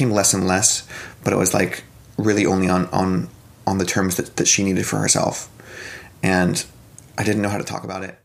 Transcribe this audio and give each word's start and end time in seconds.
became 0.00 0.14
less 0.14 0.32
and 0.32 0.46
less, 0.46 0.88
but 1.22 1.34
it 1.34 1.36
was 1.36 1.52
like 1.52 1.84
really 2.16 2.46
only 2.46 2.68
on 2.70 2.86
on 2.86 3.28
on 3.66 3.76
the 3.76 3.84
terms 3.84 4.16
that, 4.16 4.36
that 4.36 4.48
she 4.48 4.64
needed 4.64 4.86
for 4.86 4.96
herself. 4.96 5.50
And 6.22 6.64
I 7.18 7.24
didn't 7.24 7.42
know 7.42 7.50
how 7.50 7.58
to 7.58 7.64
talk 7.64 7.84
about 7.84 8.02
it. 8.02 8.18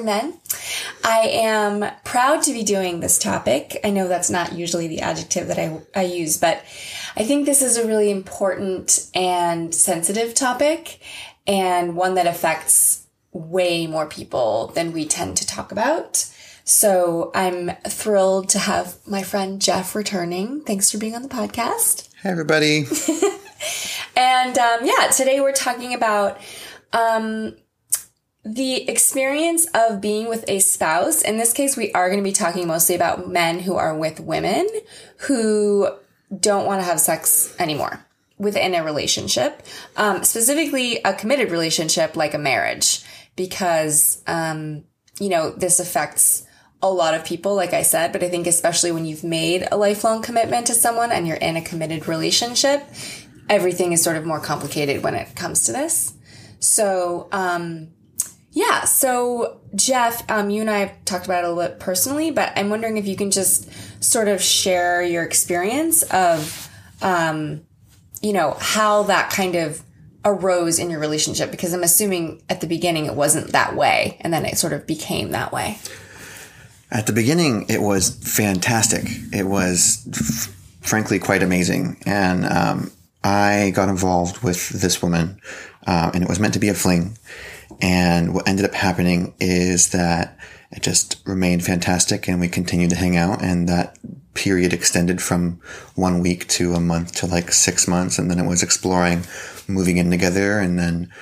Dear 0.00 0.06
Men. 0.06 0.38
I 1.04 1.28
am 1.28 1.84
proud 2.04 2.42
to 2.44 2.54
be 2.54 2.62
doing 2.62 3.00
this 3.00 3.18
topic. 3.18 3.78
I 3.84 3.90
know 3.90 4.08
that's 4.08 4.30
not 4.30 4.54
usually 4.54 4.88
the 4.88 5.02
adjective 5.02 5.48
that 5.48 5.58
I, 5.58 5.78
I 5.94 6.04
use, 6.04 6.38
but 6.38 6.64
I 7.18 7.24
think 7.24 7.44
this 7.44 7.60
is 7.60 7.76
a 7.76 7.86
really 7.86 8.10
important 8.10 9.10
and 9.14 9.74
sensitive 9.74 10.34
topic 10.34 11.00
and 11.46 11.96
one 11.96 12.14
that 12.14 12.26
affects 12.26 13.06
way 13.32 13.86
more 13.86 14.06
people 14.06 14.68
than 14.68 14.92
we 14.92 15.04
tend 15.04 15.36
to 15.36 15.46
talk 15.46 15.70
about. 15.70 16.26
So 16.64 17.30
I'm 17.34 17.70
thrilled 17.86 18.48
to 18.50 18.58
have 18.58 18.96
my 19.06 19.22
friend 19.22 19.60
Jeff 19.60 19.94
returning. 19.94 20.62
Thanks 20.62 20.90
for 20.90 20.96
being 20.96 21.14
on 21.14 21.22
the 21.22 21.28
podcast. 21.28 22.08
Hi, 22.22 22.30
everybody. 22.30 22.86
And 24.16 24.58
um, 24.58 24.80
yeah, 24.82 25.08
today 25.08 25.40
we're 25.40 25.52
talking 25.52 25.94
about 25.94 26.38
um, 26.92 27.56
the 28.44 28.88
experience 28.88 29.66
of 29.74 30.00
being 30.00 30.28
with 30.28 30.44
a 30.48 30.60
spouse. 30.60 31.22
In 31.22 31.36
this 31.36 31.52
case, 31.52 31.76
we 31.76 31.92
are 31.92 32.08
going 32.08 32.22
to 32.22 32.28
be 32.28 32.32
talking 32.32 32.66
mostly 32.66 32.94
about 32.94 33.28
men 33.28 33.60
who 33.60 33.76
are 33.76 33.96
with 33.96 34.20
women 34.20 34.66
who 35.18 35.90
don't 36.38 36.66
want 36.66 36.80
to 36.80 36.84
have 36.84 37.00
sex 37.00 37.54
anymore 37.58 38.04
within 38.38 38.74
a 38.74 38.82
relationship, 38.82 39.62
um, 39.96 40.24
specifically 40.24 40.98
a 41.04 41.12
committed 41.12 41.50
relationship 41.50 42.16
like 42.16 42.32
a 42.32 42.38
marriage, 42.38 43.04
because, 43.36 44.22
um, 44.26 44.84
you 45.18 45.28
know, 45.28 45.50
this 45.50 45.78
affects 45.78 46.46
a 46.82 46.90
lot 46.90 47.12
of 47.12 47.26
people, 47.26 47.54
like 47.54 47.74
I 47.74 47.82
said, 47.82 48.12
but 48.12 48.22
I 48.22 48.30
think 48.30 48.46
especially 48.46 48.92
when 48.92 49.04
you've 49.04 49.24
made 49.24 49.68
a 49.70 49.76
lifelong 49.76 50.22
commitment 50.22 50.68
to 50.68 50.74
someone 50.74 51.12
and 51.12 51.28
you're 51.28 51.36
in 51.36 51.56
a 51.56 51.62
committed 51.62 52.08
relationship, 52.08 52.82
everything 53.50 53.92
is 53.92 54.02
sort 54.02 54.16
of 54.16 54.24
more 54.24 54.40
complicated 54.40 55.02
when 55.02 55.14
it 55.14 55.36
comes 55.36 55.66
to 55.66 55.72
this. 55.72 56.14
So, 56.60 57.28
um, 57.32 57.88
yeah. 58.52 58.84
So, 58.84 59.60
Jeff, 59.74 60.28
um, 60.30 60.50
you 60.50 60.60
and 60.60 60.70
I 60.70 60.78
have 60.80 61.04
talked 61.04 61.24
about 61.24 61.44
it 61.44 61.46
a 61.46 61.52
little 61.52 61.70
bit 61.70 61.80
personally, 61.80 62.30
but 62.30 62.52
I'm 62.56 62.70
wondering 62.70 62.96
if 62.96 63.06
you 63.06 63.16
can 63.16 63.30
just 63.30 63.68
sort 64.02 64.28
of 64.28 64.42
share 64.42 65.02
your 65.02 65.22
experience 65.22 66.02
of, 66.04 66.68
um, 67.02 67.62
you 68.22 68.32
know, 68.32 68.56
how 68.58 69.04
that 69.04 69.30
kind 69.30 69.54
of 69.54 69.82
arose 70.24 70.78
in 70.78 70.90
your 70.90 71.00
relationship, 71.00 71.50
because 71.50 71.72
I'm 71.72 71.82
assuming 71.82 72.42
at 72.48 72.60
the 72.60 72.66
beginning 72.66 73.06
it 73.06 73.14
wasn't 73.14 73.52
that 73.52 73.74
way, 73.74 74.18
and 74.20 74.32
then 74.32 74.44
it 74.44 74.58
sort 74.58 74.72
of 74.72 74.86
became 74.86 75.30
that 75.30 75.52
way. 75.52 75.78
At 76.90 77.06
the 77.06 77.12
beginning, 77.12 77.66
it 77.68 77.80
was 77.80 78.10
fantastic. 78.10 79.04
It 79.32 79.44
was 79.44 80.04
f- 80.12 80.54
frankly 80.80 81.20
quite 81.20 81.42
amazing. 81.42 82.02
And 82.04 82.44
um, 82.44 82.90
I 83.22 83.72
got 83.76 83.88
involved 83.88 84.42
with 84.42 84.70
this 84.70 85.00
woman, 85.00 85.40
uh, 85.86 86.10
and 86.12 86.24
it 86.24 86.28
was 86.28 86.40
meant 86.40 86.54
to 86.54 86.60
be 86.60 86.68
a 86.68 86.74
fling. 86.74 87.16
And 87.80 88.34
what 88.34 88.48
ended 88.48 88.64
up 88.64 88.74
happening 88.74 89.34
is 89.40 89.90
that 89.90 90.38
it 90.70 90.82
just 90.82 91.20
remained 91.26 91.64
fantastic, 91.64 92.28
and 92.28 92.40
we 92.40 92.48
continued 92.48 92.90
to 92.90 92.96
hang 92.96 93.16
out. 93.16 93.42
And 93.42 93.68
that 93.68 93.98
period 94.34 94.72
extended 94.72 95.20
from 95.20 95.60
one 95.96 96.20
week 96.20 96.46
to 96.48 96.74
a 96.74 96.80
month 96.80 97.12
to 97.16 97.26
like 97.26 97.52
six 97.52 97.88
months. 97.88 98.18
And 98.18 98.30
then 98.30 98.38
it 98.38 98.46
was 98.46 98.62
exploring 98.62 99.24
moving 99.66 99.96
in 99.96 100.10
together. 100.10 100.58
And 100.58 100.78
then 100.78 101.12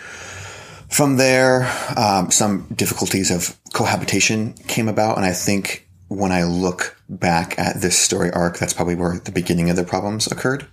from 0.89 1.17
there, 1.17 1.71
um, 1.97 2.31
some 2.31 2.67
difficulties 2.75 3.31
of 3.31 3.59
cohabitation 3.73 4.53
came 4.69 4.89
about. 4.89 5.17
And 5.17 5.25
I 5.25 5.33
think 5.33 5.88
when 6.09 6.33
I 6.33 6.45
look 6.45 6.97
back 7.09 7.59
at 7.59 7.81
this 7.81 7.99
story 7.99 8.31
arc, 8.33 8.59
that's 8.59 8.73
probably 8.73 8.95
where 8.95 9.19
the 9.19 9.33
beginning 9.33 9.69
of 9.71 9.77
the 9.77 9.85
problems 9.85 10.27
occurred. 10.27 10.67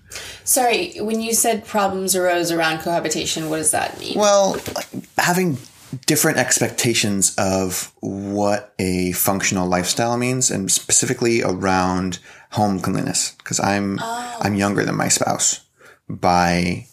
Sorry, 0.45 0.93
when 0.99 1.21
you 1.21 1.33
said 1.33 1.65
problems 1.65 2.15
arose 2.15 2.51
around 2.51 2.79
cohabitation, 2.79 3.49
what 3.49 3.57
does 3.57 3.71
that 3.71 3.99
mean? 3.99 4.17
Well, 4.17 4.53
like, 4.75 4.87
having 5.17 5.57
different 6.05 6.37
expectations 6.37 7.35
of 7.37 7.93
what 7.99 8.73
a 8.79 9.11
functional 9.11 9.67
lifestyle 9.67 10.17
means, 10.17 10.49
and 10.51 10.71
specifically 10.71 11.43
around 11.43 12.19
home 12.51 12.79
cleanliness, 12.79 13.35
because 13.37 13.59
I'm 13.59 13.99
oh. 14.01 14.37
I'm 14.41 14.55
younger 14.55 14.85
than 14.85 14.95
my 14.95 15.09
spouse 15.09 15.65
by 16.07 16.87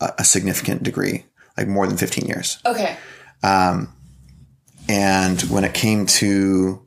a, 0.00 0.12
a 0.18 0.24
significant 0.24 0.82
degree, 0.82 1.26
like 1.56 1.68
more 1.68 1.86
than 1.86 1.96
15 1.96 2.26
years. 2.26 2.58
Okay. 2.66 2.96
Um, 3.44 3.92
and 4.88 5.40
when 5.42 5.64
it 5.64 5.74
came 5.74 6.06
to 6.06 6.83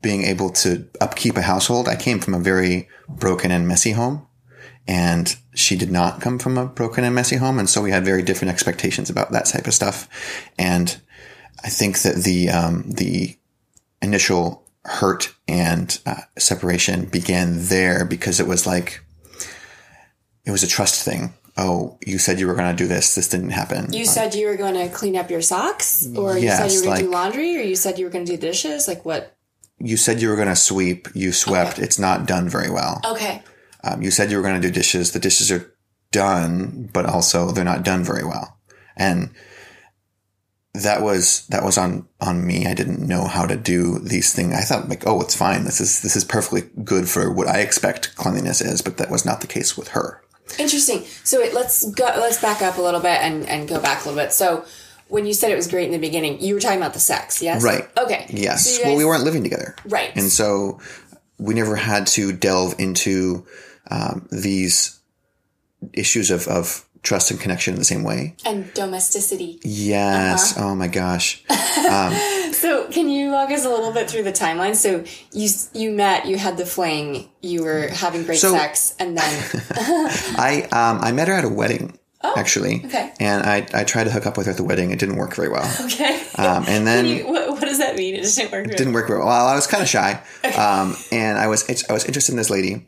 being 0.00 0.24
able 0.24 0.50
to 0.50 0.88
upkeep 1.00 1.36
a 1.36 1.42
household, 1.42 1.88
I 1.88 1.96
came 1.96 2.18
from 2.18 2.34
a 2.34 2.40
very 2.40 2.88
broken 3.08 3.50
and 3.50 3.68
messy 3.68 3.92
home. 3.92 4.26
And 4.88 5.36
she 5.54 5.76
did 5.76 5.90
not 5.90 6.20
come 6.20 6.38
from 6.38 6.56
a 6.56 6.66
broken 6.66 7.02
and 7.02 7.14
messy 7.14 7.36
home. 7.36 7.58
And 7.58 7.68
so 7.68 7.82
we 7.82 7.90
had 7.90 8.04
very 8.04 8.22
different 8.22 8.52
expectations 8.52 9.10
about 9.10 9.32
that 9.32 9.46
type 9.46 9.66
of 9.66 9.74
stuff. 9.74 10.08
And 10.58 10.96
I 11.64 11.68
think 11.68 12.02
that 12.02 12.16
the, 12.16 12.50
um, 12.50 12.84
the 12.86 13.36
initial 14.00 14.64
hurt 14.84 15.34
and 15.48 15.98
uh, 16.06 16.20
separation 16.38 17.06
began 17.06 17.66
there 17.66 18.04
because 18.04 18.38
it 18.38 18.46
was 18.46 18.66
like, 18.66 19.00
it 20.44 20.52
was 20.52 20.62
a 20.62 20.68
trust 20.68 21.04
thing. 21.04 21.34
Oh, 21.56 21.98
you 22.06 22.18
said 22.18 22.38
you 22.38 22.46
were 22.46 22.54
going 22.54 22.70
to 22.70 22.76
do 22.76 22.86
this. 22.86 23.14
This 23.14 23.28
didn't 23.28 23.50
happen. 23.50 23.92
You 23.92 24.04
said 24.04 24.34
you 24.34 24.46
were 24.46 24.56
going 24.56 24.74
to 24.74 24.94
clean 24.94 25.16
up 25.16 25.30
your 25.30 25.40
socks, 25.40 26.06
or 26.14 26.36
you 26.36 26.50
said 26.50 26.70
you 26.70 26.80
were 26.80 26.86
going 26.86 26.98
to 26.98 27.04
do 27.04 27.10
laundry, 27.10 27.56
or 27.56 27.62
you 27.62 27.76
said 27.76 27.98
you 27.98 28.04
were 28.04 28.10
going 28.10 28.26
to 28.26 28.32
do 28.32 28.38
dishes. 28.38 28.86
Like 28.86 29.04
what? 29.06 29.35
You 29.78 29.96
said 29.96 30.20
you 30.20 30.28
were 30.28 30.36
going 30.36 30.48
to 30.48 30.56
sweep. 30.56 31.08
You 31.14 31.32
swept. 31.32 31.78
It's 31.78 31.98
not 31.98 32.26
done 32.26 32.48
very 32.48 32.70
well. 32.70 33.00
Okay. 33.04 33.42
Um, 33.84 34.02
you 34.02 34.10
said 34.10 34.30
you 34.30 34.36
were 34.36 34.42
going 34.42 34.60
to 34.60 34.68
do 34.68 34.72
dishes. 34.72 35.12
The 35.12 35.18
dishes 35.18 35.50
are 35.52 35.74
done, 36.10 36.88
but 36.92 37.06
also 37.06 37.50
they're 37.50 37.64
not 37.64 37.84
done 37.84 38.02
very 38.02 38.24
well. 38.24 38.58
And 38.96 39.30
that 40.74 41.02
was, 41.02 41.46
that 41.48 41.62
was 41.62 41.78
on, 41.78 42.08
on 42.20 42.46
me. 42.46 42.66
I 42.66 42.74
didn't 42.74 43.06
know 43.06 43.26
how 43.26 43.46
to 43.46 43.56
do 43.56 43.98
these 43.98 44.34
things. 44.34 44.54
I 44.54 44.62
thought 44.62 44.88
like, 44.88 45.06
oh, 45.06 45.20
it's 45.20 45.36
fine. 45.36 45.64
This 45.64 45.80
is, 45.80 46.02
this 46.02 46.16
is 46.16 46.24
perfectly 46.24 46.62
good 46.84 47.08
for 47.08 47.32
what 47.32 47.48
I 47.48 47.60
expect 47.60 48.16
cleanliness 48.16 48.60
is, 48.60 48.82
but 48.82 48.96
that 48.98 49.10
was 49.10 49.24
not 49.24 49.40
the 49.40 49.46
case 49.46 49.76
with 49.76 49.88
her. 49.88 50.22
Interesting. 50.58 51.04
So 51.24 51.40
wait, 51.40 51.54
let's 51.54 51.90
go. 51.90 52.04
Let's 52.04 52.40
back 52.40 52.62
up 52.62 52.78
a 52.78 52.80
little 52.80 53.00
bit 53.00 53.20
and 53.20 53.46
and 53.48 53.68
go 53.68 53.80
back 53.80 54.04
a 54.04 54.08
little 54.08 54.22
bit. 54.22 54.32
So 54.32 54.64
when 55.08 55.26
you 55.26 55.32
said 55.34 55.50
it 55.50 55.56
was 55.56 55.68
great 55.68 55.86
in 55.86 55.92
the 55.92 55.98
beginning, 55.98 56.40
you 56.40 56.54
were 56.54 56.60
talking 56.60 56.78
about 56.78 56.94
the 56.94 57.00
sex, 57.00 57.40
yes? 57.42 57.62
Right. 57.62 57.88
Okay. 57.98 58.26
Yes. 58.30 58.66
So 58.68 58.82
you 58.82 58.88
well, 58.88 58.96
we 58.96 59.04
weren't 59.04 59.24
living 59.24 59.42
together. 59.42 59.76
Right. 59.86 60.10
And 60.16 60.30
so 60.30 60.80
we 61.38 61.54
never 61.54 61.76
had 61.76 62.06
to 62.08 62.32
delve 62.32 62.74
into 62.78 63.46
um, 63.90 64.26
these 64.32 64.98
issues 65.92 66.30
of, 66.30 66.48
of 66.48 66.84
trust 67.02 67.30
and 67.30 67.38
connection 67.38 67.74
in 67.74 67.78
the 67.78 67.84
same 67.84 68.02
way. 68.02 68.34
and 68.44 68.72
domesticity. 68.74 69.60
Yes. 69.62 70.56
Uh-huh. 70.56 70.70
Oh 70.70 70.74
my 70.74 70.88
gosh. 70.88 71.44
So 72.52 72.88
can 72.88 73.08
you 73.10 73.32
walk 73.32 73.50
us 73.50 73.64
a 73.66 73.68
little 73.68 73.92
bit 73.92 74.08
through 74.10 74.22
the 74.22 74.32
timeline? 74.32 74.74
So 74.74 75.04
you 75.32 75.48
you 75.74 75.90
met, 75.94 76.26
you 76.26 76.38
had 76.38 76.56
the 76.56 76.64
fling, 76.64 77.28
you 77.42 77.62
were 77.64 77.88
having 77.88 78.24
great 78.24 78.38
So- 78.38 78.52
sex, 78.52 78.94
and 78.98 79.16
then 79.16 79.44
I 80.38 80.62
um, 80.72 81.00
I 81.02 81.12
met 81.12 81.28
her 81.28 81.34
at 81.34 81.44
a 81.44 81.48
wedding. 81.50 81.98
Actually, 82.36 82.80
Oh, 82.84 82.86
okay. 82.88 83.12
and 83.20 83.44
I, 83.44 83.66
I 83.74 83.84
tried 83.84 84.04
to 84.04 84.10
hook 84.10 84.26
up 84.26 84.36
with 84.36 84.46
her 84.46 84.50
at 84.52 84.56
the 84.56 84.64
wedding. 84.64 84.90
It 84.90 84.98
didn't 84.98 85.16
work 85.16 85.34
very 85.34 85.48
well. 85.48 85.70
okay. 85.86 86.22
Um, 86.36 86.64
and 86.68 86.86
then 86.86 87.06
You- 87.06 87.26
what, 87.26 87.48
what 87.50 87.60
does 87.60 87.78
that 87.78 87.96
mean? 87.96 88.14
It 88.14 88.22
doesn't 88.22 88.50
work. 88.52 88.66
didn't 88.68 88.92
work 88.92 89.06
very 89.08 89.18
well. 89.20 89.28
I 89.28 89.54
was 89.54 89.66
kind 89.66 89.82
of 89.82 89.88
shy, 89.88 90.20
um, 90.56 90.96
and 91.12 91.38
I 91.38 91.48
was 91.48 91.64
I 91.88 91.92
was 91.92 92.04
interested 92.04 92.32
in 92.32 92.36
this 92.38 92.50
lady, 92.50 92.86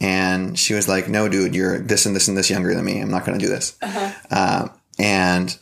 and 0.00 0.58
she 0.58 0.74
was 0.74 0.88
like, 0.88 1.08
"No, 1.08 1.28
dude, 1.28 1.54
you're 1.54 1.78
this 1.78 2.06
and 2.06 2.14
this 2.16 2.28
and 2.28 2.36
this 2.36 2.50
younger 2.50 2.74
than 2.74 2.84
me. 2.84 3.00
I'm 3.00 3.10
not 3.10 3.24
going 3.24 3.38
to 3.38 3.44
do 3.44 3.50
this." 3.50 3.76
Um, 4.30 4.70
and 4.98 5.56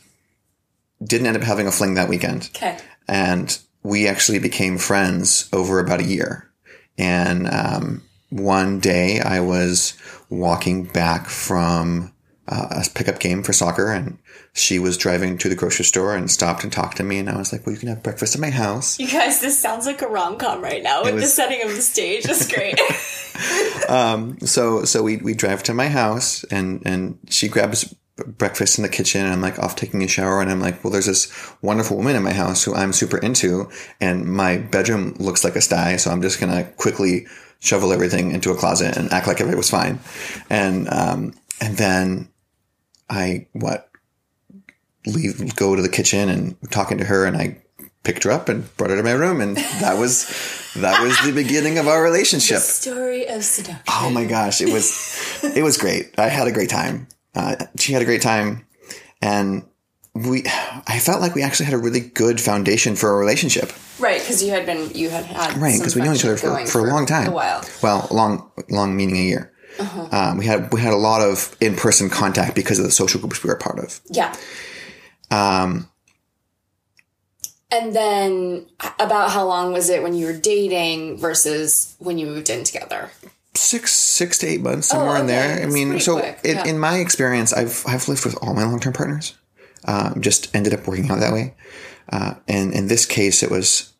didn't 1.03 1.27
end 1.27 1.37
up 1.37 1.43
having 1.43 1.67
a 1.67 1.71
fling 1.71 1.95
that 1.95 2.07
weekend, 2.09 2.49
Okay. 2.55 2.77
and 3.07 3.57
we 3.83 4.07
actually 4.07 4.39
became 4.39 4.77
friends 4.77 5.49
over 5.51 5.79
about 5.79 5.99
a 5.99 6.03
year. 6.05 6.49
And 6.97 7.47
um, 7.49 8.03
one 8.29 8.79
day, 8.79 9.19
I 9.19 9.39
was 9.41 9.93
walking 10.29 10.85
back 10.85 11.27
from 11.27 12.13
uh, 12.47 12.67
a 12.71 12.89
pickup 12.93 13.19
game 13.19 13.41
for 13.41 13.53
soccer, 13.53 13.91
and 13.91 14.17
she 14.53 14.77
was 14.77 14.97
driving 14.97 15.37
to 15.37 15.49
the 15.49 15.55
grocery 15.55 15.85
store 15.85 16.15
and 16.15 16.29
stopped 16.29 16.63
and 16.63 16.73
talked 16.73 16.97
to 16.97 17.03
me, 17.03 17.17
and 17.17 17.29
I 17.29 17.37
was 17.37 17.53
like, 17.53 17.65
"Well, 17.65 17.73
you 17.73 17.79
can 17.79 17.89
have 17.89 18.03
breakfast 18.03 18.35
at 18.35 18.41
my 18.41 18.49
house." 18.49 18.99
You 18.99 19.07
guys, 19.07 19.39
this 19.39 19.59
sounds 19.59 19.85
like 19.85 20.01
a 20.01 20.07
rom 20.07 20.37
com 20.37 20.61
right 20.61 20.83
now 20.83 21.03
with 21.03 21.15
the 21.15 21.27
setting 21.27 21.61
of 21.63 21.69
the 21.69 21.81
stage. 21.81 22.25
It's 22.25 22.51
great. 22.51 22.79
um, 23.89 24.39
So 24.41 24.83
so 24.83 25.01
we 25.03 25.17
we 25.17 25.33
drive 25.33 25.63
to 25.63 25.73
my 25.73 25.87
house, 25.87 26.43
and 26.45 26.81
and 26.85 27.17
she 27.29 27.47
grabs 27.47 27.95
breakfast 28.15 28.77
in 28.77 28.83
the 28.83 28.89
kitchen, 28.89 29.21
and 29.21 29.33
I'm 29.33 29.41
like 29.41 29.57
off 29.59 29.75
taking 29.75 30.03
a 30.03 30.07
shower, 30.07 30.41
and 30.41 30.51
I'm 30.51 30.59
like, 30.59 30.83
"Well, 30.83 30.91
there's 30.91 31.05
this 31.05 31.31
wonderful 31.61 31.95
woman 31.95 32.15
in 32.17 32.23
my 32.23 32.33
house 32.33 32.63
who 32.63 32.75
I'm 32.75 32.91
super 32.91 33.17
into, 33.19 33.69
and 34.01 34.25
my 34.25 34.57
bedroom 34.57 35.15
looks 35.17 35.45
like 35.45 35.55
a 35.55 35.61
sty, 35.61 35.95
so 35.95 36.11
I'm 36.11 36.21
just 36.21 36.39
gonna 36.39 36.65
quickly." 36.75 37.27
Shovel 37.59 37.93
everything 37.93 38.31
into 38.33 38.51
a 38.51 38.57
closet 38.57 38.97
and 38.97 39.09
act 39.13 39.25
like 39.25 39.39
everything 39.39 39.57
was 39.57 39.69
fine, 39.69 39.97
and 40.49 40.89
um, 40.89 41.33
and 41.61 41.77
then 41.77 42.27
I 43.09 43.47
what 43.53 43.89
leave 45.05 45.55
go 45.55 45.75
to 45.75 45.81
the 45.81 45.89
kitchen 45.89 46.29
and 46.29 46.55
talking 46.71 46.97
to 46.97 47.05
her 47.05 47.25
and 47.25 47.35
I 47.35 47.57
picked 48.03 48.23
her 48.23 48.31
up 48.31 48.49
and 48.49 48.75
brought 48.77 48.89
her 48.89 48.97
to 48.97 49.03
my 49.03 49.11
room 49.11 49.41
and 49.41 49.57
that 49.57 49.97
was 49.97 50.27
that 50.75 51.01
was 51.03 51.17
the 51.23 51.31
beginning 51.31 51.77
of 51.77 51.87
our 51.87 52.01
relationship. 52.01 52.59
Story 52.59 53.27
of 53.27 53.43
seduction. 53.43 53.83
Oh 53.89 54.09
my 54.09 54.25
gosh, 54.25 54.61
it 54.61 54.71
was 54.71 55.43
it 55.43 55.63
was 55.63 55.77
great. 55.77 56.17
I 56.17 56.27
had 56.29 56.47
a 56.47 56.51
great 56.51 56.69
time. 56.69 57.07
Uh, 57.35 57.55
she 57.77 57.93
had 57.93 58.01
a 58.01 58.05
great 58.05 58.21
time, 58.21 58.65
and 59.21 59.65
we 60.13 60.43
I 60.45 60.99
felt 60.99 61.21
like 61.21 61.33
we 61.35 61.41
actually 61.43 61.65
had 61.65 61.73
a 61.73 61.79
really 61.79 61.99
good 61.99 62.39
foundation 62.39 62.95
for 62.95 63.11
a 63.11 63.15
relationship. 63.15 63.71
Right, 63.99 64.19
because 64.19 64.43
you 64.43 64.51
had 64.51 64.65
been 64.65 64.91
you 64.93 65.09
had 65.09 65.25
had 65.25 65.57
Right, 65.57 65.77
because 65.77 65.95
we 65.95 66.01
knew 66.01 66.13
each 66.13 66.25
other 66.25 66.37
friendship 66.37 66.67
for, 66.67 66.79
for 66.81 66.87
a 66.87 66.91
long 66.91 67.05
time. 67.05 67.29
a 67.29 67.31
while. 67.31 67.63
Well, 67.81 68.07
long 68.11 68.51
long 68.69 68.95
meaning 68.95 69.17
a 69.17 69.23
year. 69.23 69.52
Um, 70.11 70.37
we 70.37 70.45
had 70.45 70.71
we 70.71 70.81
had 70.81 70.93
a 70.93 70.97
lot 70.97 71.21
of 71.21 71.55
in 71.59 71.75
person 71.75 72.09
contact 72.09 72.55
because 72.55 72.79
of 72.79 72.85
the 72.85 72.91
social 72.91 73.19
groups 73.19 73.43
we 73.43 73.47
were 73.47 73.55
a 73.55 73.59
part 73.59 73.79
of. 73.79 73.99
Yeah. 74.09 74.35
Um, 75.31 75.89
And 77.71 77.95
then 77.95 78.67
about 78.99 79.31
how 79.31 79.47
long 79.47 79.73
was 79.73 79.89
it 79.89 80.03
when 80.03 80.13
you 80.13 80.27
were 80.27 80.37
dating 80.37 81.17
versus 81.17 81.95
when 81.97 82.19
you 82.19 82.27
moved 82.27 82.49
in 82.49 82.63
together? 82.63 83.09
six 83.55 83.93
six 83.93 84.37
to 84.39 84.47
eight 84.47 84.61
months 84.61 84.87
somewhere 84.89 85.15
in 85.17 85.23
okay. 85.23 85.27
there. 85.27 85.63
I 85.63 85.65
mean, 85.67 85.99
so 85.99 86.19
in, 86.19 86.35
yeah. 86.43 86.65
in 86.65 86.79
my 86.79 86.97
experience, 86.97 87.53
I've 87.53 87.83
I've 87.87 88.07
lived 88.07 88.25
with 88.25 88.35
all 88.41 88.53
my 88.53 88.63
long 88.63 88.79
term 88.79 88.93
partners. 88.93 89.35
Um, 89.85 90.21
just 90.21 90.55
ended 90.55 90.73
up 90.73 90.87
working 90.87 91.09
out 91.09 91.19
that 91.19 91.33
way. 91.33 91.55
Uh, 92.09 92.35
and 92.47 92.73
in 92.73 92.87
this 92.87 93.05
case, 93.05 93.43
it 93.43 93.51
was, 93.51 93.91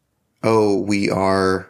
oh, 0.44 0.80
we 0.80 1.10
are 1.10 1.70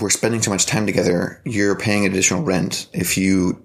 we're 0.00 0.10
spending 0.10 0.40
too 0.40 0.50
much 0.50 0.66
time 0.66 0.86
together. 0.86 1.40
You're 1.44 1.78
paying 1.78 2.06
additional 2.06 2.42
rent. 2.42 2.88
If 2.92 3.16
you 3.16 3.64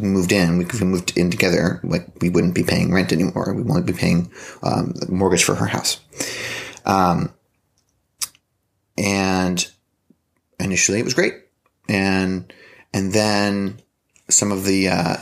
moved 0.00 0.32
in, 0.32 0.58
we 0.58 0.66
moved 0.84 1.16
in 1.16 1.30
together, 1.30 1.80
like 1.82 2.06
we 2.20 2.28
wouldn't 2.28 2.54
be 2.54 2.64
paying 2.64 2.92
rent 2.92 3.12
anymore. 3.12 3.54
We 3.54 3.62
won't 3.62 3.86
be 3.86 3.92
paying 3.92 4.30
um, 4.62 4.94
mortgage 5.08 5.44
for 5.44 5.54
her 5.54 5.66
house. 5.66 6.00
Um, 6.84 7.32
and 8.98 9.66
initially, 10.58 10.98
it 10.98 11.04
was 11.04 11.14
great 11.14 11.34
and 11.90 12.52
and 12.94 13.12
then 13.12 13.80
some 14.28 14.52
of 14.52 14.64
the 14.64 14.88
uh, 14.88 15.16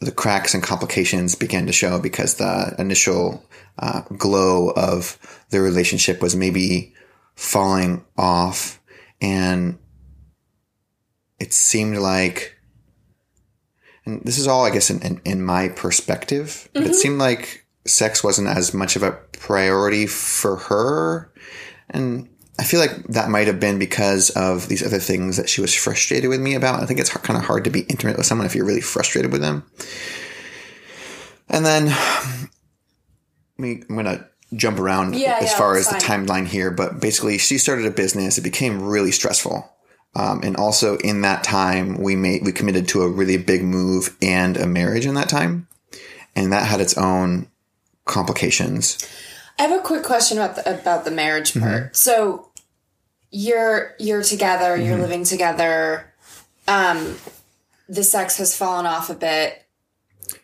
the 0.00 0.10
cracks 0.10 0.54
and 0.54 0.62
complications 0.62 1.34
began 1.34 1.66
to 1.66 1.72
show 1.72 2.00
because 2.00 2.36
the 2.36 2.74
initial 2.78 3.44
uh, 3.78 4.00
glow 4.16 4.70
of 4.70 5.18
the 5.50 5.60
relationship 5.60 6.22
was 6.22 6.34
maybe 6.34 6.94
falling 7.34 8.04
off, 8.16 8.80
and 9.20 9.78
it 11.44 11.52
seemed 11.52 11.98
like, 11.98 12.56
and 14.06 14.22
this 14.24 14.38
is 14.38 14.48
all 14.48 14.64
I 14.64 14.70
guess 14.70 14.88
in, 14.88 15.02
in, 15.02 15.20
in 15.26 15.44
my 15.44 15.68
perspective, 15.68 16.70
but 16.72 16.84
it 16.84 16.86
mm-hmm. 16.86 16.94
seemed 16.94 17.18
like 17.18 17.66
sex 17.84 18.24
wasn't 18.24 18.48
as 18.48 18.72
much 18.72 18.96
of 18.96 19.02
a 19.02 19.12
priority 19.32 20.06
for 20.06 20.56
her, 20.56 21.30
and 21.90 22.30
I 22.58 22.64
feel 22.64 22.80
like 22.80 22.96
that 23.08 23.28
might 23.28 23.46
have 23.46 23.60
been 23.60 23.78
because 23.78 24.30
of 24.30 24.68
these 24.68 24.82
other 24.82 24.98
things 24.98 25.36
that 25.36 25.50
she 25.50 25.60
was 25.60 25.74
frustrated 25.74 26.30
with 26.30 26.40
me 26.40 26.54
about. 26.54 26.82
I 26.82 26.86
think 26.86 26.98
it's 26.98 27.10
kind 27.10 27.38
of 27.38 27.44
hard 27.44 27.64
to 27.64 27.70
be 27.70 27.80
intimate 27.80 28.16
with 28.16 28.24
someone 28.24 28.46
if 28.46 28.54
you're 28.54 28.64
really 28.64 28.80
frustrated 28.80 29.30
with 29.30 29.42
them. 29.42 29.64
And 31.50 31.66
then 31.66 31.86
me, 33.58 33.82
I'm 33.86 33.96
going 33.96 34.06
to 34.06 34.26
jump 34.54 34.78
around 34.78 35.14
Yeah, 35.14 35.36
as 35.42 35.50
yeah, 35.50 35.58
far 35.58 35.76
as 35.76 35.90
that's 35.90 36.02
the 36.02 36.10
timeline 36.10 36.46
here, 36.46 36.70
but 36.70 37.00
basically 37.00 37.36
she 37.36 37.58
started 37.58 37.84
a 37.84 37.90
business. 37.90 38.38
It 38.38 38.44
became 38.44 38.82
really 38.82 39.12
stressful. 39.12 39.70
Um, 40.16 40.40
and 40.44 40.56
also 40.56 40.96
in 40.98 41.22
that 41.22 41.42
time, 41.44 41.98
we 42.00 42.14
made, 42.16 42.44
we 42.44 42.52
committed 42.52 42.86
to 42.88 43.02
a 43.02 43.08
really 43.08 43.36
big 43.36 43.64
move 43.64 44.16
and 44.22 44.56
a 44.56 44.66
marriage 44.66 45.06
in 45.06 45.14
that 45.14 45.28
time. 45.28 45.66
And 46.36 46.52
that 46.52 46.66
had 46.66 46.80
its 46.80 46.96
own 46.96 47.48
complications. 48.04 48.98
I 49.58 49.62
have 49.62 49.72
a 49.78 49.82
quick 49.82 50.02
question 50.04 50.38
about 50.38 50.56
the 50.56 50.80
about 50.80 51.04
the 51.04 51.10
marriage 51.10 51.52
Mm-hmm. 51.52 51.66
part. 51.66 51.96
So 51.96 52.50
you're 53.30 53.94
you're 53.98 54.22
together, 54.22 54.76
Mm-hmm. 54.76 54.86
you're 54.86 54.98
living 54.98 55.24
together. 55.24 56.12
Um 56.68 57.16
the 57.88 58.02
sex 58.04 58.38
has 58.38 58.56
fallen 58.56 58.86
off 58.86 59.10
a 59.10 59.14
bit. 59.14 59.60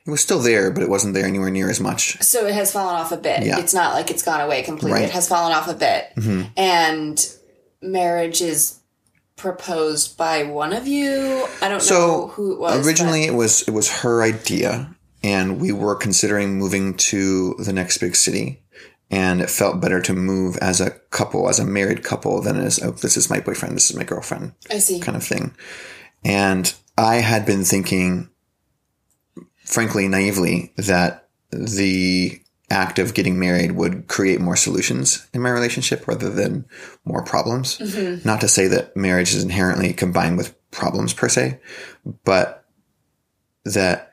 It 0.06 0.10
was 0.10 0.20
still 0.20 0.40
there, 0.40 0.70
but 0.70 0.82
it 0.82 0.88
wasn't 0.90 1.14
there 1.14 1.24
anywhere 1.24 1.50
near 1.50 1.70
as 1.70 1.80
much. 1.80 2.20
So 2.22 2.46
it 2.46 2.54
has 2.54 2.70
fallen 2.72 2.96
off 2.96 3.12
a 3.12 3.16
bit. 3.16 3.44
Yeah. 3.44 3.58
It's 3.58 3.72
not 3.74 3.94
like 3.94 4.10
it's 4.10 4.22
gone 4.22 4.40
away 4.40 4.62
completely. 4.62 5.00
Right. 5.00 5.08
It 5.08 5.12
has 5.12 5.28
fallen 5.28 5.52
off 5.52 5.68
a 5.68 5.74
bit. 5.74 6.06
Mm-hmm. 6.16 6.42
And 6.56 7.34
marriage 7.82 8.42
is 8.42 8.78
proposed 9.40 10.16
by 10.16 10.42
one 10.44 10.72
of 10.72 10.86
you. 10.86 11.46
I 11.62 11.68
don't 11.68 11.78
know 11.78 11.78
So 11.78 12.26
who 12.28 12.52
it 12.52 12.58
was. 12.60 12.86
originally 12.86 13.24
it 13.24 13.34
was 13.34 13.62
it 13.62 13.72
was 13.72 13.90
her 14.02 14.22
idea, 14.22 14.94
and 15.22 15.60
we 15.60 15.72
were 15.72 15.96
considering 15.96 16.58
moving 16.58 16.94
to 17.10 17.54
the 17.58 17.72
next 17.72 17.98
big 17.98 18.14
city, 18.14 18.62
and 19.10 19.40
it 19.40 19.50
felt 19.50 19.80
better 19.80 20.00
to 20.02 20.12
move 20.12 20.56
as 20.58 20.80
a 20.80 20.90
couple, 21.10 21.48
as 21.48 21.58
a 21.58 21.64
married 21.64 22.04
couple, 22.04 22.40
than 22.42 22.56
as 22.60 22.82
oh, 22.82 22.92
this 22.92 23.16
is 23.16 23.30
my 23.30 23.40
boyfriend, 23.40 23.74
this 23.76 23.90
is 23.90 23.96
my 23.96 24.04
girlfriend 24.04 24.52
I 24.70 24.78
see. 24.78 25.00
kind 25.00 25.16
of 25.16 25.24
thing. 25.24 25.54
And 26.24 26.72
I 26.98 27.16
had 27.16 27.46
been 27.46 27.64
thinking, 27.64 28.28
frankly, 29.64 30.06
naively, 30.06 30.72
that 30.76 31.28
the 31.50 32.40
act 32.70 32.98
of 32.98 33.14
getting 33.14 33.38
married 33.38 33.72
would 33.72 34.06
create 34.06 34.40
more 34.40 34.56
solutions 34.56 35.26
in 35.34 35.42
my 35.42 35.50
relationship 35.50 36.06
rather 36.06 36.30
than 36.30 36.64
more 37.04 37.22
problems. 37.24 37.78
Mm-hmm. 37.78 38.26
Not 38.26 38.40
to 38.40 38.48
say 38.48 38.68
that 38.68 38.96
marriage 38.96 39.34
is 39.34 39.42
inherently 39.42 39.92
combined 39.92 40.36
with 40.36 40.54
problems 40.70 41.12
per 41.12 41.28
se, 41.28 41.58
but 42.24 42.64
that 43.64 44.12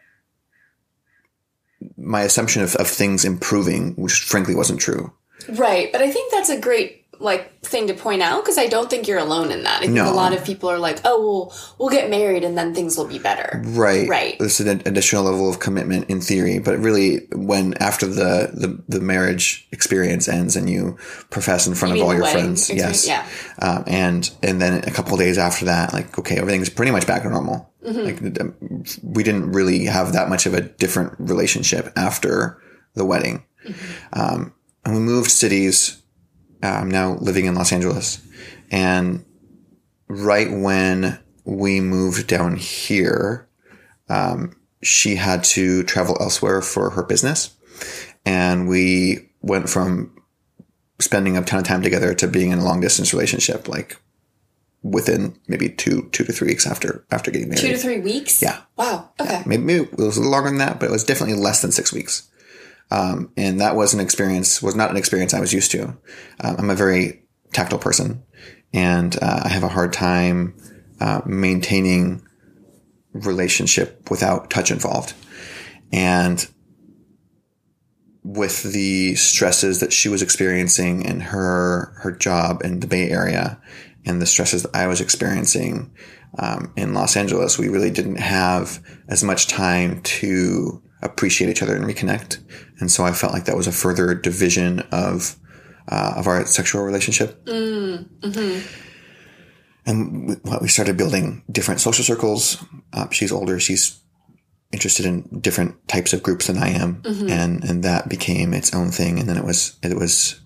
my 1.97 2.21
assumption 2.21 2.63
of, 2.63 2.75
of 2.75 2.87
things 2.87 3.23
improving, 3.23 3.93
which 3.93 4.13
frankly 4.13 4.55
wasn't 4.55 4.79
true. 4.79 5.13
Right, 5.49 5.91
but 5.91 6.01
I 6.01 6.11
think 6.11 6.31
that's 6.31 6.49
a 6.49 6.59
great 6.59 7.05
like 7.19 7.61
thing 7.65 7.87
to 7.87 7.93
point 7.93 8.21
out 8.21 8.43
because 8.43 8.57
I 8.57 8.67
don't 8.67 8.89
think 8.89 9.07
you're 9.07 9.17
alone 9.19 9.51
in 9.51 9.63
that. 9.63 9.77
I 9.77 9.81
think 9.81 9.93
No. 9.93 10.11
a 10.11 10.13
lot 10.13 10.33
of 10.33 10.43
people 10.45 10.69
are 10.69 10.79
like, 10.79 10.99
"Oh, 11.03 11.19
well, 11.21 11.57
we'll 11.77 11.89
get 11.89 12.09
married 12.09 12.43
and 12.43 12.57
then 12.57 12.73
things 12.73 12.97
will 12.97 13.07
be 13.07 13.19
better." 13.19 13.61
Right. 13.65 14.07
Right. 14.07 14.35
There's 14.39 14.59
an 14.59 14.81
additional 14.85 15.23
level 15.23 15.49
of 15.49 15.59
commitment 15.59 16.09
in 16.09 16.21
theory, 16.21 16.59
but 16.59 16.77
really, 16.79 17.27
when 17.33 17.73
after 17.81 18.05
the, 18.05 18.51
the, 18.53 18.81
the 18.87 18.99
marriage 19.01 19.67
experience 19.71 20.27
ends 20.27 20.55
and 20.55 20.69
you 20.69 20.97
profess 21.29 21.67
in 21.67 21.75
front 21.75 21.95
You 21.95 22.01
of 22.03 22.07
all 22.07 22.13
your 22.15 22.25
friends, 22.27 22.69
yes, 22.69 23.07
Yeah. 23.07 23.25
um, 23.61 23.83
and 23.87 24.29
and 24.43 24.61
then 24.61 24.83
a 24.85 24.91
couple 24.91 25.13
of 25.13 25.19
days 25.19 25.37
after 25.37 25.65
that, 25.65 25.93
like 25.93 26.17
okay, 26.19 26.37
everything's 26.37 26.69
pretty 26.69 26.91
much 26.91 27.05
back 27.07 27.23
to 27.23 27.29
normal. 27.29 27.69
Mm-hmm. 27.85 28.03
Like 28.03 28.41
um, 28.41 28.83
we 29.03 29.23
didn't 29.23 29.51
really 29.53 29.85
have 29.85 30.13
that 30.13 30.29
much 30.29 30.45
of 30.45 30.53
a 30.53 30.61
different 30.61 31.13
relationship 31.19 31.91
after 31.95 32.61
the 32.95 33.05
wedding, 33.05 33.43
Mm-hmm. 33.65 34.19
um, 34.19 34.53
and 34.85 34.93
we 34.93 34.99
moved 35.01 35.29
cities. 35.31 36.01
I'm 36.61 36.89
now 36.89 37.15
living 37.15 37.45
in 37.45 37.55
Los 37.55 37.71
Angeles, 37.71 38.25
and 38.71 39.25
right 40.07 40.51
when 40.51 41.19
we 41.43 41.79
moved 41.79 42.27
down 42.27 42.57
here, 42.57 43.47
um, 44.09 44.55
she 44.81 45.15
had 45.15 45.43
to 45.43 45.83
travel 45.83 46.17
elsewhere 46.19 46.61
for 46.61 46.91
her 46.91 47.03
business. 47.03 47.55
And 48.25 48.67
we 48.67 49.29
went 49.41 49.69
from 49.69 50.13
spending 50.99 51.37
a 51.37 51.43
ton 51.43 51.59
of 51.59 51.65
time 51.65 51.81
together 51.81 52.13
to 52.15 52.27
being 52.27 52.51
in 52.51 52.59
a 52.59 52.65
long 52.65 52.81
distance 52.81 53.13
relationship, 53.13 53.67
like 53.67 53.97
within 54.83 55.39
maybe 55.47 55.69
two, 55.69 56.09
two 56.11 56.23
to 56.23 56.33
three 56.33 56.49
weeks 56.49 56.67
after, 56.67 57.05
after 57.11 57.31
getting 57.31 57.49
married. 57.49 57.61
Two 57.61 57.69
to 57.69 57.77
three 57.77 57.99
weeks. 57.99 58.41
Yeah. 58.41 58.61
Wow. 58.75 59.11
Okay. 59.19 59.43
Maybe, 59.45 59.63
maybe 59.63 59.83
it 59.85 59.97
was 59.97 60.17
a 60.17 60.19
little 60.19 60.31
longer 60.31 60.49
than 60.49 60.59
that, 60.59 60.79
but 60.79 60.89
it 60.89 60.91
was 60.91 61.03
definitely 61.03 61.35
less 61.35 61.61
than 61.61 61.71
six 61.71 61.93
weeks. 61.93 62.29
Um, 62.89 63.31
and 63.35 63.59
that 63.59 63.75
was 63.75 63.93
an 63.93 63.99
experience, 63.99 64.61
was 64.61 64.75
not 64.75 64.91
an 64.91 64.97
experience 64.97 65.33
I 65.33 65.39
was 65.39 65.53
used 65.53 65.71
to. 65.71 65.87
Um, 66.39 66.55
I'm 66.57 66.69
a 66.69 66.75
very 66.75 67.23
tactile 67.53 67.79
person 67.79 68.23
and 68.73 69.17
uh, 69.21 69.41
I 69.43 69.49
have 69.49 69.63
a 69.63 69.69
hard 69.69 69.93
time 69.93 70.55
uh, 70.99 71.21
maintaining 71.25 72.25
relationship 73.13 74.09
without 74.09 74.49
touch 74.49 74.71
involved. 74.71 75.13
And 75.91 76.45
with 78.23 78.63
the 78.63 79.15
stresses 79.15 79.79
that 79.79 79.93
she 79.93 80.09
was 80.09 80.21
experiencing 80.21 81.03
in 81.03 81.21
her 81.21 81.93
her 82.01 82.11
job 82.11 82.61
in 82.63 82.81
the 82.81 82.87
Bay 82.87 83.09
Area 83.09 83.61
and 84.05 84.21
the 84.21 84.25
stresses 84.25 84.63
that 84.63 84.75
I 84.75 84.87
was 84.87 84.99
experiencing 84.99 85.93
um, 86.37 86.73
in 86.75 86.93
Los 86.93 87.15
Angeles, 87.15 87.57
we 87.57 87.69
really 87.69 87.89
didn't 87.89 88.17
have 88.17 88.83
as 89.07 89.23
much 89.23 89.47
time 89.47 90.01
to 90.01 90.83
appreciate 91.01 91.49
each 91.49 91.63
other 91.63 91.75
and 91.75 91.85
reconnect. 91.85 92.39
And 92.79 92.91
so 92.91 93.03
I 93.03 93.11
felt 93.11 93.33
like 93.33 93.45
that 93.45 93.57
was 93.57 93.67
a 93.67 93.71
further 93.71 94.13
division 94.13 94.81
of 94.91 95.35
uh, 95.89 96.13
of 96.17 96.27
our 96.27 96.45
sexual 96.45 96.83
relationship. 96.83 97.41
And 99.85 100.27
we, 100.27 100.35
we 100.61 100.67
started 100.67 100.97
building 100.97 101.43
different 101.49 101.79
social 101.79 102.03
circles. 102.03 102.63
Uh, 102.93 103.09
she's 103.09 103.31
older. 103.31 103.59
She's 103.59 103.99
interested 104.73 105.05
in 105.05 105.21
different 105.39 105.87
types 105.87 106.11
of 106.13 106.21
groups 106.21 106.47
than 106.47 106.57
I 106.57 106.69
am, 106.69 107.01
and 107.31 107.63
and 107.63 107.83
that 107.83 108.09
became 108.09 108.53
its 108.53 108.73
own 108.75 108.91
thing. 108.91 109.17
And 109.19 109.29
then 109.29 109.37
it 109.37 109.45
was 109.45 109.77
it 109.81 109.95
was, 109.97 110.41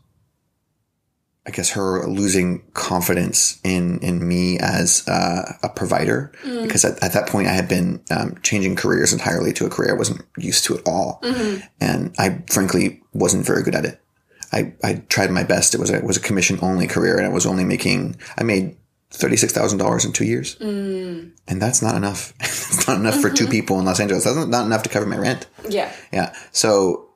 I 1.45 1.49
guess, 1.49 1.71
her 1.71 2.05
losing 2.07 2.61
confidence 2.73 3.59
in 3.63 3.99
in 3.99 4.27
me 4.27 4.59
as 4.59 5.07
uh, 5.07 5.53
a 5.63 5.69
provider 5.69 6.31
because 6.43 6.85
at, 6.85 7.01
at 7.03 7.13
that 7.13 7.27
point 7.27 7.47
I 7.47 7.53
had 7.53 7.67
been 7.67 8.01
um, 8.11 8.35
changing 8.43 8.75
careers 8.75 9.11
entirely 9.11 9.51
to 9.53 9.65
a 9.65 9.69
career 9.69 9.95
I 9.95 9.97
wasn't 9.97 10.21
used 10.37 10.65
to 10.65 10.77
at 10.77 10.87
all, 10.87 11.19
and 11.79 12.13
I 12.19 12.43
frankly 12.47 13.01
wasn't 13.13 13.45
very 13.45 13.63
good 13.63 13.73
at 13.75 13.85
it. 13.85 13.99
I, 14.53 14.73
I 14.83 14.95
tried 15.09 15.31
my 15.31 15.43
best. 15.43 15.73
It 15.73 15.79
was 15.79 15.89
a, 15.89 15.95
it 15.95 16.03
was 16.03 16.17
a 16.17 16.21
commission 16.21 16.59
only 16.61 16.85
career, 16.85 17.17
and 17.17 17.25
I 17.25 17.29
was 17.29 17.45
only 17.45 17.63
making 17.63 18.17
I 18.37 18.43
made 18.43 18.75
thirty 19.09 19.35
six 19.37 19.51
thousand 19.51 19.79
dollars 19.79 20.05
in 20.05 20.11
two 20.11 20.25
years, 20.25 20.57
and 21.47 21.61
that's 21.61 21.81
not 21.81 21.95
enough. 21.95 22.33
it's 22.39 22.87
not 22.87 22.97
enough 22.99 23.19
for 23.19 23.29
two 23.31 23.47
people 23.47 23.79
in 23.79 23.85
Los 23.85 23.99
Angeles. 23.99 24.25
That's 24.25 24.45
not 24.45 24.65
enough 24.65 24.83
to 24.83 24.89
cover 24.89 25.05
my 25.07 25.17
rent. 25.17 25.47
Yeah. 25.67 25.91
Yeah. 26.13 26.35
So 26.51 27.09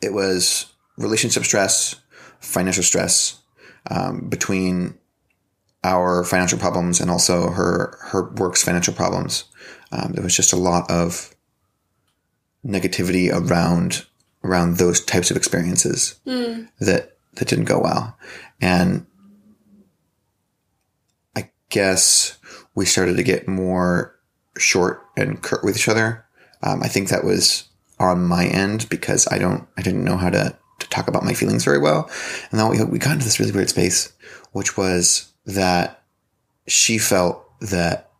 it 0.00 0.12
was 0.12 0.66
relationship 0.96 1.44
stress, 1.44 1.96
financial 2.44 2.82
stress 2.82 3.40
um, 3.90 4.28
between 4.28 4.94
our 5.82 6.24
financial 6.24 6.58
problems 6.58 7.00
and 7.00 7.10
also 7.10 7.50
her 7.50 7.98
her 8.00 8.30
work's 8.34 8.62
financial 8.62 8.94
problems. 8.94 9.44
Um, 9.92 10.12
there 10.12 10.24
was 10.24 10.36
just 10.36 10.52
a 10.52 10.56
lot 10.56 10.90
of 10.90 11.34
negativity 12.66 13.30
around 13.32 14.06
around 14.42 14.76
those 14.76 15.00
types 15.04 15.30
of 15.30 15.36
experiences 15.36 16.20
that 16.80 17.16
that 17.34 17.48
didn't 17.48 17.64
go 17.66 17.80
well, 17.80 18.16
and 18.60 19.06
I 21.36 21.50
guess 21.68 22.38
we 22.74 22.86
started 22.86 23.16
to 23.16 23.22
get 23.22 23.48
more 23.48 24.14
short 24.56 25.02
and 25.16 25.42
curt 25.42 25.64
with 25.64 25.76
each 25.76 25.88
other. 25.88 26.24
Um, 26.62 26.82
I 26.82 26.88
think 26.88 27.08
that 27.08 27.24
was 27.24 27.68
on 27.98 28.24
my 28.24 28.46
end 28.46 28.88
because 28.88 29.28
I 29.30 29.38
don't, 29.38 29.66
I 29.76 29.82
didn't 29.82 30.04
know 30.04 30.16
how 30.16 30.30
to, 30.30 30.56
to 30.56 30.56
talk 30.88 31.08
about 31.08 31.24
my 31.24 31.34
feelings 31.34 31.64
very 31.64 31.78
well. 31.78 32.10
And 32.50 32.60
then 32.60 32.68
we, 32.68 32.82
we 32.84 32.98
got 32.98 33.12
into 33.12 33.24
this 33.24 33.40
really 33.40 33.52
weird 33.52 33.68
space, 33.68 34.12
which 34.52 34.76
was 34.76 35.32
that 35.46 36.02
she 36.66 36.98
felt 36.98 37.44
that 37.60 38.10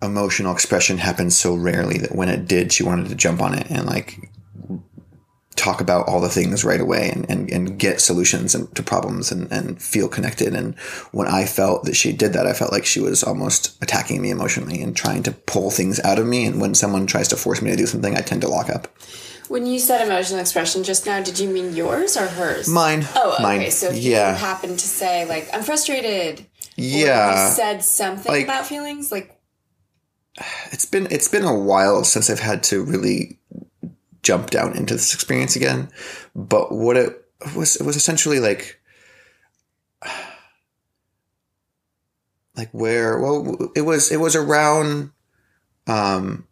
emotional 0.00 0.52
expression 0.52 0.98
happened 0.98 1.32
so 1.32 1.54
rarely 1.54 1.98
that 1.98 2.14
when 2.14 2.28
it 2.28 2.46
did, 2.46 2.72
she 2.72 2.82
wanted 2.82 3.08
to 3.08 3.14
jump 3.14 3.42
on 3.42 3.54
it 3.54 3.70
and 3.70 3.86
like 3.86 4.30
talk 5.58 5.80
about 5.80 6.08
all 6.08 6.20
the 6.20 6.28
things 6.28 6.64
right 6.64 6.80
away 6.80 7.10
and, 7.12 7.28
and, 7.28 7.50
and 7.50 7.78
get 7.78 8.00
solutions 8.00 8.54
and, 8.54 8.74
to 8.76 8.82
problems 8.82 9.32
and, 9.32 9.50
and 9.52 9.82
feel 9.82 10.08
connected. 10.08 10.54
And 10.54 10.78
when 11.12 11.26
I 11.26 11.44
felt 11.44 11.84
that 11.84 11.96
she 11.96 12.12
did 12.12 12.32
that, 12.32 12.46
I 12.46 12.52
felt 12.52 12.72
like 12.72 12.86
she 12.86 13.00
was 13.00 13.22
almost 13.24 13.76
attacking 13.82 14.22
me 14.22 14.30
emotionally 14.30 14.80
and 14.80 14.96
trying 14.96 15.22
to 15.24 15.32
pull 15.32 15.70
things 15.70 15.98
out 16.00 16.18
of 16.18 16.26
me. 16.26 16.46
And 16.46 16.60
when 16.60 16.74
someone 16.74 17.06
tries 17.06 17.28
to 17.28 17.36
force 17.36 17.60
me 17.60 17.70
to 17.70 17.76
do 17.76 17.86
something, 17.86 18.16
I 18.16 18.20
tend 18.20 18.40
to 18.42 18.48
lock 18.48 18.70
up. 18.70 18.86
When 19.48 19.66
you 19.66 19.78
said 19.78 20.06
emotional 20.06 20.40
expression 20.40 20.84
just 20.84 21.06
now, 21.06 21.22
did 21.22 21.38
you 21.38 21.48
mean 21.48 21.74
yours 21.74 22.16
or 22.16 22.26
hers? 22.26 22.68
Mine. 22.68 23.04
Oh, 23.16 23.32
okay. 23.34 23.42
Mine. 23.42 23.70
So 23.70 23.88
if 23.88 23.96
yeah. 23.96 24.32
you 24.32 24.36
happen 24.36 24.70
to 24.76 24.86
say 24.86 25.24
like 25.26 25.48
I'm 25.52 25.62
frustrated, 25.62 26.46
Yeah. 26.76 27.48
said 27.50 27.82
something 27.82 28.30
Like- 28.30 28.44
about 28.44 28.66
feelings, 28.66 29.10
like 29.10 29.34
it's 30.70 30.84
been 30.84 31.08
it's 31.10 31.28
been 31.28 31.44
a 31.44 31.58
while 31.58 32.04
since 32.04 32.28
I've 32.30 32.40
had 32.40 32.62
to 32.64 32.84
really 32.84 33.37
jump 34.28 34.50
down 34.50 34.76
into 34.76 34.94
this 34.94 35.14
experience 35.14 35.56
again. 35.56 35.88
But 36.34 36.70
what 36.70 36.96
it 36.96 37.10
was 37.56 37.76
it 37.76 37.84
was 37.84 37.96
essentially 37.96 38.40
like 38.40 38.78
like 42.56 42.68
where 42.72 43.18
well 43.18 43.70
it 43.74 43.82
was 43.82 44.10
it 44.12 44.18
was 44.20 44.34
around 44.36 45.10
um 45.86 46.46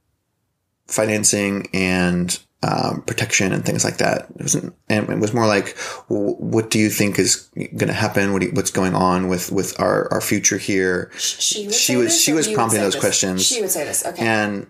financing 0.87 1.69
and 1.75 2.39
um, 2.63 3.03
protection 3.03 3.53
and 3.53 3.65
things 3.65 3.85
like 3.85 3.99
that. 3.99 4.29
It 4.37 4.41
wasn't, 4.43 4.75
and 4.89 5.09
it 5.11 5.19
was 5.19 5.35
more 5.35 5.47
like, 5.47 5.77
what 6.09 6.71
do 6.71 6.79
you 6.79 6.89
think 6.89 7.19
is 7.19 7.49
going 7.55 7.89
to 7.89 7.93
happen? 7.93 8.33
What 8.33 8.41
do 8.41 8.47
you, 8.49 8.53
what's 8.55 8.71
going 8.71 8.95
on 8.95 9.29
with 9.29 9.53
with 9.53 9.79
our 9.79 10.11
our 10.13 10.21
future 10.21 10.57
here? 10.59 11.11
she 11.19 11.71
She 11.71 11.97
was- 11.97 12.19
she 12.21 12.33
was 12.33 12.47
you 12.47 12.53
would 12.53 12.57
prompting 12.57 12.81
those 12.81 12.95
this? 12.95 13.01
questions. 13.01 13.45
She 13.47 13.61
would 13.61 13.71
say 13.71 13.85
this. 13.85 14.05
Okay. 14.07 14.25
and 14.25 14.67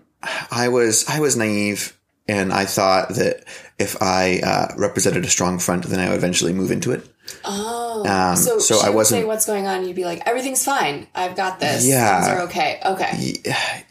I 0.51 0.67
was 0.67 1.07
I 1.07 1.19
was 1.21 1.37
naive, 1.37 1.96
and 2.27 2.51
I 2.53 2.65
thought 2.65 3.09
that 3.15 3.43
if 3.79 4.01
I 4.01 4.39
uh, 4.43 4.73
represented 4.77 5.23
a 5.25 5.29
strong 5.29 5.59
front, 5.59 5.85
then 5.85 5.99
I 5.99 6.09
would 6.09 6.17
eventually 6.17 6.53
move 6.53 6.71
into 6.71 6.91
it. 6.91 7.07
oh, 7.45 8.05
um, 8.07 8.35
so, 8.35 8.59
so 8.59 8.79
I 8.79 8.89
would 8.89 8.95
wasn't- 8.95 9.21
say 9.21 9.25
what's 9.25 9.45
going 9.45 9.67
on. 9.67 9.85
You'd 9.85 9.95
be 9.95 10.05
like, 10.05 10.21
everything's 10.25 10.63
fine. 10.63 11.07
I've 11.13 11.35
got 11.35 11.59
this. 11.59 11.85
Yeah. 11.85 12.21
Things 12.21 12.37
are 12.37 12.41
okay. 12.43 12.79
Okay. 12.85 13.33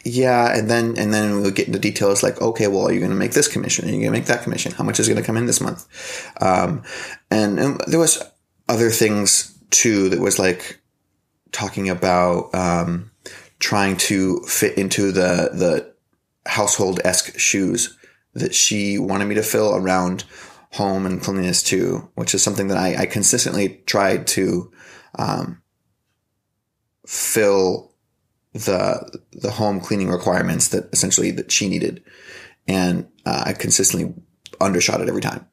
Yeah, 0.03 0.57
and 0.57 0.69
then 0.69 0.97
and 0.97 1.13
then 1.13 1.41
we'll 1.41 1.51
get 1.51 1.67
into 1.67 1.79
details 1.79 2.23
like, 2.23 2.41
okay, 2.41 2.67
well, 2.67 2.87
are 2.87 2.91
you 2.93 2.99
going 2.99 3.11
to 3.11 3.17
make 3.17 3.31
this 3.31 3.47
commission? 3.47 3.85
Are 3.85 3.87
you 3.91 3.93
going 3.95 4.05
to 4.05 4.11
make 4.11 4.25
that 4.25 4.43
commission? 4.43 4.71
How 4.71 4.83
much 4.83 4.99
is 4.99 5.07
going 5.07 5.19
to 5.19 5.25
come 5.25 5.37
in 5.37 5.45
this 5.45 5.61
month? 5.61 5.85
Um, 6.41 6.83
and, 7.29 7.59
and 7.59 7.81
there 7.87 7.99
was 7.99 8.23
other 8.69 8.89
things 8.89 9.57
too 9.69 10.09
that 10.09 10.19
was 10.19 10.39
like 10.39 10.79
talking 11.51 11.89
about 11.89 12.53
um, 12.55 13.11
trying 13.59 13.97
to 13.97 14.39
fit 14.41 14.77
into 14.77 15.11
the 15.11 15.49
the 15.53 15.93
household 16.49 17.01
esque 17.03 17.37
shoes 17.37 17.96
that 18.37 18.53
she 18.53 18.97
wanted 18.97 19.25
me 19.25 19.35
to 19.35 19.43
fill 19.43 19.75
around 19.75 20.23
home 20.71 21.05
and 21.05 21.21
cleanliness 21.21 21.63
too, 21.63 22.09
which 22.15 22.35
is 22.35 22.43
something 22.43 22.67
that 22.67 22.77
I, 22.77 22.95
I 23.01 23.05
consistently 23.05 23.81
tried 23.85 24.27
to 24.27 24.71
um, 25.15 25.61
fill 27.05 27.93
the 28.53 29.19
the 29.33 29.51
home 29.51 29.79
cleaning 29.79 30.09
requirements 30.09 30.69
that 30.69 30.89
essentially 30.93 31.31
that 31.31 31.51
she 31.51 31.69
needed, 31.69 32.03
and 32.67 33.07
uh, 33.25 33.43
I 33.47 33.53
consistently 33.53 34.13
undershot 34.59 35.01
it 35.01 35.09
every 35.09 35.21
time. 35.21 35.47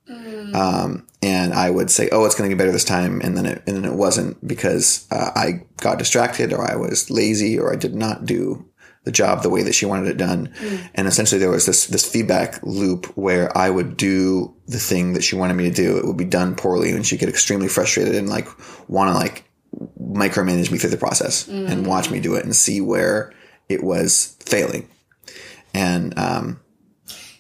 Um, 0.55 1.07
and 1.21 1.53
I 1.53 1.71
would 1.71 1.91
say, 1.91 2.09
"Oh, 2.13 2.25
it's 2.25 2.35
going 2.35 2.49
to 2.49 2.55
get 2.55 2.59
better 2.59 2.73
this 2.73 2.85
time," 2.85 3.21
and 3.23 3.37
then 3.37 3.47
it 3.47 3.63
and 3.67 3.77
then 3.77 3.85
it 3.85 3.95
wasn't 3.95 4.47
because 4.47 5.07
uh, 5.11 5.31
I 5.35 5.65
got 5.79 5.99
distracted, 5.99 6.53
or 6.53 6.71
I 6.71 6.77
was 6.77 7.11
lazy, 7.11 7.59
or 7.59 7.73
I 7.73 7.77
did 7.77 7.95
not 7.95 8.25
do 8.25 8.65
the 9.05 9.13
job 9.13 9.43
the 9.43 9.51
way 9.51 9.63
that 9.63 9.75
she 9.75 9.87
wanted 9.87 10.09
it 10.09 10.17
done. 10.17 10.53
And 10.95 11.07
essentially, 11.07 11.39
there 11.39 11.51
was 11.51 11.67
this 11.67 11.87
this 11.87 12.11
feedback 12.11 12.59
loop 12.63 13.07
where 13.17 13.57
I 13.57 13.71
would 13.71 13.97
do 13.97 14.55
the 14.67 14.79
thing 14.79 15.13
that 15.15 15.23
she 15.23 15.37
wanted 15.37 15.55
me 15.55 15.65
to 15.69 15.75
do. 15.75 15.97
It 15.99 16.07
would 16.07 16.17
be 16.17 16.25
done 16.25 16.55
poorly, 16.55 16.91
and 16.91 17.07
she'd 17.07 17.21
get 17.21 17.29
extremely 17.29 17.69
frustrated 17.69 18.15
and 18.15 18.29
like 18.29 18.49
want 18.89 19.11
to 19.11 19.15
like 19.15 19.45
micromanage 20.01 20.71
me 20.71 20.79
through 20.79 20.91
the 20.91 20.97
process 20.97 21.49
and 21.49 21.87
watch 21.87 22.11
me 22.11 22.21
do 22.21 22.35
it 22.35 22.45
and 22.45 22.55
see 22.55 22.81
where 22.81 23.33
it 23.69 23.83
was 23.83 24.37
failing. 24.41 24.89
And 25.75 26.17
um, 26.19 26.61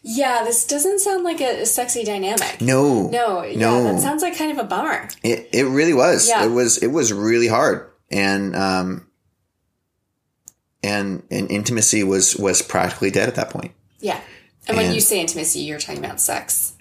Yeah, 0.02 0.42
this 0.44 0.66
doesn't 0.66 0.98
sound 0.98 1.22
like 1.24 1.40
a, 1.40 1.62
a 1.62 1.66
sexy 1.66 2.02
dynamic. 2.04 2.60
no, 2.60 3.08
No, 3.08 3.42
yeah, 3.44 3.58
no, 3.58 3.84
that 3.84 4.00
sounds 4.00 4.22
like 4.22 4.36
kind 4.36 4.50
of 4.50 4.58
a 4.58 4.64
bummer. 4.68 5.08
it 5.22 5.48
it 5.52 5.64
really 5.64 5.94
was. 5.94 6.28
Yeah. 6.28 6.44
It 6.44 6.48
was 6.50 6.78
it 6.78 6.88
was 6.88 7.12
really 7.12 7.46
hard, 7.48 7.88
and 8.10 8.56
um, 8.56 9.06
and 10.84 11.22
and 11.30 11.50
intimacy 11.50 12.04
was 12.04 12.36
was 12.36 12.62
practically 12.62 13.10
dead 13.10 13.28
at 13.28 13.34
that 13.36 13.50
point. 13.50 13.72
Yeah. 13.98 14.20
And 14.68 14.76
when 14.76 14.94
you 14.94 15.00
say 15.00 15.20
intimacy, 15.20 15.60
you're 15.60 15.78
talking 15.78 16.02
about 16.04 16.20
sex. 16.20 16.74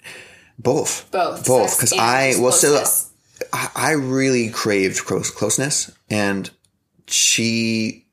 Both, 0.58 1.10
Both. 1.10 1.46
both, 1.46 1.76
because 1.76 1.92
I 1.92 2.34
well, 2.38 2.52
so. 2.52 2.82
I, 3.52 3.70
I 3.74 3.90
really 3.92 4.48
craved 4.50 5.04
close 5.04 5.30
closeness, 5.30 5.90
and 6.08 6.48
she, 7.08 8.06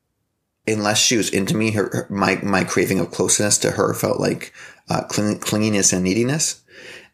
unless 0.66 0.98
she 0.98 1.16
was 1.16 1.30
into 1.30 1.56
me, 1.56 1.70
her, 1.70 1.88
her 1.92 2.06
my 2.10 2.40
my 2.42 2.64
craving 2.64 2.98
of 2.98 3.12
closeness 3.12 3.58
to 3.58 3.70
her 3.70 3.94
felt 3.94 4.18
like 4.18 4.52
uh, 4.90 5.04
cling, 5.04 5.38
clinginess 5.38 5.92
and 5.92 6.02
neediness, 6.02 6.62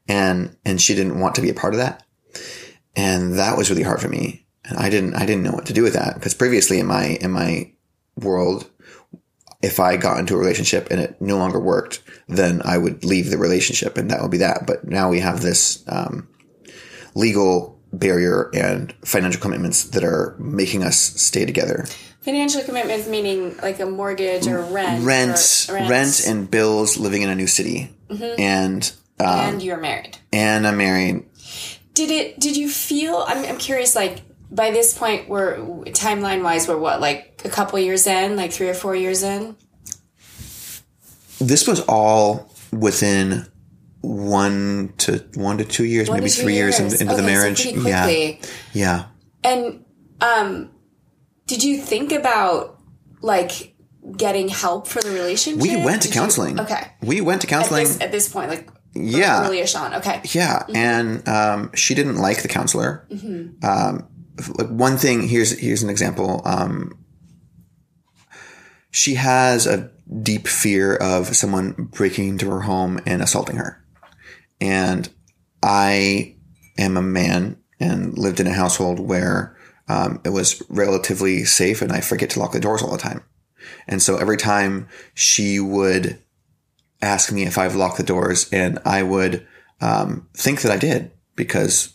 and 0.08 0.56
and 0.64 0.80
she 0.80 0.94
didn't 0.94 1.20
want 1.20 1.34
to 1.34 1.42
be 1.42 1.50
a 1.50 1.54
part 1.54 1.74
of 1.74 1.78
that, 1.78 2.04
and 2.96 3.34
that 3.34 3.58
was 3.58 3.70
really 3.70 3.82
hard 3.82 4.00
for 4.00 4.08
me, 4.08 4.46
and 4.64 4.78
I 4.78 4.88
didn't 4.88 5.14
I 5.14 5.26
didn't 5.26 5.42
know 5.42 5.52
what 5.52 5.66
to 5.66 5.74
do 5.74 5.82
with 5.82 5.92
that 5.92 6.14
because 6.14 6.34
previously 6.34 6.80
in 6.80 6.86
my 6.86 7.04
in 7.20 7.30
my 7.30 7.70
world. 8.18 8.68
If 9.60 9.80
I 9.80 9.96
got 9.96 10.20
into 10.20 10.34
a 10.34 10.38
relationship 10.38 10.88
and 10.90 11.00
it 11.00 11.20
no 11.20 11.36
longer 11.36 11.58
worked, 11.58 12.00
then 12.28 12.62
I 12.64 12.78
would 12.78 13.04
leave 13.04 13.30
the 13.30 13.38
relationship 13.38 13.96
and 13.98 14.10
that 14.10 14.22
would 14.22 14.30
be 14.30 14.38
that. 14.38 14.66
But 14.66 14.86
now 14.86 15.10
we 15.10 15.18
have 15.20 15.42
this, 15.42 15.82
um, 15.88 16.28
legal 17.14 17.78
barrier 17.92 18.50
and 18.54 18.92
financial 19.04 19.40
commitments 19.40 19.84
that 19.84 20.04
are 20.04 20.36
making 20.38 20.84
us 20.84 20.96
stay 20.98 21.44
together. 21.44 21.86
Financial 22.20 22.62
commitments 22.62 23.08
meaning 23.08 23.56
like 23.62 23.80
a 23.80 23.86
mortgage 23.86 24.46
or 24.46 24.60
rent. 24.62 25.04
Rent, 25.04 25.66
or- 25.68 25.74
rent, 25.74 26.20
and 26.26 26.50
bills 26.50 26.98
living 26.98 27.22
in 27.22 27.30
a 27.30 27.34
new 27.34 27.46
city, 27.46 27.90
and 28.38 28.92
um, 29.18 29.54
and 29.54 29.62
you're 29.62 29.78
married. 29.78 30.18
and 30.32 30.66
I'm 30.66 30.76
married. 30.76 31.24
Did 31.94 32.10
it? 32.10 32.38
Did 32.38 32.56
you 32.56 32.68
feel? 32.68 33.24
I'm, 33.26 33.44
I'm 33.44 33.56
curious. 33.58 33.96
Like 33.96 34.20
by 34.50 34.70
this 34.70 34.96
point, 34.96 35.28
we're 35.28 35.58
timeline 35.86 36.42
wise, 36.42 36.66
we're 36.68 36.78
what 36.78 37.00
like 37.00 37.40
a 37.44 37.48
couple 37.48 37.78
years 37.78 38.06
in, 38.06 38.36
like 38.36 38.52
three 38.52 38.68
or 38.68 38.74
four 38.74 38.94
years 38.96 39.22
in. 39.22 39.56
this 41.40 41.66
was 41.68 41.80
all 41.88 42.52
within 42.72 43.46
one 44.00 44.92
to 44.98 45.18
one 45.34 45.58
to 45.58 45.64
two 45.64 45.84
years, 45.84 46.08
One 46.08 46.20
maybe 46.20 46.30
two 46.30 46.42
three 46.42 46.54
years, 46.54 46.78
in- 46.78 46.86
into 46.86 46.96
the 47.04 47.12
Okay, 47.12 47.16
so 47.20 47.22
marriage. 47.26 47.62
pretty 47.62 47.80
yeah, 47.88 48.36
yeah. 48.72 49.04
And 49.44 49.84
um, 50.20 50.70
did 51.46 51.62
you 51.62 51.78
think 51.80 52.12
about 52.12 52.78
like 53.20 53.74
getting 54.16 54.48
help 54.48 54.86
for 54.88 55.00
the 55.00 55.10
relationship? 55.10 55.60
We 55.62 55.76
went 55.84 56.02
to 56.02 56.08
Did 56.08 56.14
you- 56.14 56.20
counseling. 56.20 56.60
okay. 56.60 56.92
we 57.02 57.20
went 57.20 57.40
to 57.42 57.46
At 57.48 57.50
counseling. 57.50 57.84
this, 57.84 58.00
at 58.00 58.12
this 58.12 58.28
point, 58.28 58.50
like 58.50 58.68
yeah, 58.94 59.44
early-ish 59.46 59.74
on. 59.74 59.94
Okay. 59.96 60.22
Yeah, 60.32 60.64
and 60.74 61.26
um, 61.28 61.70
she 61.74 61.94
didn't 61.94 62.16
like 62.16 62.42
the 62.42 62.48
counselor. 62.48 63.06
Um, 63.62 64.08
like 64.56 64.68
one 64.68 64.96
thing 64.96 65.26
here's 65.28 65.58
here's 65.58 65.82
an 65.82 65.90
example. 65.90 66.42
Um, 66.44 67.04
she 68.90 69.14
has 69.14 69.66
a 69.66 69.90
deep 70.22 70.46
fear 70.46 70.96
of 70.96 71.36
someone 71.36 71.88
breaking 71.90 72.28
into 72.28 72.50
her 72.50 72.60
home 72.60 73.00
and 73.06 73.22
assaulting 73.22 73.56
her, 73.56 73.84
and 74.60 75.08
I 75.62 76.36
am 76.76 76.96
a 76.96 77.02
man 77.02 77.58
and 77.80 78.16
lived 78.16 78.40
in 78.40 78.46
a 78.46 78.52
household 78.52 78.98
where 78.98 79.56
um, 79.88 80.20
it 80.24 80.30
was 80.30 80.62
relatively 80.68 81.44
safe, 81.44 81.82
and 81.82 81.92
I 81.92 82.00
forget 82.00 82.30
to 82.30 82.40
lock 82.40 82.52
the 82.52 82.60
doors 82.60 82.82
all 82.82 82.92
the 82.92 82.98
time, 82.98 83.22
and 83.86 84.00
so 84.00 84.16
every 84.16 84.36
time 84.36 84.88
she 85.14 85.60
would 85.60 86.22
ask 87.00 87.32
me 87.32 87.44
if 87.44 87.58
I've 87.58 87.76
locked 87.76 87.98
the 87.98 88.02
doors, 88.02 88.48
and 88.52 88.78
I 88.84 89.02
would 89.02 89.46
um, 89.80 90.28
think 90.34 90.62
that 90.62 90.72
I 90.72 90.76
did 90.76 91.12
because 91.36 91.94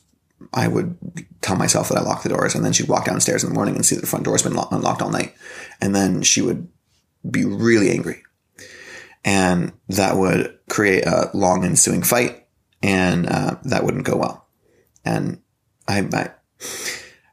I 0.54 0.68
would 0.68 0.98
tell 1.42 1.56
myself 1.56 1.90
that 1.90 1.98
I 1.98 2.02
locked 2.02 2.24
the 2.24 2.30
doors, 2.30 2.56
and 2.56 2.66
then 2.66 2.74
she'd 2.74 2.90
walk 2.90 3.06
downstairs 3.06 3.44
in 3.44 3.50
the 3.50 3.56
morning 3.56 3.76
and 3.76 3.86
see 3.86 3.96
that 3.96 4.02
the 4.02 4.08
front 4.08 4.26
door's 4.26 4.44
been 4.44 4.56
lo- 4.56 4.68
unlocked 4.72 5.02
all 5.02 5.12
night, 5.12 5.34
and 5.82 5.96
then 5.96 6.22
she 6.22 6.42
would 6.42 6.68
be 7.30 7.46
really 7.46 7.92
angry, 7.92 8.24
and 9.24 9.74
that 9.90 10.18
would 10.18 10.58
create 10.70 11.06
a 11.06 11.30
long 11.34 11.64
ensuing 11.64 12.04
fight, 12.04 12.46
and 12.82 13.28
uh, 13.28 13.56
that 13.64 13.84
wouldn't 13.84 14.06
go 14.06 14.18
well, 14.18 14.48
and 15.06 15.42
I. 15.88 16.08
I 16.14 16.32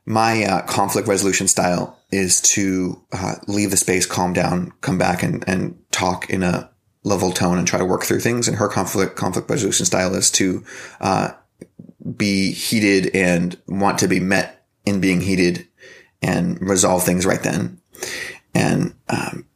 my 0.07 0.45
uh, 0.45 0.63
conflict 0.63 1.07
resolution 1.07 1.47
style 1.47 1.97
is 2.11 2.41
to 2.41 3.01
uh, 3.13 3.37
leave 3.47 3.71
the 3.71 3.77
space, 3.77 4.07
calm 4.07 4.33
down, 4.33 4.73
come 4.81 4.99
back 4.99 5.23
and, 5.23 5.45
and 5.47 5.79
talk 5.93 6.29
in 6.31 6.43
a 6.43 6.69
level 7.05 7.31
tone 7.31 7.59
and 7.59 7.67
try 7.67 7.79
to 7.79 7.85
work 7.85 8.03
through 8.03 8.21
things. 8.21 8.49
And 8.49 8.57
her 8.57 8.69
conflict 8.69 9.17
conflict 9.17 9.49
resolution 9.49 9.87
style 9.87 10.15
is 10.15 10.31
to 10.33 10.65
uh, 11.01 11.31
be 12.17 12.53
heated 12.53 13.15
and 13.15 13.57
want 13.67 13.99
to 13.99 14.09
be 14.09 14.21
met 14.21 14.67
in 14.85 15.01
being 15.01 15.21
heated 15.21 15.67
and 16.23 16.61
resolve 16.61 17.05
things 17.05 17.27
right 17.27 17.43
then. 17.43 17.81
And 18.55 18.95
um, 19.09 19.47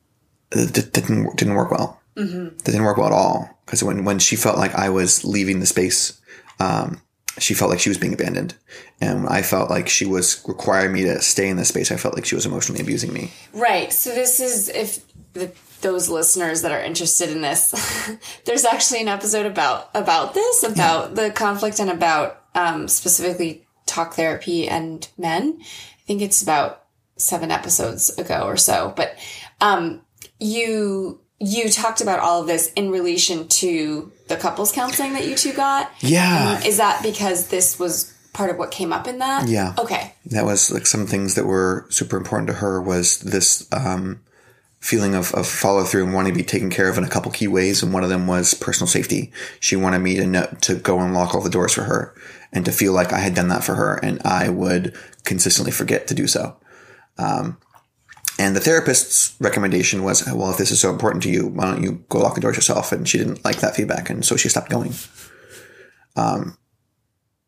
it, 0.52 0.76
it 0.76 0.92
didn't 0.92 1.37
didn't 1.37 1.54
work 1.54 1.70
well. 1.70 2.00
It 2.16 2.64
didn't 2.64 2.84
work 2.84 2.96
well 2.96 3.08
at 3.08 3.12
all 3.12 3.58
because 3.66 3.82
when 3.82 4.04
when 4.04 4.18
she 4.18 4.37
felt 4.37 4.56
like 4.56 4.75
I 4.75 4.88
was 4.88 5.25
leaving 5.25 5.61
the 5.61 5.66
space. 5.66 6.20
Um, 6.61 7.00
she 7.38 7.54
felt 7.54 7.70
like 7.70 7.80
she 7.80 7.88
was 7.88 7.99
being 7.99 8.14
abandoned. 8.14 8.54
And 9.00 9.28
I 9.28 9.42
felt 9.42 9.70
like 9.70 9.88
she 9.88 10.06
was 10.06 10.42
requiring 10.46 10.92
me 10.92 11.02
to 11.02 11.20
stay 11.20 11.49
in 11.49 11.56
the 11.56 11.64
space. 11.64 11.90
I 11.90 11.96
felt 11.96 12.14
like 12.14 12.25
she 12.25 12.34
was 12.34 12.46
emotionally 12.46 12.80
abusing 12.80 13.12
me. 13.12 13.32
Right. 13.52 13.92
So 13.92 14.14
this 14.14 14.40
is 14.40 14.68
if 14.68 15.04
the, 15.32 15.50
those 15.80 16.08
listeners 16.08 16.62
that 16.62 16.73
are 16.73 16.80
interested 16.80 17.30
in 17.30 17.42
this, 17.42 17.73
there's 18.44 18.64
actually 18.64 19.00
an 19.00 19.08
episode 19.08 19.46
about 19.46 19.90
about 19.94 20.34
this 20.34 20.62
about 20.62 21.14
the 21.16 21.30
conflict 21.30 21.80
and 21.80 21.90
about 21.90 22.44
um, 22.54 22.88
specifically 22.88 23.64
talk 23.87 24.14
therapy 24.14 24.68
and 24.68 25.08
men. 25.18 25.58
I 25.61 26.06
think 26.06 26.23
it's 26.23 26.42
about 26.42 26.84
seven 27.16 27.50
episodes 27.50 28.11
ago 28.18 28.42
or 28.44 28.56
so. 28.56 28.92
But 28.96 29.16
um, 29.61 30.02
you 30.38 31.20
you 31.40 31.68
talked 31.68 32.00
about 32.00 32.20
all 32.20 32.40
of 32.40 32.46
this 32.46 32.73
in 32.75 32.90
relation 32.90 33.49
to 33.49 34.11
the 34.28 34.37
couples 34.37 34.73
counseling 34.73 35.12
that 35.14 35.26
you 35.26 35.34
two 35.34 35.52
got. 35.52 35.90
Yeah. 36.00 36.62
Is 36.64 36.78
that 36.78 37.02
because 37.02 37.49
this 37.49 37.78
was 37.78 38.12
part 38.32 38.50
of 38.50 38.56
what 38.56 38.70
came 38.70 38.92
up 38.92 39.06
in 39.06 39.18
that? 39.18 39.49
Yeah. 39.49 39.75
Okay. 39.78 40.14
That 40.26 40.44
was 40.44 40.70
like 40.70 40.87
some 40.87 41.06
things 41.06 41.34
that 41.34 41.44
were 41.44 41.87
super 41.90 42.16
important 42.16 42.49
to 42.49 42.54
her 42.54 42.80
was 42.80 43.18
this 43.20 43.68
um, 43.73 44.20
feeling 44.80 45.14
of, 45.14 45.34
of 45.34 45.46
follow 45.46 45.84
through 45.84 46.04
and 46.04 46.14
wanting 46.14 46.32
to 46.32 46.38
be 46.38 46.45
taken 46.45 46.71
care 46.71 46.88
of 46.88 46.99
in 46.99 47.04
a 47.04 47.08
couple 47.08 47.30
key 47.30 47.49
ways. 47.49 47.82
And 47.82 47.93
one 47.93 48.04
of 48.04 48.10
them 48.10 48.26
was 48.26 48.54
personal 48.54 48.88
safety. 48.88 49.32
She 49.60 49.76
wanted 49.76 50.00
me 50.00 50.17
to 50.17 50.26
know, 50.26 50.56
to 50.62 50.76
go 50.76 51.00
and 51.00 51.14
lock 51.14 51.34
all 51.34 51.43
the 51.43 51.50
doors 51.50 51.73
for 51.73 51.82
her 51.82 52.14
and 52.54 52.64
to 52.64 52.73
feel 52.73 52.93
like 52.93 53.12
I 53.12 53.19
had 53.19 53.34
done 53.34 53.49
that 53.49 53.64
for 53.64 53.75
her 53.75 53.97
and 53.97 54.23
I 54.25 54.49
would 54.49 54.97
consistently 55.25 55.73
forget 55.73 56.06
to 56.06 56.14
do 56.14 56.26
so. 56.26 56.56
Um, 57.19 57.58
and 58.38 58.56
the 58.56 58.60
therapist's 58.60 59.36
recommendation 59.40 60.02
was, 60.02 60.26
well, 60.26 60.50
if 60.50 60.56
this 60.56 60.71
is 60.71 60.80
so 60.80 60.90
important 60.90 61.23
to 61.25 61.30
you, 61.30 61.49
why 61.49 61.71
don't 61.71 61.82
you 61.82 62.04
go 62.08 62.19
lock 62.21 62.34
the 62.34 62.40
doors 62.40 62.56
yourself? 62.56 62.93
And 62.93 63.08
she 63.08 63.19
didn't 63.19 63.45
like 63.45 63.58
that 63.58 63.76
feedback. 63.76 64.08
And 64.08 64.25
so 64.25 64.36
she 64.36 64.49
stopped 64.49 64.71
going. 64.71 64.93
Um, 66.17 66.56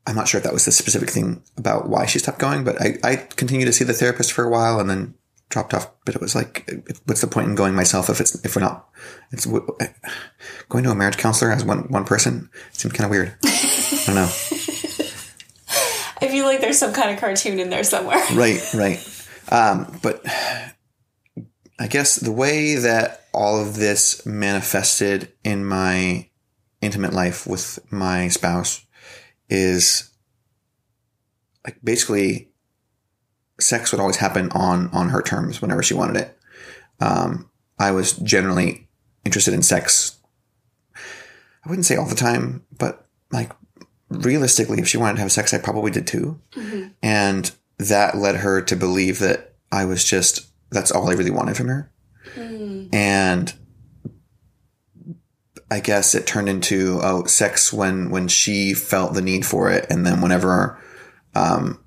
I'm 0.07 0.15
not 0.15 0.29
sure 0.29 0.39
if 0.39 0.45
that 0.45 0.53
was 0.53 0.65
the 0.65 0.73
specific 0.73 1.11
thing 1.11 1.43
about 1.57 1.89
why 1.89 2.07
she 2.07 2.21
stopped 2.21 2.39
going, 2.39 2.63
but 2.63 2.81
I, 2.81 2.99
I 3.03 3.17
continued 3.17 3.67
to 3.67 3.73
see 3.73 3.85
the 3.85 3.93
therapist 3.93 4.33
for 4.33 4.45
a 4.45 4.51
while 4.51 4.79
and 4.79 4.89
then 4.89 5.15
dropped 5.49 5.75
off. 5.75 5.91
But 6.05 6.15
it 6.15 6.21
was 6.21 6.37
like, 6.37 6.71
what's 7.07 7.21
the 7.21 7.27
point 7.27 7.49
in 7.49 7.57
going 7.57 7.75
myself 7.75 8.09
if 8.09 8.21
it's, 8.21 8.37
if 8.45 8.55
we're 8.55 8.63
not, 8.63 8.89
it's 9.33 9.47
going 10.69 10.85
to 10.85 10.91
a 10.91 10.95
marriage 10.95 11.17
counselor 11.17 11.51
as 11.51 11.65
one, 11.65 11.89
one 11.89 12.05
person 12.05 12.49
seemed 12.71 12.95
kind 12.95 13.07
of 13.07 13.11
weird. 13.11 13.37
I 13.45 14.03
don't 14.07 14.15
know. 14.15 14.31
Feel 16.47 16.53
like 16.53 16.61
there's 16.61 16.79
some 16.79 16.93
kind 16.93 17.11
of 17.11 17.19
cartoon 17.19 17.59
in 17.59 17.71
there 17.71 17.83
somewhere. 17.83 18.23
Right, 18.33 18.61
right. 18.73 19.25
Um, 19.49 19.99
but 20.01 20.25
I 21.77 21.89
guess 21.89 22.15
the 22.15 22.31
way 22.31 22.77
that 22.77 23.25
all 23.35 23.61
of 23.61 23.75
this 23.75 24.25
manifested 24.25 25.33
in 25.43 25.65
my 25.65 26.29
intimate 26.81 27.13
life 27.13 27.49
with 27.49 27.81
my 27.91 28.29
spouse 28.29 28.87
is 29.49 30.09
like 31.65 31.79
basically 31.83 32.53
sex 33.59 33.91
would 33.91 34.01
always 34.01 34.19
happen 34.19 34.49
on 34.53 34.89
on 34.91 35.09
her 35.09 35.23
terms 35.23 35.61
whenever 35.61 35.83
she 35.83 35.95
wanted 35.95 36.17
it. 36.17 36.39
Um, 37.01 37.51
I 37.77 37.91
was 37.91 38.13
generally 38.13 38.87
interested 39.25 39.53
in 39.53 39.65
sex. 39.65 40.17
I 40.95 41.69
wouldn't 41.69 41.87
say 41.87 41.97
all 41.97 42.07
the 42.07 42.15
time, 42.15 42.65
but 42.79 43.05
like 43.33 43.51
realistically, 44.25 44.79
if 44.79 44.89
she 44.89 44.97
wanted 44.97 45.17
to 45.17 45.23
have 45.23 45.33
sex, 45.33 45.53
I 45.53 45.59
probably 45.59 45.91
did 45.91 46.07
too. 46.07 46.41
And 47.03 47.51
that 47.79 48.17
led 48.17 48.37
her 48.37 48.63
to 48.63 48.77
believe 48.77 49.19
that 49.21 49.55
I 49.71 49.85
was 49.85 50.05
just, 50.05 50.47
that's 50.71 50.91
all 50.91 51.11
I 51.11 51.15
really 51.15 51.31
wanted 51.31 51.57
from 51.57 51.69
her. 51.69 51.91
And 52.93 53.53
I 55.71 55.81
guess 55.81 56.15
it 56.15 56.27
turned 56.27 56.49
into, 56.49 57.01
oh, 57.03 57.25
sex 57.25 57.73
when, 57.73 58.11
when 58.11 58.29
she 58.29 58.75
felt 58.75 59.15
the 59.15 59.23
need 59.23 59.45
for 59.45 59.71
it. 59.71 59.87
And 59.91 60.07
then 60.07 60.21
whenever, 60.21 60.81
um, 61.35 61.83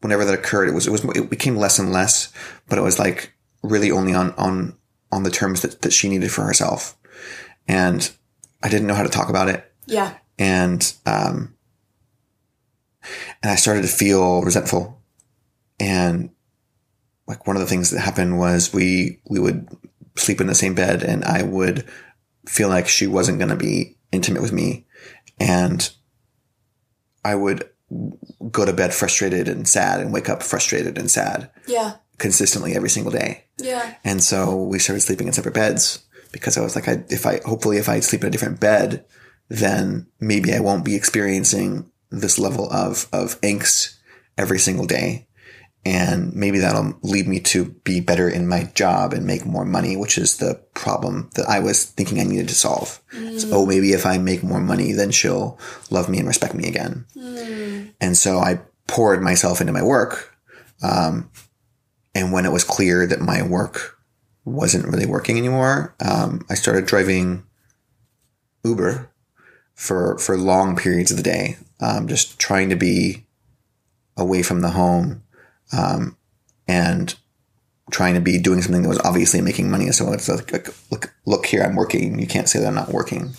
whenever 0.00 0.24
that 0.24 0.34
occurred, 0.34 0.68
it 0.68 0.74
was, 0.74 0.86
it 0.86 0.90
was, 0.90 1.04
it 1.16 1.30
became 1.30 1.56
less 1.56 1.78
and 1.78 1.92
less, 1.92 2.32
but 2.68 2.78
it 2.78 2.82
was 2.82 2.98
like 2.98 3.32
really 3.62 3.90
only 3.90 4.14
on, 4.14 4.32
on, 4.32 4.76
on 5.12 5.22
the 5.22 5.30
terms 5.30 5.62
that, 5.62 5.82
that 5.82 5.92
she 5.92 6.08
needed 6.08 6.32
for 6.32 6.42
herself. 6.42 6.96
And 7.68 8.10
I 8.62 8.68
didn't 8.68 8.86
know 8.86 8.94
how 8.94 9.02
to 9.02 9.08
talk 9.08 9.28
about 9.28 9.48
it 9.48 9.70
Yeah. 9.86 10.14
And 10.38 10.92
um, 11.06 11.54
and 13.42 13.50
I 13.52 13.56
started 13.56 13.82
to 13.82 13.88
feel 13.88 14.42
resentful. 14.42 15.00
And 15.80 16.30
like 17.26 17.46
one 17.46 17.56
of 17.56 17.60
the 17.60 17.68
things 17.68 17.90
that 17.90 18.00
happened 18.00 18.38
was 18.38 18.72
we 18.72 19.20
we 19.28 19.38
would 19.38 19.68
sleep 20.16 20.40
in 20.40 20.46
the 20.46 20.54
same 20.54 20.74
bed, 20.74 21.02
and 21.02 21.24
I 21.24 21.42
would 21.42 21.84
feel 22.46 22.68
like 22.68 22.88
she 22.88 23.06
wasn't 23.06 23.38
going 23.38 23.50
to 23.50 23.56
be 23.56 23.96
intimate 24.12 24.42
with 24.42 24.52
me, 24.52 24.86
and 25.40 25.90
I 27.24 27.34
would 27.34 27.68
go 28.50 28.64
to 28.64 28.72
bed 28.72 28.92
frustrated 28.94 29.48
and 29.48 29.66
sad, 29.68 30.00
and 30.00 30.12
wake 30.12 30.28
up 30.28 30.42
frustrated 30.42 30.98
and 30.98 31.10
sad 31.10 31.50
Yeah. 31.66 31.96
consistently 32.18 32.74
every 32.74 32.90
single 32.90 33.12
day. 33.12 33.44
Yeah. 33.58 33.94
And 34.04 34.22
so 34.22 34.56
we 34.56 34.78
started 34.78 35.00
sleeping 35.00 35.26
in 35.26 35.32
separate 35.32 35.54
beds 35.54 36.04
because 36.32 36.56
I 36.56 36.60
was 36.60 36.74
like, 36.74 36.88
I, 36.88 37.04
if 37.08 37.24
I, 37.26 37.40
hopefully 37.44 37.76
if 37.78 37.88
I 37.88 38.00
sleep 38.00 38.22
in 38.22 38.28
a 38.28 38.30
different 38.30 38.58
bed, 38.60 39.04
then 39.48 40.06
maybe 40.20 40.52
I 40.52 40.60
won't 40.60 40.84
be 40.84 40.94
experiencing 40.94 41.90
this 42.10 42.38
level 42.38 42.72
of, 42.72 43.08
of 43.12 43.40
angst 43.40 43.96
every 44.38 44.58
single 44.58 44.86
day. 44.86 45.26
And 45.86 46.34
maybe 46.34 46.60
that'll 46.60 46.98
lead 47.02 47.28
me 47.28 47.40
to 47.40 47.66
be 47.84 48.00
better 48.00 48.26
in 48.26 48.48
my 48.48 48.64
job 48.74 49.12
and 49.12 49.26
make 49.26 49.44
more 49.44 49.66
money, 49.66 49.98
which 49.98 50.16
is 50.16 50.38
the 50.38 50.58
problem 50.72 51.28
that 51.34 51.46
I 51.46 51.60
was 51.60 51.84
thinking 51.84 52.18
I 52.18 52.24
needed 52.24 52.48
to 52.48 52.54
solve. 52.54 53.02
So, 53.38 53.48
oh, 53.52 53.66
maybe 53.66 53.92
if 53.92 54.06
I 54.06 54.16
make 54.16 54.42
more 54.42 54.60
money, 54.60 54.92
then 54.92 55.10
she'll 55.10 55.58
love 55.90 56.08
me 56.08 56.18
and 56.18 56.26
respect 56.26 56.54
me 56.54 56.66
again. 56.68 57.04
And 58.00 58.16
so 58.16 58.38
I 58.38 58.60
poured 58.86 59.22
myself 59.22 59.60
into 59.60 59.74
my 59.74 59.82
work. 59.82 60.34
Um, 60.82 61.30
and 62.14 62.32
when 62.32 62.46
it 62.46 62.52
was 62.52 62.64
clear 62.64 63.06
that 63.06 63.20
my 63.20 63.42
work 63.42 63.98
wasn't 64.46 64.86
really 64.86 65.06
working 65.06 65.36
anymore, 65.36 65.94
um, 66.00 66.46
I 66.48 66.54
started 66.54 66.86
driving 66.86 67.44
Uber 68.64 69.10
for 69.74 70.18
for 70.18 70.36
long 70.36 70.76
periods 70.76 71.10
of 71.10 71.16
the 71.16 71.22
day, 71.22 71.56
um, 71.80 72.08
just 72.08 72.38
trying 72.38 72.70
to 72.70 72.76
be 72.76 73.26
away 74.16 74.42
from 74.42 74.60
the 74.60 74.70
home. 74.70 75.22
Um, 75.72 76.16
and 76.66 77.14
trying 77.90 78.14
to 78.14 78.20
be 78.20 78.38
doing 78.38 78.62
something 78.62 78.82
that 78.82 78.88
was 78.88 79.00
obviously 79.00 79.40
making 79.40 79.70
money. 79.70 79.90
So 79.92 80.12
it's 80.12 80.28
like, 80.28 80.52
like, 80.52 80.68
look, 80.90 81.14
look 81.26 81.46
here, 81.46 81.62
I'm 81.62 81.76
working. 81.76 82.18
You 82.18 82.26
can't 82.26 82.48
say 82.48 82.58
that 82.58 82.66
I'm 82.66 82.74
not 82.74 82.90
working. 82.90 83.34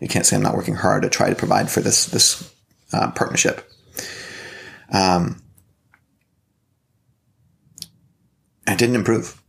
You 0.00 0.08
can't 0.08 0.26
say 0.26 0.36
I'm 0.36 0.42
not 0.42 0.56
working 0.56 0.76
hard 0.76 1.02
to 1.02 1.08
try 1.08 1.28
to 1.28 1.36
provide 1.36 1.70
for 1.70 1.80
this 1.80 2.06
this 2.06 2.52
uh, 2.92 3.10
partnership. 3.12 3.68
Um, 4.92 5.42
it 8.66 8.78
didn't 8.78 8.96
improve. 8.96 9.40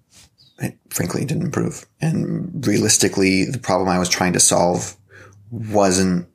It 0.59 0.77
frankly 0.89 1.25
didn't 1.25 1.43
improve. 1.43 1.85
And 1.99 2.65
realistically, 2.65 3.45
the 3.45 3.57
problem 3.57 3.89
I 3.89 3.99
was 3.99 4.09
trying 4.09 4.33
to 4.33 4.39
solve 4.39 4.95
wasn't 5.51 6.27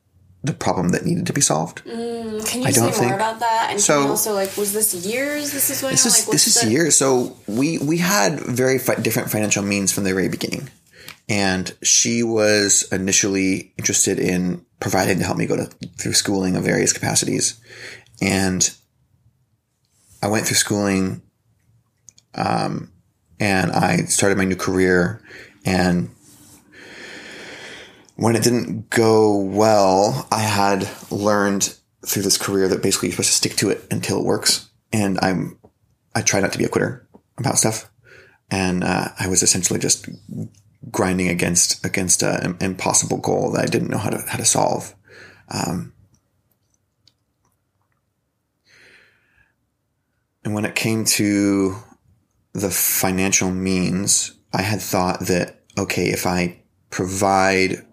the 0.44 0.52
problem 0.52 0.90
that 0.90 1.04
needed 1.04 1.26
to 1.26 1.32
be 1.32 1.40
solved. 1.40 1.82
Mm, 1.84 2.46
can 2.46 2.60
you 2.62 2.68
I 2.68 2.70
say 2.70 2.80
more 2.82 2.92
think- 2.92 3.12
about 3.12 3.40
that? 3.40 3.68
And 3.72 3.80
So- 3.80 4.08
also 4.08 4.32
like, 4.34 4.56
was 4.56 4.72
this 4.72 4.94
years? 4.94 5.50
This 5.50 5.70
is 5.70 5.80
going 5.80 5.94
This 5.94 6.04
on. 6.06 6.12
is 6.12 6.18
like, 6.20 6.32
this 6.32 6.46
is 6.46 6.54
the- 6.54 6.70
years. 6.70 6.96
So 6.96 7.36
we 7.48 7.78
we 7.78 7.98
had 7.98 8.38
very 8.40 8.78
fi- 8.78 8.94
different 8.96 9.30
financial 9.30 9.64
means 9.64 9.90
from 9.90 10.04
the 10.04 10.12
very 10.14 10.28
beginning, 10.28 10.68
and 11.28 11.74
she 11.82 12.22
was 12.22 12.84
initially 12.92 13.72
interested 13.78 14.18
in 14.20 14.64
providing 14.78 15.18
to 15.18 15.24
help 15.24 15.38
me 15.38 15.46
go 15.46 15.56
to 15.56 15.68
through 15.98 16.12
schooling 16.12 16.54
of 16.54 16.62
various 16.62 16.92
capacities, 16.92 17.54
and 18.20 18.70
I 20.22 20.28
went 20.28 20.46
through 20.46 20.56
schooling, 20.58 21.22
um, 22.34 22.92
and 23.40 23.72
I 23.72 24.04
started 24.04 24.38
my 24.38 24.44
new 24.44 24.56
career, 24.56 25.20
and 25.64 26.10
when 28.16 28.34
it 28.34 28.42
didn't 28.42 28.90
go 28.90 29.38
well, 29.38 30.26
I 30.32 30.40
had 30.40 30.88
learned 31.10 31.76
through 32.04 32.22
this 32.22 32.38
career 32.38 32.68
that 32.68 32.82
basically 32.82 33.08
you're 33.08 33.14
supposed 33.14 33.28
to 33.30 33.34
stick 33.34 33.56
to 33.56 33.70
it 33.70 33.86
until 33.90 34.18
it 34.18 34.24
works. 34.24 34.68
And 34.92 35.18
I'm, 35.20 35.58
I 36.14 36.22
try 36.22 36.40
not 36.40 36.52
to 36.52 36.58
be 36.58 36.64
a 36.64 36.68
quitter 36.68 37.06
about 37.38 37.58
stuff. 37.58 37.90
And 38.50 38.84
uh, 38.84 39.08
I 39.18 39.28
was 39.28 39.42
essentially 39.42 39.78
just 39.78 40.08
grinding 40.90 41.28
against 41.28 41.84
against 41.84 42.22
an 42.22 42.56
impossible 42.60 43.18
goal 43.18 43.52
that 43.52 43.62
I 43.62 43.66
didn't 43.66 43.88
know 43.88 43.98
how 43.98 44.10
to 44.10 44.22
how 44.26 44.38
to 44.38 44.44
solve. 44.44 44.94
Um, 45.48 45.92
and 50.44 50.54
when 50.54 50.64
it 50.64 50.76
came 50.76 51.04
to 51.04 51.76
the 52.52 52.70
financial 52.70 53.50
means, 53.50 54.32
I 54.52 54.62
had 54.62 54.80
thought 54.80 55.20
that 55.26 55.64
okay, 55.76 56.10
if 56.10 56.24
I 56.24 56.62
provide 56.90 57.84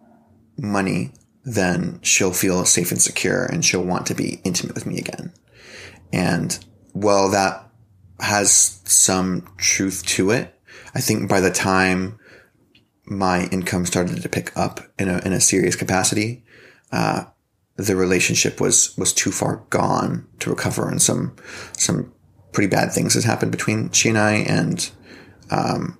money, 0.57 1.13
then 1.43 1.99
she'll 2.01 2.33
feel 2.33 2.65
safe 2.65 2.91
and 2.91 3.01
secure 3.01 3.45
and 3.45 3.63
she'll 3.65 3.83
want 3.83 4.05
to 4.07 4.15
be 4.15 4.41
intimate 4.43 4.75
with 4.75 4.85
me 4.85 4.97
again. 4.97 5.33
And 6.11 6.63
well, 6.93 7.29
that 7.31 7.69
has 8.19 8.81
some 8.85 9.47
truth 9.57 10.05
to 10.05 10.31
it. 10.31 10.53
I 10.95 11.01
think 11.01 11.29
by 11.29 11.39
the 11.39 11.51
time 11.51 12.19
my 13.05 13.45
income 13.47 13.85
started 13.85 14.21
to 14.21 14.29
pick 14.29 14.55
up 14.55 14.79
in 14.97 15.09
a, 15.09 15.19
in 15.25 15.33
a 15.33 15.41
serious 15.41 15.75
capacity, 15.75 16.45
uh, 16.91 17.25
the 17.75 17.95
relationship 17.95 18.61
was, 18.61 18.95
was 18.97 19.11
too 19.11 19.31
far 19.31 19.65
gone 19.69 20.27
to 20.39 20.49
recover 20.49 20.87
and 20.87 21.01
some, 21.01 21.35
some 21.75 22.13
pretty 22.51 22.69
bad 22.69 22.91
things 22.91 23.15
had 23.15 23.23
happened 23.23 23.51
between 23.51 23.89
she 23.91 24.09
and 24.09 24.17
I. 24.17 24.33
And, 24.33 24.89
um, 25.49 25.97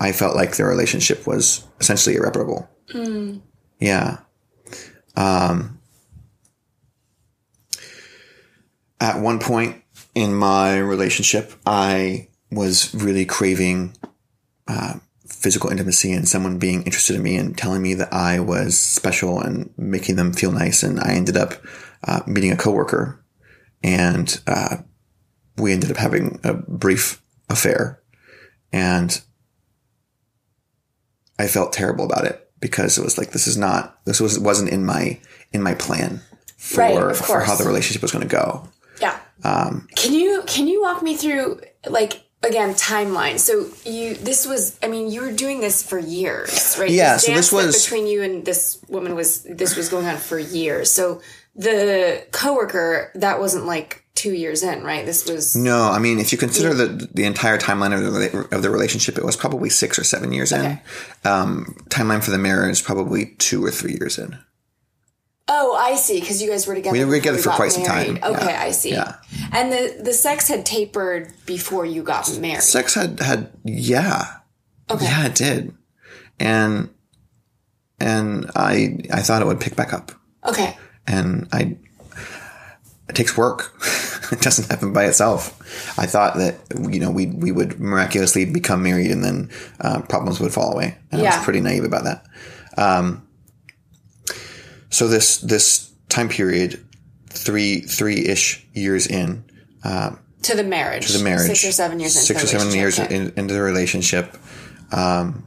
I 0.00 0.10
felt 0.10 0.34
like 0.34 0.56
the 0.56 0.64
relationship 0.64 1.28
was 1.28 1.64
essentially 1.80 2.16
irreparable. 2.16 2.68
Yeah. 3.82 4.18
Um, 5.16 5.80
at 9.00 9.20
one 9.20 9.40
point 9.40 9.82
in 10.14 10.32
my 10.32 10.78
relationship, 10.78 11.52
I 11.66 12.28
was 12.52 12.94
really 12.94 13.24
craving 13.24 13.96
uh, 14.68 15.00
physical 15.26 15.70
intimacy 15.70 16.12
and 16.12 16.28
someone 16.28 16.60
being 16.60 16.84
interested 16.84 17.16
in 17.16 17.24
me 17.24 17.36
and 17.36 17.58
telling 17.58 17.82
me 17.82 17.94
that 17.94 18.12
I 18.12 18.38
was 18.38 18.78
special 18.78 19.40
and 19.40 19.74
making 19.76 20.14
them 20.14 20.32
feel 20.32 20.52
nice. 20.52 20.84
And 20.84 21.00
I 21.00 21.14
ended 21.14 21.36
up 21.36 21.54
uh, 22.06 22.20
meeting 22.24 22.52
a 22.52 22.56
coworker, 22.56 23.20
and 23.82 24.40
uh, 24.46 24.76
we 25.56 25.72
ended 25.72 25.90
up 25.90 25.96
having 25.96 26.38
a 26.44 26.54
brief 26.54 27.20
affair, 27.50 28.00
and 28.72 29.20
I 31.36 31.48
felt 31.48 31.72
terrible 31.72 32.04
about 32.04 32.26
it 32.26 32.41
because 32.62 32.96
it 32.96 33.04
was 33.04 33.18
like 33.18 33.32
this 33.32 33.46
is 33.46 33.58
not 33.58 33.98
this 34.06 34.20
was 34.20 34.38
wasn't 34.38 34.70
in 34.70 34.86
my 34.86 35.18
in 35.52 35.60
my 35.62 35.74
plan 35.74 36.22
for 36.56 36.78
Right, 36.78 37.16
for 37.16 37.40
how 37.40 37.56
the 37.56 37.64
relationship 37.64 38.00
was 38.00 38.12
going 38.12 38.26
to 38.26 38.34
go. 38.34 38.66
Yeah. 39.00 39.18
Um, 39.44 39.88
Can 39.96 40.14
you 40.14 40.42
can 40.46 40.66
you 40.68 40.80
walk 40.80 41.02
me 41.02 41.16
through 41.16 41.60
like 41.88 42.22
again 42.44 42.74
timeline? 42.74 43.38
So 43.40 43.68
you 43.84 44.14
this 44.14 44.46
was 44.46 44.78
I 44.82 44.86
mean 44.88 45.10
you 45.10 45.20
were 45.22 45.32
doing 45.32 45.60
this 45.60 45.82
for 45.82 45.98
years, 45.98 46.76
right? 46.78 46.88
Yeah, 46.90 47.14
This 47.14 47.26
so 47.26 47.32
this 47.34 47.52
was- 47.52 47.82
between 47.84 48.06
you 48.06 48.22
and 48.22 48.44
this 48.46 48.78
woman 48.88 49.14
was 49.16 49.42
this 49.42 49.76
was 49.76 49.88
going 49.88 50.06
on 50.06 50.16
for 50.16 50.38
years. 50.38 50.90
So 50.90 51.20
the 51.56 52.24
coworker 52.30 53.10
that 53.16 53.38
wasn't 53.40 53.66
like 53.66 54.01
two 54.14 54.32
years 54.34 54.62
in, 54.62 54.82
right? 54.82 55.04
This 55.06 55.28
was 55.28 55.56
No, 55.56 55.90
I 55.90 55.98
mean, 55.98 56.18
if 56.18 56.32
you 56.32 56.38
consider 56.38 56.74
the 56.74 57.08
the 57.14 57.24
entire 57.24 57.58
timeline 57.58 57.92
of 57.96 58.12
the 58.12 58.48
of 58.56 58.62
the 58.62 58.70
relationship, 58.70 59.16
it 59.18 59.24
was 59.24 59.36
probably 59.36 59.70
six 59.70 59.98
or 59.98 60.04
seven 60.04 60.32
years 60.32 60.52
Okay. 60.52 60.80
in. 61.24 61.30
Um, 61.30 61.76
timeline 61.88 62.22
for 62.22 62.30
the 62.30 62.38
marriage, 62.38 62.84
probably 62.84 63.34
two 63.38 63.64
or 63.64 63.70
three 63.70 63.96
years 64.00 64.18
in. 64.18 64.38
oh 65.48 65.74
I 65.76 65.96
see 65.96 66.20
because 66.20 66.40
you 66.42 66.48
guys 66.50 66.66
were 66.66 66.74
together. 66.74 66.96
We 66.96 67.04
were 67.04 67.16
together 67.16 67.38
for 67.38 67.50
quite 67.50 67.72
some 67.72 67.84
time. 67.84 68.18
Okay, 68.22 68.46
Yeah. 68.46 68.62
I 68.62 68.70
see. 68.70 68.90
Yeah. 68.90 69.14
And 69.52 69.72
the 69.72 70.00
the 70.02 70.12
sex 70.12 70.46
had 70.48 70.64
tapered 70.64 71.32
before 71.46 71.84
you 71.84 72.02
got 72.02 72.28
married. 72.38 72.62
Sex 72.62 72.94
had 72.94 73.18
had 73.20 73.50
yeah, 73.64 74.24
Okay. 74.90 75.04
yeah, 75.04 75.26
it 75.26 75.34
did, 75.34 75.72
and 76.38 76.90
and 77.98 78.50
I 78.54 78.98
I 79.12 79.20
thought 79.22 79.42
it 79.42 79.46
would 79.46 79.60
pick 79.60 79.74
back 79.76 79.92
up, 79.92 80.12
Okay. 80.44 80.76
and 81.06 81.48
I 81.52 81.76
it 83.12 83.16
takes 83.16 83.36
work. 83.36 83.74
it 84.32 84.40
doesn't 84.40 84.70
happen 84.70 84.94
by 84.94 85.04
itself. 85.04 85.60
I 85.98 86.06
thought 86.06 86.36
that 86.36 86.56
you 86.90 86.98
know 86.98 87.10
we 87.10 87.26
we 87.26 87.52
would 87.52 87.78
miraculously 87.78 88.46
become 88.46 88.82
married 88.82 89.10
and 89.10 89.22
then 89.22 89.50
uh, 89.80 90.00
problems 90.02 90.40
would 90.40 90.52
fall 90.52 90.72
away. 90.72 90.96
And 91.10 91.20
I 91.20 91.24
was 91.24 91.44
pretty 91.44 91.60
naive 91.60 91.84
about 91.84 92.04
that. 92.04 92.26
Um, 92.78 93.28
so 94.88 95.08
this 95.08 95.38
this 95.38 95.92
time 96.08 96.30
period, 96.30 96.82
three 97.28 97.80
three 97.80 98.26
ish 98.26 98.66
years 98.72 99.06
in 99.06 99.44
To 100.42 100.56
the 100.56 100.64
marriage. 100.64 101.06
To 101.08 101.18
the 101.18 101.24
marriage, 101.24 101.48
Six 101.48 101.64
or 101.66 101.72
seven 101.72 102.00
years 102.00 102.16
into 102.16 102.26
six 102.26 102.44
or 102.44 102.46
seven 102.46 102.74
years 102.74 102.98
relationship. 102.98 103.36
in, 103.36 103.38
into 103.38 103.54
the 103.54 103.62
relationship, 103.62 104.38
um, 104.90 105.44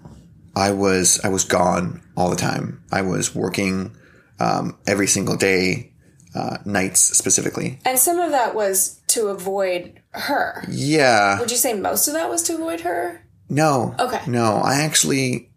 I 0.56 0.71
was 0.71 1.19
I 1.23 1.30
was 1.30 1.43
gone 1.43 2.04
all 2.15 2.30
the 2.30 2.36
time. 2.36 2.84
I 2.91 3.01
was 3.01 3.34
working 3.34 3.97
um, 4.39 4.78
every 4.86 5.08
single 5.08 5.36
day, 5.36 5.91
uh, 6.36 6.58
nights 6.65 7.00
specifically. 7.00 7.80
And 7.86 7.98
some 7.98 8.19
of 8.19 8.32
that 8.32 8.54
was 8.54 9.00
to 9.08 9.28
avoid 9.28 10.02
her. 10.12 10.63
Yeah. 10.69 11.39
Would 11.39 11.50
you 11.52 11.58
say 11.58 11.74
most 11.74 12.08
of 12.08 12.13
that 12.13 12.30
was 12.30 12.43
to 12.43 12.56
avoid 12.56 12.82
her? 12.82 13.26
No. 13.50 13.95
Okay. 13.98 14.19
No, 14.28 14.62
I 14.63 14.82
actually, 14.82 15.52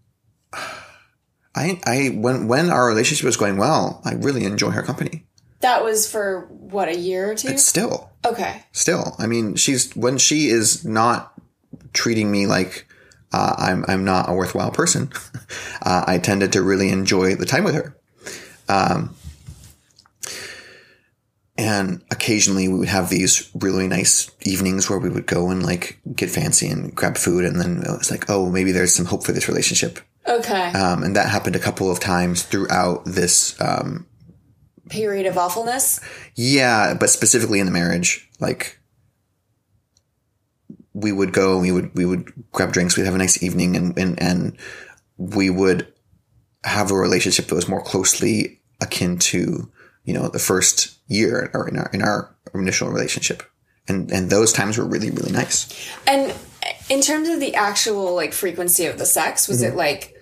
I, 1.54 1.80
I, 1.84 2.10
when, 2.14 2.46
when 2.48 2.70
our 2.70 2.86
relationship 2.86 3.24
was 3.24 3.36
going 3.36 3.56
well, 3.56 4.00
I 4.04 4.14
really 4.14 4.44
enjoy 4.44 4.70
her 4.70 4.82
company. 4.82 5.26
That 5.60 5.82
was 5.82 6.10
for 6.10 6.46
what, 6.50 6.88
a 6.88 6.96
year 6.96 7.32
or 7.32 7.34
two? 7.34 7.48
It's 7.48 7.64
Still, 7.64 8.10
okay. 8.24 8.64
still. 8.70 9.16
I 9.18 9.26
mean, 9.26 9.56
she's, 9.56 9.94
when 9.96 10.16
she 10.16 10.48
is 10.48 10.84
not 10.84 11.32
treating 11.92 12.30
me 12.30 12.46
like, 12.46 12.86
uh, 13.32 13.56
I'm, 13.58 13.84
I'm 13.88 14.04
not 14.04 14.28
a 14.28 14.32
worthwhile 14.32 14.70
person, 14.70 15.10
uh, 15.82 16.04
I 16.06 16.18
tended 16.18 16.52
to 16.52 16.62
really 16.62 16.90
enjoy 16.90 17.34
the 17.34 17.46
time 17.46 17.64
with 17.64 17.74
her. 17.74 17.96
Um, 18.68 19.16
and 21.58 22.02
occasionally 22.12 22.68
we 22.68 22.78
would 22.78 22.88
have 22.88 23.10
these 23.10 23.50
really 23.54 23.88
nice 23.88 24.30
evenings 24.42 24.88
where 24.88 25.00
we 25.00 25.08
would 25.10 25.26
go 25.26 25.50
and 25.50 25.62
like 25.62 25.98
get 26.14 26.30
fancy 26.30 26.68
and 26.68 26.94
grab 26.94 27.18
food. 27.18 27.44
And 27.44 27.60
then 27.60 27.82
it 27.82 27.98
was 27.98 28.12
like, 28.12 28.30
oh, 28.30 28.48
maybe 28.48 28.70
there's 28.70 28.94
some 28.94 29.06
hope 29.06 29.24
for 29.24 29.32
this 29.32 29.48
relationship. 29.48 29.98
Okay. 30.26 30.70
Um, 30.72 31.02
and 31.02 31.16
that 31.16 31.28
happened 31.28 31.56
a 31.56 31.60
couple 31.60 31.90
of 31.90 31.98
times 31.98 32.44
throughout 32.44 33.04
this. 33.04 33.60
Um, 33.60 34.06
Period 34.88 35.26
of 35.26 35.36
awfulness. 35.36 36.00
yeah, 36.36 36.94
but 36.94 37.10
specifically 37.10 37.58
in 37.58 37.66
the 37.66 37.72
marriage, 37.72 38.30
like 38.40 38.78
we 40.94 41.12
would 41.12 41.32
go, 41.32 41.54
and 41.54 41.62
we 41.62 41.72
would 41.72 41.94
we 41.94 42.06
would 42.06 42.32
grab 42.52 42.72
drinks, 42.72 42.96
we'd 42.96 43.04
have 43.04 43.14
a 43.14 43.18
nice 43.18 43.42
evening, 43.42 43.76
and 43.76 43.98
and 43.98 44.22
and 44.22 44.56
we 45.18 45.50
would 45.50 45.92
have 46.64 46.90
a 46.90 46.94
relationship 46.94 47.46
that 47.48 47.54
was 47.54 47.68
more 47.68 47.82
closely 47.82 48.60
akin 48.80 49.18
to 49.18 49.70
you 50.08 50.14
know 50.16 50.28
the 50.28 50.38
first 50.50 50.76
year 51.18 51.50
or 51.54 51.68
in 51.68 51.76
our 51.76 51.90
in 51.92 52.00
our 52.02 52.20
initial 52.54 52.88
relationship, 52.96 53.42
and 53.88 54.10
and 54.16 54.30
those 54.30 54.50
times 54.58 54.78
were 54.78 54.88
really 54.94 55.10
really 55.18 55.32
nice. 55.42 55.58
And 56.06 56.34
in 56.88 57.00
terms 57.02 57.28
of 57.28 57.40
the 57.40 57.54
actual 57.54 58.14
like 58.22 58.32
frequency 58.32 58.86
of 58.86 58.96
the 58.98 59.06
sex, 59.06 59.46
was 59.48 59.60
Mm-hmm. 59.60 59.74
it 59.74 59.76
like 59.86 60.14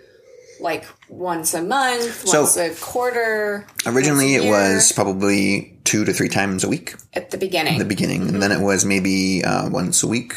like 0.60 0.84
once 1.08 1.52
a 1.54 1.62
month, 1.62 2.26
So- 2.26 2.42
once 2.42 2.56
a 2.56 2.70
quarter? 2.80 3.66
Originally, 3.84 4.36
a 4.36 4.42
it 4.42 4.50
was 4.50 4.90
probably 4.92 5.78
two 5.84 6.04
to 6.04 6.12
three 6.12 6.30
times 6.30 6.64
a 6.64 6.68
week. 6.68 6.94
at 7.14 7.30
the 7.30 7.38
beginning. 7.38 7.78
the 7.78 7.84
beginning, 7.96 8.22
and 8.28 8.42
then 8.42 8.50
it 8.50 8.60
was 8.60 8.84
maybe 8.84 9.44
uh, 9.44 9.68
once 9.70 10.02
a 10.02 10.08
week 10.08 10.32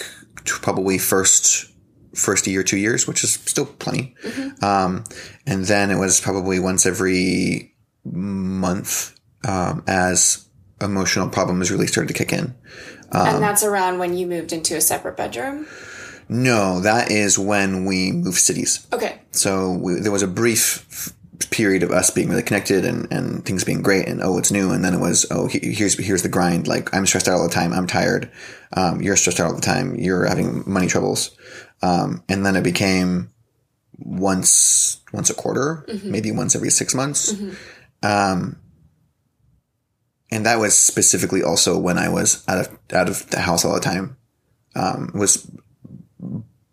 probably 0.45 0.97
first 0.99 1.71
first 2.15 2.45
year, 2.47 2.63
two 2.63 2.77
years, 2.77 3.07
which 3.07 3.23
is 3.23 3.31
still 3.53 3.65
plenty. 3.65 4.13
Um, 4.61 5.03
and 5.47 5.65
then 5.65 5.89
it 5.91 5.97
was 5.97 6.19
probably 6.21 6.59
once 6.59 6.85
every 6.85 7.73
month 8.03 9.15
um, 9.47 9.83
as 9.87 10.45
emotional 10.81 11.29
problems 11.29 11.71
really 11.71 11.87
started 11.87 12.07
to 12.07 12.13
kick 12.13 12.31
in. 12.33 12.55
and 13.11 13.41
that's 13.43 13.63
around 13.63 13.97
when 13.99 14.15
you 14.17 14.27
moved 14.27 14.53
into 14.53 14.75
a 14.75 14.81
separate 14.81 15.17
bedroom. 15.17 15.67
No, 16.29 16.79
that 16.81 17.09
is 17.11 17.39
when 17.39 17.85
we 17.85 18.11
moved 18.11 18.37
cities. 18.37 18.85
Okay. 18.93 19.19
So 19.31 19.71
we, 19.71 19.95
there 19.95 20.11
was 20.11 20.21
a 20.21 20.27
brief 20.27 21.11
period 21.49 21.81
of 21.83 21.89
us 21.91 22.11
being 22.11 22.29
really 22.29 22.43
connected 22.43 22.85
and, 22.85 23.11
and 23.11 23.43
things 23.45 23.63
being 23.63 23.81
great 23.81 24.07
and 24.07 24.21
oh 24.21 24.37
it's 24.37 24.51
new. 24.51 24.69
And 24.71 24.83
then 24.85 24.93
it 24.93 24.99
was 24.99 25.25
oh 25.31 25.47
he- 25.47 25.73
here's 25.73 25.97
here's 25.97 26.21
the 26.21 26.29
grind. 26.29 26.67
Like 26.67 26.93
I'm 26.93 27.05
stressed 27.07 27.27
out 27.27 27.37
all 27.39 27.47
the 27.47 27.53
time. 27.53 27.73
I'm 27.73 27.87
tired. 27.87 28.29
Um, 28.73 29.01
you're 29.01 29.15
stressed 29.15 29.39
out 29.39 29.47
all 29.47 29.55
the 29.55 29.61
time. 29.61 29.95
You're 29.95 30.25
having 30.25 30.63
money 30.67 30.85
troubles. 30.87 31.31
Um, 31.81 32.23
and 32.29 32.45
then 32.45 32.55
it 32.55 32.63
became 32.63 33.31
once 33.97 34.99
once 35.11 35.29
a 35.29 35.33
quarter 35.33 35.85
maybe 36.03 36.31
once 36.31 36.55
every 36.55 36.69
six 36.69 36.93
months. 36.93 37.33
Um, 38.03 38.57
and 40.31 40.45
that 40.45 40.59
was 40.59 40.77
specifically 40.77 41.41
also 41.43 41.77
when 41.77 41.97
I 41.97 42.09
was 42.09 42.43
out 42.47 42.59
of 42.67 42.77
out 42.93 43.09
of 43.09 43.29
the 43.29 43.39
house 43.39 43.65
all 43.65 43.73
the 43.73 43.79
time 43.79 44.17
um, 44.75 45.11
was 45.13 45.49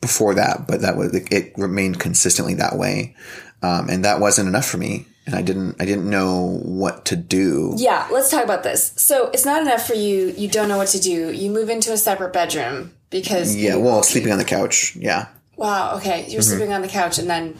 before 0.01 0.35
that, 0.35 0.66
but 0.69 0.83
that 0.83 0.97
was 0.97 1.14
it, 1.14 1.53
remained 1.57 1.99
consistently 1.99 2.55
that 2.55 2.77
way, 2.77 3.14
um, 3.62 3.88
and 3.88 4.05
that 4.05 4.21
wasn't 4.21 4.49
enough 4.49 4.66
for 4.66 4.77
me. 4.79 5.07
And 5.27 5.35
I 5.35 5.42
didn't 5.42 5.81
I 5.81 5.85
didn't 5.85 6.09
know 6.09 6.61
what 6.62 7.07
to 7.07 7.16
do. 7.16 7.75
Yeah, 7.77 8.07
let's 8.12 8.31
talk 8.31 8.45
about 8.45 8.62
this. 8.62 8.92
So 8.97 9.29
it's 9.31 9.45
not 9.45 9.61
enough 9.62 9.85
for 9.85 9.95
you. 9.95 10.33
You 10.37 10.47
don't 10.49 10.69
know 10.69 10.77
what 10.77 10.88
to 10.88 11.01
do. 11.01 11.33
You 11.33 11.51
move 11.51 11.69
into 11.69 11.92
a 11.92 11.97
separate 11.97 12.33
bedroom 12.33 12.92
because 13.11 13.57
Yeah, 13.57 13.75
you- 13.75 13.81
well, 13.81 14.05
sleeping 14.05 14.31
on 14.31 14.38
the 14.38 14.45
couch. 14.45 14.95
Yeah, 14.95 15.27
Wow. 15.57 15.97
Okay, 15.97 16.23
Mm-hmm. 16.23 16.31
you're 16.31 16.42
sleeping 16.42 16.73
on 16.73 16.83
the 16.83 16.88
couch 16.88 17.19
and 17.19 17.29
then 17.29 17.57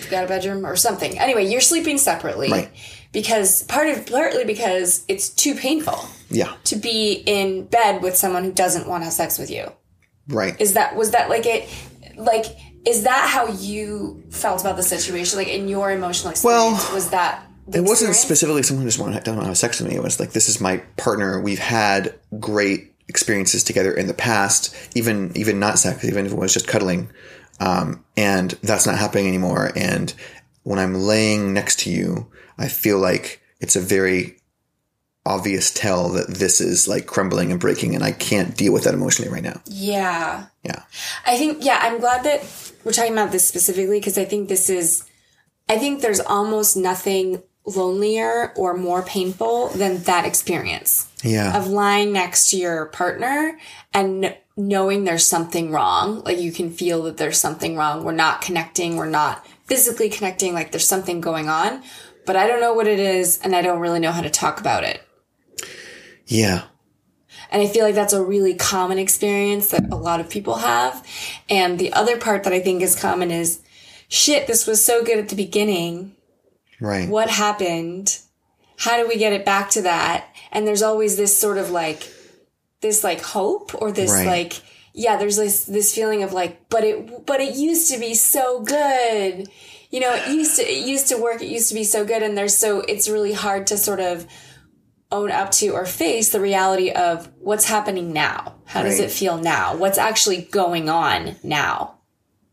you 0.00 0.08
got 0.10 0.22
a 0.24 0.28
bedroom 0.28 0.64
or 0.64 0.76
something. 0.76 1.18
Anyway, 1.18 1.46
you're 1.46 1.60
sleeping 1.60 1.98
separately 1.98 2.48
Right. 2.48 2.70
Because 3.12 3.62
part 3.64 3.88
of 3.88 4.06
partly 4.06 4.44
because 4.44 5.04
it's 5.08 5.28
too 5.28 5.54
painful 5.54 6.08
yeah, 6.30 6.54
to 6.64 6.76
be 6.76 7.22
in 7.26 7.64
bed 7.66 8.02
with 8.02 8.16
someone 8.16 8.44
who 8.44 8.52
doesn't 8.52 8.88
want 8.88 9.02
to 9.02 9.06
have 9.06 9.14
sex 9.14 9.38
with 9.38 9.50
you. 9.50 9.72
right. 10.28 10.60
Is 10.60 10.74
that 10.74 10.96
was 10.96 11.12
that 11.12 11.28
like 11.28 11.46
it 11.46 11.68
like 12.16 12.44
is 12.86 13.04
that 13.04 13.28
how 13.28 13.48
you 13.48 14.22
felt 14.30 14.60
about 14.60 14.76
the 14.76 14.82
situation 14.82 15.38
like 15.38 15.48
in 15.48 15.68
your 15.68 15.90
emotional 15.90 16.30
experience 16.30 16.44
Well, 16.44 16.94
was 16.94 17.10
that 17.10 17.44
the 17.66 17.78
It 17.78 17.84
wasn't 17.84 18.14
specifically 18.14 18.62
someone 18.62 18.82
who 18.82 18.88
just 18.88 18.98
wanted 18.98 19.24
doesn't 19.24 19.36
want 19.36 19.44
to 19.44 19.48
have 19.48 19.58
sex 19.58 19.80
with 19.80 19.90
me. 19.90 19.96
It 19.96 20.02
was 20.02 20.18
like 20.18 20.32
this 20.32 20.48
is 20.48 20.60
my 20.60 20.78
partner. 20.96 21.40
We've 21.40 21.58
had 21.58 22.14
great 22.38 22.94
experiences 23.08 23.64
together 23.64 23.92
in 23.92 24.06
the 24.06 24.14
past, 24.14 24.74
even 24.94 25.32
even 25.34 25.58
not 25.58 25.78
sex, 25.78 26.04
even 26.04 26.26
if 26.26 26.32
it 26.32 26.38
was 26.38 26.52
just 26.52 26.68
cuddling. 26.68 27.10
Um, 27.60 28.04
and 28.16 28.52
that's 28.62 28.86
not 28.86 28.98
happening 28.98 29.26
anymore. 29.26 29.72
And 29.74 30.12
when 30.62 30.78
I'm 30.78 30.94
laying 30.94 31.52
next 31.52 31.80
to 31.80 31.90
you, 31.90 32.30
I 32.58 32.68
feel 32.68 32.98
like 32.98 33.40
it's 33.60 33.76
a 33.76 33.80
very 33.80 34.36
obvious 35.26 35.72
tell 35.72 36.08
that 36.10 36.28
this 36.28 36.60
is 36.60 36.88
like 36.88 37.06
crumbling 37.06 37.50
and 37.50 37.60
breaking, 37.60 37.94
and 37.94 38.02
I 38.02 38.12
can't 38.12 38.56
deal 38.56 38.72
with 38.72 38.84
that 38.84 38.94
emotionally 38.94 39.30
right 39.30 39.42
now. 39.42 39.60
Yeah. 39.66 40.46
Yeah, 40.64 40.82
I 41.24 41.38
think, 41.38 41.64
yeah, 41.64 41.78
I'm 41.80 41.98
glad 41.98 42.24
that 42.24 42.44
we're 42.84 42.92
talking 42.92 43.12
about 43.12 43.32
this 43.32 43.46
specifically 43.46 44.00
because 44.00 44.18
I 44.18 44.24
think 44.24 44.48
this 44.48 44.68
is, 44.68 45.04
I 45.68 45.78
think 45.78 46.00
there's 46.00 46.20
almost 46.20 46.76
nothing 46.76 47.42
lonelier 47.64 48.52
or 48.56 48.76
more 48.76 49.02
painful 49.02 49.68
than 49.68 50.02
that 50.02 50.26
experience 50.26 51.10
yeah, 51.22 51.56
of 51.56 51.68
lying 51.68 52.12
next 52.12 52.50
to 52.50 52.56
your 52.56 52.86
partner 52.86 53.58
and 53.94 54.36
knowing 54.56 55.04
there's 55.04 55.24
something 55.26 55.70
wrong. 55.70 56.22
Like 56.24 56.38
you 56.38 56.52
can 56.52 56.70
feel 56.70 57.02
that 57.04 57.16
there's 57.16 57.38
something 57.38 57.76
wrong. 57.76 58.04
We're 58.04 58.12
not 58.12 58.42
connecting. 58.42 58.96
We're 58.96 59.08
not 59.08 59.46
physically 59.66 60.10
connecting. 60.10 60.54
Like 60.54 60.70
there's 60.70 60.88
something 60.88 61.20
going 61.20 61.48
on, 61.48 61.82
but 62.28 62.36
I 62.36 62.46
don't 62.46 62.60
know 62.60 62.74
what 62.74 62.86
it 62.86 62.98
is 63.00 63.40
and 63.42 63.56
I 63.56 63.62
don't 63.62 63.80
really 63.80 64.00
know 64.00 64.12
how 64.12 64.20
to 64.20 64.28
talk 64.28 64.60
about 64.60 64.84
it. 64.84 65.00
yeah, 66.26 66.64
And 67.50 67.62
I 67.62 67.66
feel 67.66 67.84
like 67.86 67.94
that's 67.94 68.12
a 68.12 68.22
really 68.22 68.54
common 68.54 68.98
experience 68.98 69.70
that 69.70 69.90
a 69.90 69.96
lot 69.96 70.20
of 70.20 70.28
people 70.28 70.56
have. 70.56 71.02
And 71.48 71.78
the 71.78 71.90
other 71.94 72.18
part 72.18 72.44
that 72.44 72.52
I 72.52 72.60
think 72.60 72.82
is 72.82 73.00
common 73.00 73.30
is 73.30 73.62
shit, 74.08 74.46
this 74.46 74.66
was 74.66 74.84
so 74.84 75.02
good 75.02 75.18
at 75.18 75.30
the 75.30 75.36
beginning. 75.36 76.16
right. 76.80 77.08
What 77.08 77.30
happened? 77.30 78.18
How 78.76 78.98
do 78.98 79.08
we 79.08 79.16
get 79.16 79.32
it 79.32 79.46
back 79.46 79.70
to 79.70 79.82
that? 79.82 80.26
And 80.52 80.66
there's 80.66 80.82
always 80.82 81.16
this 81.16 81.36
sort 81.36 81.56
of 81.56 81.70
like, 81.70 82.12
this 82.82 83.02
like 83.02 83.22
hope 83.22 83.74
or 83.80 83.90
this 83.90 84.10
Right. 84.12 84.26
like, 84.26 84.52
yeah, 84.92 85.16
there's 85.16 85.36
this, 85.36 85.64
this 85.64 85.94
feeling 85.94 86.22
of 86.22 86.34
like, 86.34 86.68
but 86.68 86.84
it, 86.84 87.24
but 87.24 87.40
it 87.40 87.56
used 87.56 87.90
to 87.90 87.98
be 87.98 88.14
so 88.14 88.60
good. 88.60 89.48
You 89.90 90.00
know, 90.00 90.14
it 90.14 90.28
used 90.28 90.56
to, 90.56 90.62
it 90.62 90.86
used 90.86 91.08
to 91.08 91.16
work. 91.16 91.42
It 91.42 91.48
used 91.48 91.68
to 91.68 91.74
be 91.74 91.84
so 91.84 92.04
good. 92.04 92.22
And 92.22 92.36
there's 92.36 92.56
so, 92.56 92.80
it's 92.80 93.08
really 93.08 93.32
hard 93.32 93.66
to 93.68 93.76
sort 93.76 94.00
of, 94.00 94.26
own 95.10 95.30
up 95.30 95.50
to 95.50 95.70
or 95.70 95.86
face 95.86 96.30
the 96.30 96.40
reality 96.40 96.90
of 96.90 97.30
what's 97.38 97.64
happening 97.64 98.12
now. 98.12 98.54
How 98.66 98.82
does 98.82 99.00
it 99.00 99.10
feel 99.10 99.38
now? 99.38 99.74
What's 99.74 99.98
actually 99.98 100.42
going 100.42 100.90
on 100.90 101.36
now? 101.42 101.94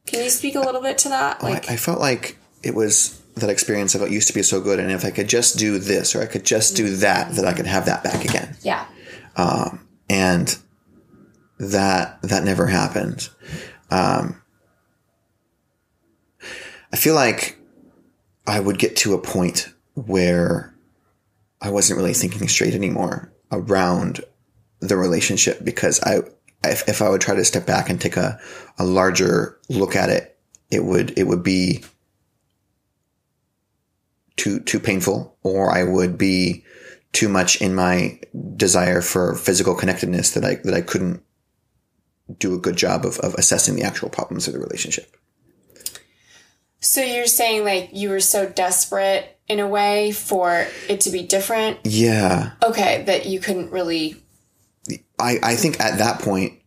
Can 0.08 0.24
you 0.24 0.30
speak 0.30 0.56
a 0.56 0.62
little 0.62 0.82
bit 0.82 0.98
to 1.00 1.10
that? 1.10 1.44
Like, 1.44 1.70
I, 1.70 1.74
I 1.74 1.78
felt 1.78 2.00
like 2.00 2.38
it 2.64 2.74
was 2.74 3.22
that 3.36 3.50
experience 3.50 3.96
of 3.96 4.02
it 4.02 4.12
used 4.12 4.28
to 4.28 4.34
be 4.34 4.44
so 4.44 4.62
good, 4.62 4.80
and 4.80 4.92
if 4.92 5.04
I 5.04 5.12
could 5.12 5.28
just 5.28 5.58
do 5.58 5.78
this 5.78 6.16
or 6.16 6.22
I 6.22 6.26
could 6.26 6.46
just 6.46 6.76
do 6.76 6.96
that, 6.98 7.34
that 7.34 7.46
I 7.46 7.54
could 7.54 7.66
have 7.66 7.88
that 7.88 8.04
back 8.04 8.24
again. 8.24 8.56
yeah, 8.62 8.86
And 10.10 10.58
that 11.60 12.22
that 12.22 12.44
never 12.44 12.68
happened. 12.68 13.30
Um, 13.92 14.42
I 16.96 16.98
feel 16.98 17.14
like 17.14 17.58
I 18.48 18.58
would 18.58 18.80
get 18.80 18.96
to 18.98 19.16
a 19.16 19.22
point 19.22 19.68
where 19.96 20.74
I 21.60 21.70
wasn't 21.70 21.98
really 21.98 22.14
thinking 22.14 22.48
straight 22.48 22.74
anymore 22.74 23.34
around 23.52 24.22
the 24.80 24.96
relationship 24.96 25.62
because 25.62 26.02
I 26.02 26.20
if, 26.64 26.88
if 26.88 27.02
I 27.02 27.10
would 27.10 27.20
try 27.20 27.36
to 27.36 27.44
step 27.44 27.66
back 27.66 27.90
and 27.90 28.00
take 28.00 28.16
a, 28.16 28.40
a 28.80 28.86
larger 28.86 29.60
look 29.68 29.98
at 29.98 30.10
it, 30.10 30.40
it 30.72 30.86
would 30.86 31.20
it 31.20 31.24
would 31.26 31.44
be 31.44 31.84
too 34.38 34.62
too 34.62 34.80
painful 34.80 35.38
or 35.44 35.70
I 35.70 35.84
would 35.84 36.18
be 36.18 36.64
too 37.12 37.28
much 37.28 37.62
in 37.62 37.76
my 37.76 38.22
desire 38.56 39.02
for 39.02 39.36
physical 39.36 39.76
connectedness 39.76 40.32
that 40.32 40.46
I 40.46 40.56
that 40.64 40.74
I 40.74 40.80
couldn't 40.80 41.22
do 42.40 42.56
a 42.56 42.60
good 42.60 42.78
job 42.78 43.06
of, 43.06 43.20
of 43.20 43.34
assessing 43.34 43.76
the 43.76 43.84
actual 43.84 44.08
problems 44.08 44.48
of 44.48 44.54
the 44.54 44.62
relationship. 44.62 45.18
So 46.86 47.02
you're 47.02 47.26
saying 47.26 47.64
like 47.64 47.90
you 47.94 48.10
were 48.10 48.20
so 48.20 48.48
desperate 48.48 49.40
in 49.48 49.60
a 49.60 49.68
way 49.68 50.12
for 50.12 50.68
it 50.88 51.02
to 51.02 51.12
be 51.12 51.24
different. 51.24 51.80
Yeah. 51.84 52.52
Okay, 52.64 53.04
that 53.04 53.26
you 53.26 53.40
couldn't 53.40 53.72
really. 53.72 54.22
I, 55.20 55.40
I 55.42 55.56
think 55.56 55.80
at 55.80 55.98
that 55.98 56.22
point, 56.22 56.60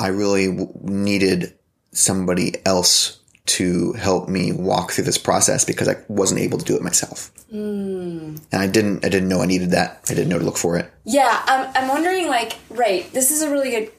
I 0.00 0.08
really 0.08 0.46
w- 0.46 0.72
needed 0.82 1.54
somebody 1.92 2.54
else 2.66 3.20
to 3.46 3.92
help 3.92 4.28
me 4.28 4.50
walk 4.50 4.90
through 4.90 5.04
this 5.04 5.18
process 5.18 5.64
because 5.64 5.88
I 5.88 5.96
wasn't 6.08 6.40
able 6.40 6.58
to 6.58 6.64
do 6.64 6.74
it 6.74 6.82
myself. 6.82 7.30
Hmm. 7.50 8.36
And 8.50 8.62
I 8.62 8.66
didn't, 8.66 9.04
I 9.04 9.08
didn't 9.08 9.28
know 9.28 9.42
I 9.42 9.46
needed 9.46 9.70
that. 9.70 10.00
I 10.08 10.14
didn't 10.14 10.28
know 10.28 10.38
to 10.38 10.44
look 10.44 10.56
for 10.56 10.76
it. 10.76 10.90
Yeah, 11.04 11.42
I'm. 11.46 11.70
I'm 11.76 11.88
wondering 11.88 12.26
like, 12.26 12.58
right? 12.70 13.10
This 13.12 13.30
is 13.30 13.42
a 13.42 13.50
really 13.50 13.70
good 13.70 13.92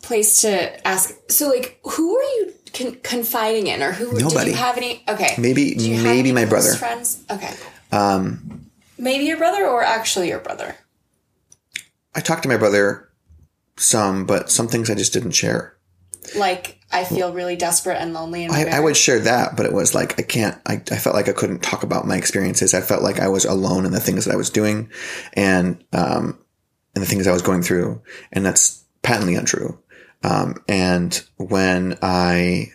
place 0.00 0.40
to 0.40 0.88
ask. 0.88 1.14
So 1.30 1.48
like, 1.48 1.78
who 1.84 2.16
are 2.16 2.22
you 2.22 2.54
con- 2.76 2.98
confiding 3.02 3.66
in, 3.68 3.82
or 3.82 3.92
who? 3.92 4.12
Did 4.14 4.22
Nobody. 4.22 4.50
you 4.50 4.56
have 4.56 4.76
any? 4.76 5.02
Okay, 5.08 5.34
Maybe- 5.38 5.74
Do 5.74 5.88
you 5.88 5.96
have 5.96 6.04
maybe 6.04 6.32
my 6.32 6.44
brother. 6.44 6.74
Friends. 6.74 7.22
Okay. 7.30 7.52
Um. 7.92 8.68
Maybe 8.98 9.24
your 9.24 9.36
brother, 9.36 9.66
or 9.66 9.82
actually 9.82 10.28
your 10.28 10.38
brother. 10.40 10.74
I 12.14 12.20
talked 12.20 12.42
to 12.44 12.48
my 12.48 12.56
brother 12.56 13.08
some, 13.76 14.24
but 14.24 14.50
some 14.50 14.68
things 14.68 14.88
I 14.88 14.94
just 14.94 15.12
didn't 15.12 15.32
share. 15.32 15.76
Like, 16.34 16.80
I 16.90 17.04
feel 17.04 17.32
really 17.32 17.56
desperate 17.56 17.96
and 18.00 18.12
lonely. 18.14 18.48
My 18.48 18.64
I, 18.64 18.78
I 18.78 18.80
would 18.80 18.96
share 18.96 19.20
that, 19.20 19.54
but 19.56 19.66
it 19.66 19.72
was 19.72 19.94
like 19.94 20.18
I 20.18 20.22
can't. 20.22 20.58
I, 20.66 20.74
I 20.90 20.96
felt 20.96 21.14
like 21.14 21.28
I 21.28 21.32
couldn't 21.32 21.62
talk 21.62 21.82
about 21.82 22.06
my 22.06 22.16
experiences. 22.16 22.72
I 22.74 22.80
felt 22.80 23.02
like 23.02 23.20
I 23.20 23.28
was 23.28 23.44
alone 23.44 23.84
in 23.84 23.92
the 23.92 24.00
things 24.00 24.24
that 24.24 24.32
I 24.32 24.36
was 24.36 24.50
doing, 24.50 24.90
and 25.34 25.82
um, 25.92 26.38
and 26.94 27.02
the 27.04 27.06
things 27.08 27.26
I 27.26 27.32
was 27.32 27.42
going 27.42 27.62
through, 27.62 28.00
and 28.32 28.44
that's 28.46 28.82
patently 29.02 29.34
untrue. 29.34 29.78
Um, 30.26 30.56
and 30.68 31.22
when 31.36 31.98
I 32.02 32.72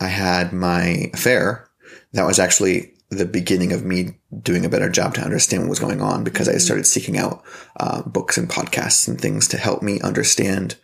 I 0.00 0.06
had 0.06 0.52
my 0.52 1.10
affair, 1.12 1.68
that 2.12 2.26
was 2.26 2.38
actually 2.38 2.92
the 3.08 3.24
beginning 3.24 3.72
of 3.72 3.84
me 3.84 4.18
doing 4.42 4.64
a 4.64 4.68
better 4.68 4.88
job 4.88 5.14
to 5.14 5.22
understand 5.22 5.62
what 5.62 5.70
was 5.70 5.78
going 5.78 6.00
on 6.00 6.22
because 6.22 6.48
I 6.48 6.58
started 6.58 6.86
seeking 6.86 7.18
out 7.18 7.42
uh, 7.78 8.02
books 8.02 8.38
and 8.38 8.48
podcasts 8.48 9.08
and 9.08 9.20
things 9.20 9.48
to 9.48 9.58
help 9.58 9.82
me 9.82 10.00
understand 10.00 10.76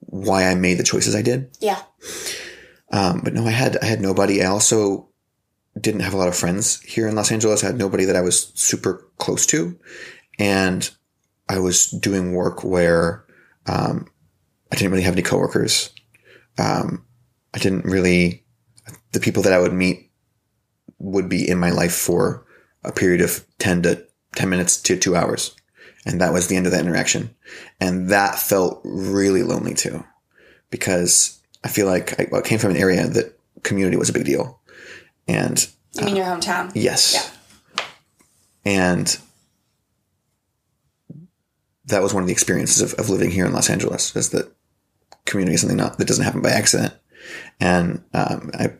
why 0.00 0.44
I 0.44 0.54
made 0.54 0.78
the 0.78 0.84
choices 0.84 1.14
I 1.14 1.22
did. 1.22 1.50
Yeah. 1.60 1.82
Um, 2.92 3.20
but 3.22 3.32
no, 3.32 3.46
I 3.46 3.50
had 3.50 3.78
I 3.78 3.86
had 3.86 4.00
nobody. 4.00 4.42
I 4.42 4.46
also 4.46 5.08
didn't 5.80 6.00
have 6.00 6.14
a 6.14 6.18
lot 6.18 6.28
of 6.28 6.36
friends 6.36 6.80
here 6.82 7.08
in 7.08 7.14
Los 7.14 7.32
Angeles. 7.32 7.62
I 7.62 7.68
had 7.68 7.78
nobody 7.78 8.04
that 8.04 8.16
I 8.16 8.20
was 8.20 8.52
super 8.54 9.08
close 9.16 9.46
to, 9.46 9.78
and 10.38 10.90
I 11.48 11.58
was 11.58 11.86
doing 11.86 12.34
work 12.34 12.64
where 12.64 13.24
um, 13.66 14.08
I 14.72 14.76
didn't 14.76 14.90
really 14.90 15.04
have 15.04 15.14
any 15.14 15.22
coworkers. 15.22 15.90
Um, 16.58 17.04
I 17.54 17.58
didn't 17.58 17.84
really, 17.84 18.44
the 19.12 19.20
people 19.20 19.42
that 19.44 19.52
I 19.52 19.58
would 19.58 19.72
meet 19.72 20.10
would 20.98 21.28
be 21.28 21.48
in 21.48 21.58
my 21.58 21.70
life 21.70 21.94
for 21.94 22.46
a 22.84 22.92
period 22.92 23.20
of 23.20 23.44
10 23.58 23.82
to 23.82 24.06
10 24.34 24.48
minutes 24.48 24.76
to 24.82 24.96
two 24.96 25.16
hours. 25.16 25.54
And 26.04 26.20
that 26.20 26.32
was 26.32 26.46
the 26.48 26.56
end 26.56 26.66
of 26.66 26.72
that 26.72 26.84
interaction. 26.84 27.34
And 27.80 28.08
that 28.10 28.38
felt 28.38 28.80
really 28.84 29.42
lonely 29.42 29.74
too, 29.74 30.04
because 30.70 31.40
I 31.64 31.68
feel 31.68 31.86
like 31.86 32.18
I, 32.20 32.28
I 32.36 32.40
came 32.42 32.58
from 32.58 32.70
an 32.72 32.76
area 32.76 33.06
that 33.06 33.38
community 33.62 33.96
was 33.96 34.08
a 34.08 34.12
big 34.12 34.24
deal. 34.24 34.60
And 35.26 35.66
You 35.94 36.04
mean 36.06 36.16
your 36.16 36.26
hometown? 36.26 36.70
yes. 36.74 37.32
Yeah. 37.76 37.84
And 38.64 39.18
that 41.86 42.02
was 42.02 42.12
one 42.12 42.22
of 42.22 42.26
the 42.26 42.32
experiences 42.32 42.80
of, 42.82 42.98
of 42.98 43.10
living 43.10 43.30
here 43.30 43.46
in 43.46 43.52
Los 43.52 43.70
Angeles 43.70 44.14
is 44.16 44.30
that 44.30 44.52
community 45.26 45.54
is 45.54 45.60
something 45.60 45.76
not, 45.76 45.98
that 45.98 46.08
doesn't 46.08 46.24
happen 46.24 46.40
by 46.40 46.50
accident. 46.50 46.94
And, 47.60 48.02
um, 48.14 48.50
I, 48.54 48.72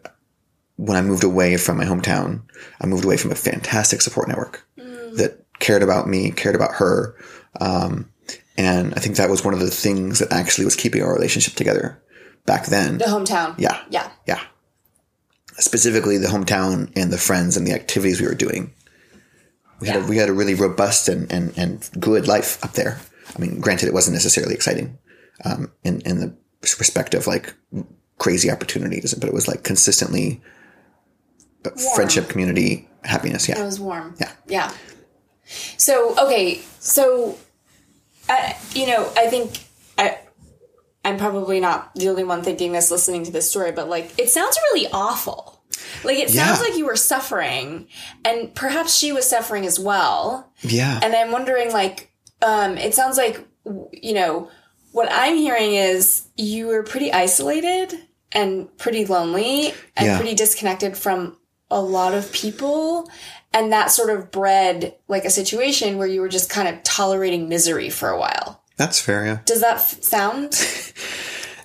when 0.76 0.96
I 0.96 1.02
moved 1.02 1.24
away 1.24 1.56
from 1.56 1.78
my 1.78 1.84
hometown, 1.84 2.42
I 2.80 2.86
moved 2.86 3.04
away 3.04 3.16
from 3.16 3.32
a 3.32 3.34
fantastic 3.34 4.02
support 4.02 4.28
network 4.28 4.66
that 4.76 5.44
cared 5.58 5.82
about 5.82 6.06
me, 6.06 6.30
cared 6.30 6.54
about 6.54 6.74
her. 6.74 7.16
Um, 7.58 8.10
and 8.58 8.92
I 8.94 9.00
think 9.00 9.16
that 9.16 9.30
was 9.30 9.42
one 9.42 9.54
of 9.54 9.60
the 9.60 9.70
things 9.70 10.18
that 10.18 10.32
actually 10.32 10.66
was 10.66 10.76
keeping 10.76 11.02
our 11.02 11.14
relationship 11.14 11.54
together 11.54 12.02
back 12.44 12.66
then. 12.66 12.98
The 12.98 13.06
hometown. 13.06 13.54
Yeah. 13.58 13.80
Yeah. 13.88 14.10
Yeah. 14.26 14.42
Specifically 15.54 16.18
the 16.18 16.28
hometown 16.28 16.92
and 16.94 17.10
the 17.10 17.16
friends 17.18 17.56
and 17.56 17.66
the 17.66 17.72
activities 17.72 18.20
we 18.20 18.26
were 18.26 18.34
doing. 18.34 18.74
We 19.80 19.88
had 19.88 20.02
a, 20.02 20.06
we 20.06 20.18
had 20.18 20.28
a 20.28 20.34
really 20.34 20.54
robust 20.54 21.08
and, 21.08 21.32
and, 21.32 21.56
and 21.56 21.88
good 21.98 22.28
life 22.28 22.62
up 22.62 22.72
there. 22.72 23.00
I 23.34 23.38
mean, 23.38 23.60
granted, 23.60 23.88
it 23.88 23.94
wasn't 23.94 24.14
necessarily 24.14 24.54
exciting, 24.54 24.98
um, 25.44 25.72
in, 25.84 26.00
in 26.02 26.18
the 26.20 26.36
respect 26.78 27.14
of 27.14 27.26
like 27.26 27.54
crazy 28.18 28.50
opportunities, 28.50 29.14
but 29.14 29.28
it 29.28 29.34
was 29.34 29.46
like 29.48 29.62
consistently 29.62 30.40
uh, 31.64 31.70
friendship, 31.94 32.28
community, 32.28 32.88
happiness. 33.04 33.48
Yeah, 33.48 33.60
it 33.60 33.64
was 33.64 33.78
warm. 33.80 34.14
Yeah. 34.18 34.32
Yeah. 34.46 34.72
So 35.76 36.14
okay, 36.18 36.60
so 36.80 37.38
uh, 38.28 38.52
you 38.72 38.86
know, 38.86 39.10
I 39.16 39.28
think 39.28 39.64
I 39.98 40.18
I'm 41.04 41.18
probably 41.18 41.60
not 41.60 41.94
the 41.94 42.08
only 42.08 42.24
one 42.24 42.42
thinking 42.42 42.72
this 42.72 42.90
listening 42.90 43.24
to 43.24 43.30
this 43.30 43.48
story, 43.48 43.72
but 43.72 43.88
like 43.88 44.18
it 44.18 44.28
sounds 44.30 44.58
really 44.72 44.88
awful. 44.92 45.62
Like 46.02 46.18
it 46.18 46.30
sounds 46.30 46.58
Yeah. 46.60 46.66
like 46.68 46.76
you 46.76 46.86
were 46.86 46.96
suffering, 46.96 47.86
and 48.24 48.52
perhaps 48.54 48.96
she 48.96 49.12
was 49.12 49.28
suffering 49.28 49.64
as 49.66 49.78
well. 49.78 50.52
Yeah. 50.62 50.98
And 51.02 51.14
I'm 51.14 51.30
wondering, 51.30 51.70
like, 51.72 52.10
um, 52.42 52.76
it 52.76 52.94
sounds 52.94 53.16
like 53.16 53.46
you 53.92 54.14
know 54.14 54.50
what 54.92 55.08
I'm 55.10 55.36
hearing 55.36 55.74
is 55.74 56.28
you 56.36 56.66
were 56.68 56.82
pretty 56.82 57.12
isolated 57.12 57.94
and 58.32 58.74
pretty 58.78 59.04
lonely 59.04 59.72
and 59.96 60.06
Yeah. 60.06 60.16
pretty 60.18 60.34
disconnected 60.34 60.96
from 60.96 61.36
a 61.70 61.80
lot 61.80 62.14
of 62.14 62.30
people. 62.32 63.08
And 63.52 63.72
that 63.72 63.90
sort 63.90 64.10
of 64.10 64.30
bred 64.30 64.94
like 65.08 65.24
a 65.24 65.30
situation 65.30 65.96
where 65.98 66.06
you 66.06 66.20
were 66.20 66.28
just 66.28 66.50
kind 66.50 66.68
of 66.68 66.82
tolerating 66.82 67.48
misery 67.48 67.88
for 67.90 68.08
a 68.10 68.18
while. 68.18 68.62
That's 68.76 69.00
fair. 69.00 69.24
Yeah. 69.24 69.38
Does 69.46 69.60
that 69.62 69.76
f- 69.76 70.02
sound? 70.02 70.52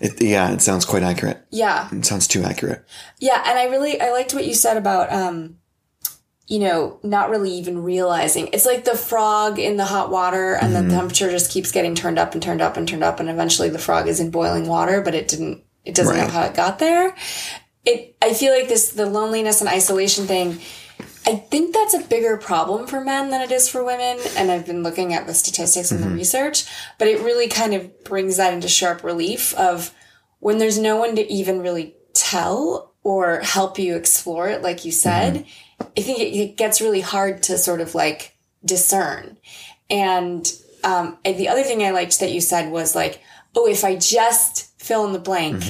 It, 0.03 0.19
yeah. 0.19 0.51
It 0.51 0.61
sounds 0.63 0.83
quite 0.83 1.03
accurate. 1.03 1.45
Yeah. 1.51 1.87
It 1.91 2.03
sounds 2.07 2.27
too 2.27 2.41
accurate. 2.43 2.83
Yeah. 3.19 3.39
And 3.45 3.59
I 3.59 3.65
really, 3.65 4.01
I 4.01 4.09
liked 4.11 4.33
what 4.33 4.47
you 4.47 4.55
said 4.55 4.75
about, 4.75 5.13
um, 5.13 5.57
you 6.47 6.59
know, 6.59 6.99
not 7.03 7.29
really 7.29 7.51
even 7.51 7.83
realizing. 7.83 8.49
It's 8.51 8.65
like 8.65 8.83
the 8.83 8.97
frog 8.97 9.57
in 9.57 9.77
the 9.77 9.85
hot 9.85 10.11
water 10.11 10.53
and 10.53 10.75
the 10.75 10.79
mm-hmm. 10.79 10.89
temperature 10.89 11.29
just 11.29 11.51
keeps 11.51 11.71
getting 11.71 11.95
turned 11.95 12.19
up 12.19 12.33
and 12.33 12.43
turned 12.43 12.61
up 12.61 12.77
and 12.77 12.87
turned 12.87 13.03
up. 13.03 13.19
And 13.19 13.29
eventually 13.29 13.69
the 13.69 13.79
frog 13.79 14.07
is 14.07 14.19
in 14.19 14.31
boiling 14.31 14.67
water, 14.67 15.01
but 15.01 15.15
it 15.15 15.27
didn't, 15.27 15.63
it 15.85 15.95
doesn't 15.95 16.17
know 16.17 16.27
how 16.27 16.43
it 16.43 16.53
got 16.53 16.79
there. 16.79 17.15
It, 17.85 18.15
I 18.21 18.33
feel 18.33 18.53
like 18.53 18.67
this, 18.67 18.91
the 18.91 19.05
loneliness 19.05 19.61
and 19.61 19.69
isolation 19.69 20.25
thing, 20.25 20.59
I 21.25 21.35
think 21.35 21.73
that's 21.73 21.93
a 21.93 22.01
bigger 22.01 22.37
problem 22.37 22.87
for 22.87 22.99
men 22.99 23.29
than 23.29 23.41
it 23.41 23.51
is 23.51 23.69
for 23.69 23.83
women. 23.83 24.19
And 24.35 24.51
I've 24.51 24.65
been 24.65 24.83
looking 24.83 25.13
at 25.13 25.27
the 25.27 25.33
statistics 25.33 25.91
and 25.91 26.01
the 26.01 26.07
mm-hmm. 26.07 26.15
research, 26.15 26.65
but 26.97 27.07
it 27.07 27.21
really 27.21 27.47
kind 27.47 27.73
of 27.73 28.03
brings 28.03 28.37
that 28.37 28.53
into 28.53 28.67
sharp 28.67 29.03
relief 29.03 29.53
of 29.55 29.93
when 30.39 30.57
there's 30.57 30.79
no 30.79 30.97
one 30.97 31.15
to 31.15 31.31
even 31.31 31.61
really 31.61 31.95
tell 32.13 32.93
or 33.03 33.39
help 33.39 33.79
you 33.79 33.95
explore 33.95 34.47
it, 34.47 34.61
like 34.61 34.85
you 34.85 34.91
said, 34.91 35.33
mm-hmm. 35.35 35.49
I 35.97 36.01
think 36.01 36.19
it, 36.19 36.35
it 36.37 36.57
gets 36.57 36.81
really 36.81 37.01
hard 37.01 37.43
to 37.43 37.57
sort 37.57 37.81
of 37.81 37.95
like 37.95 38.35
discern. 38.63 39.37
And, 39.89 40.51
um, 40.83 41.17
and 41.25 41.37
the 41.37 41.49
other 41.49 41.63
thing 41.63 41.83
I 41.83 41.91
liked 41.91 42.19
that 42.19 42.31
you 42.31 42.41
said 42.41 42.71
was 42.71 42.95
like, 42.95 43.21
oh, 43.55 43.67
if 43.67 43.83
I 43.83 43.95
just 43.95 44.79
fill 44.81 45.05
in 45.05 45.13
the 45.13 45.19
blank, 45.19 45.63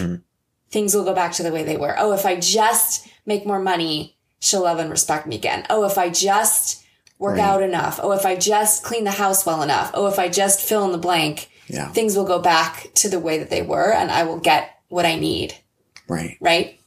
things 0.69 0.93
will 0.95 1.03
go 1.03 1.13
back 1.15 1.33
to 1.33 1.43
the 1.43 1.51
way 1.51 1.63
they 1.63 1.77
were. 1.77 1.95
Oh, 1.97 2.13
if 2.13 2.25
I 2.25 2.35
just 2.39 3.07
make 3.25 3.45
more 3.45 3.59
money, 3.59 4.17
she'll 4.39 4.63
love 4.63 4.79
and 4.79 4.89
respect 4.89 5.27
me 5.27 5.35
again. 5.35 5.65
Oh, 5.69 5.85
if 5.85 5.97
I 5.97 6.09
just 6.09 6.83
work 7.19 7.37
Right. 7.37 7.43
out 7.43 7.61
enough. 7.63 7.99
Oh, 8.01 8.11
if 8.13 8.25
I 8.25 8.35
just 8.35 8.83
clean 8.83 9.03
the 9.03 9.11
house 9.11 9.45
well 9.45 9.61
enough. 9.61 9.91
Oh, 9.93 10.07
if 10.07 10.17
I 10.17 10.27
just 10.29 10.61
fill 10.61 10.85
in 10.85 10.91
the 10.91 10.97
blank, 10.97 11.49
Yeah. 11.67 11.89
things 11.91 12.15
will 12.15 12.25
go 12.25 12.39
back 12.39 12.87
to 12.95 13.09
the 13.09 13.19
way 13.19 13.37
that 13.39 13.49
they 13.49 13.61
were 13.61 13.93
and 13.93 14.09
I 14.11 14.23
will 14.23 14.39
get 14.39 14.71
what 14.89 15.05
I 15.05 15.17
need. 15.19 15.53
Right. 16.07 16.37
Right. 16.41 16.79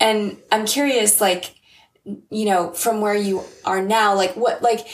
And 0.00 0.38
I'm 0.50 0.66
curious, 0.66 1.20
like, 1.20 1.54
you 2.04 2.44
know, 2.44 2.72
from 2.72 3.00
where 3.00 3.14
you 3.14 3.42
are 3.64 3.82
now, 3.82 4.14
like 4.14 4.36
what, 4.36 4.62
like, 4.62 4.86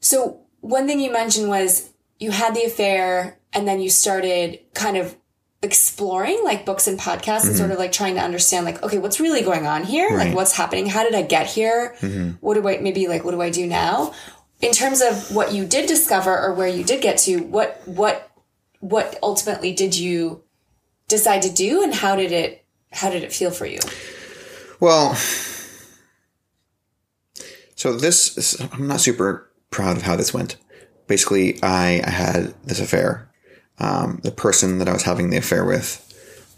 so 0.00 0.40
one 0.60 0.86
thing 0.86 1.00
you 1.00 1.12
mentioned 1.12 1.48
was 1.48 1.90
you 2.18 2.30
had 2.30 2.54
the 2.54 2.64
affair 2.64 3.38
and 3.52 3.66
then 3.66 3.80
you 3.80 3.90
started 3.90 4.60
kind 4.74 4.96
of 4.96 5.16
exploring 5.62 6.40
like 6.44 6.64
books 6.64 6.86
and 6.86 7.00
podcasts 7.00 7.42
and 7.42 7.50
mm-hmm. 7.50 7.56
sort 7.56 7.70
of 7.72 7.78
like 7.78 7.90
trying 7.90 8.14
to 8.14 8.20
understand 8.20 8.64
like 8.64 8.80
okay 8.84 8.98
what's 8.98 9.18
really 9.18 9.42
going 9.42 9.66
on 9.66 9.82
here? 9.82 10.16
Like 10.16 10.34
what's 10.34 10.56
happening? 10.56 10.86
How 10.86 11.02
did 11.02 11.14
i 11.14 11.22
get 11.22 11.46
here? 11.46 11.96
Mm-hmm. 12.00 12.30
What 12.40 12.54
do 12.54 12.68
i 12.68 12.78
maybe 12.78 13.08
like 13.08 13.24
what 13.24 13.32
do 13.32 13.42
i 13.42 13.50
do 13.50 13.66
now? 13.66 14.14
In 14.60 14.72
terms 14.72 15.00
of 15.00 15.34
what 15.34 15.52
you 15.52 15.64
did 15.64 15.88
discover 15.88 16.36
or 16.36 16.54
where 16.54 16.68
you 16.68 16.84
did 16.84 17.02
get 17.02 17.18
to 17.18 17.38
what 17.38 17.82
what 17.86 18.30
what 18.80 19.18
ultimately 19.20 19.72
did 19.72 19.96
you 19.96 20.44
decide 21.08 21.42
to 21.42 21.52
do 21.52 21.82
and 21.82 21.92
how 21.92 22.14
did 22.14 22.30
it 22.30 22.64
how 22.92 23.10
did 23.10 23.24
it 23.24 23.32
feel 23.32 23.50
for 23.50 23.66
you? 23.66 23.80
Well, 24.78 25.16
so 27.78 27.96
this 27.96 28.36
is, 28.36 28.60
I'm 28.72 28.88
not 28.88 29.00
super 29.00 29.48
proud 29.70 29.96
of 29.96 30.02
how 30.02 30.16
this 30.16 30.34
went. 30.34 30.56
Basically, 31.06 31.62
I, 31.62 32.02
I 32.04 32.10
had 32.10 32.54
this 32.64 32.80
affair. 32.80 33.30
Um, 33.78 34.18
the 34.24 34.32
person 34.32 34.78
that 34.78 34.88
I 34.88 34.92
was 34.92 35.04
having 35.04 35.30
the 35.30 35.36
affair 35.36 35.64
with 35.64 36.04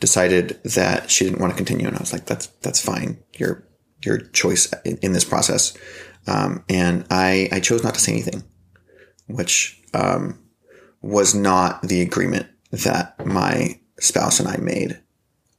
decided 0.01 0.59
that 0.65 1.11
she 1.11 1.27
didn't 1.27 1.39
want 1.39 1.53
to 1.53 1.59
continue, 1.59 1.87
and 1.87 1.95
I 1.95 2.01
was 2.01 2.15
like, 2.15 2.25
"That's 2.25 2.47
that's 2.63 2.81
fine. 2.81 3.19
Your 3.37 3.63
your 4.03 4.17
choice 4.17 4.73
in, 4.87 4.97
in 5.03 5.13
this 5.13 5.27
process." 5.27 5.77
Um, 6.27 6.65
and 6.71 7.05
I 7.11 7.51
I 7.53 7.61
chose 7.61 7.85
not 7.85 7.93
to 7.93 8.01
say 8.01 8.13
anything, 8.13 8.43
which 9.27 9.79
um, 9.93 10.43
was 11.03 11.35
not 11.35 11.83
the 11.83 12.01
agreement 12.01 12.47
that 12.71 13.27
my 13.27 13.79
spouse 13.99 14.41
and 14.41 14.49
I 14.49 14.57
made 14.57 14.99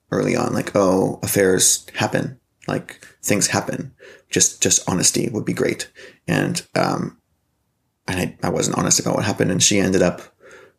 early 0.09 0.35
on. 0.35 0.53
Like, 0.53 0.75
oh, 0.75 1.19
affairs 1.21 1.85
happen. 1.93 2.39
Like 2.67 3.05
things 3.23 3.47
happen. 3.47 3.93
Just 4.29 4.61
just 4.61 4.87
honesty 4.89 5.29
would 5.29 5.45
be 5.45 5.53
great. 5.53 5.89
And 6.27 6.61
um, 6.75 7.17
and 8.07 8.19
I, 8.19 8.47
I 8.47 8.49
wasn't 8.49 8.77
honest 8.77 8.99
about 8.99 9.15
what 9.15 9.25
happened, 9.25 9.51
and 9.51 9.61
she 9.63 9.79
ended 9.79 10.01
up 10.01 10.21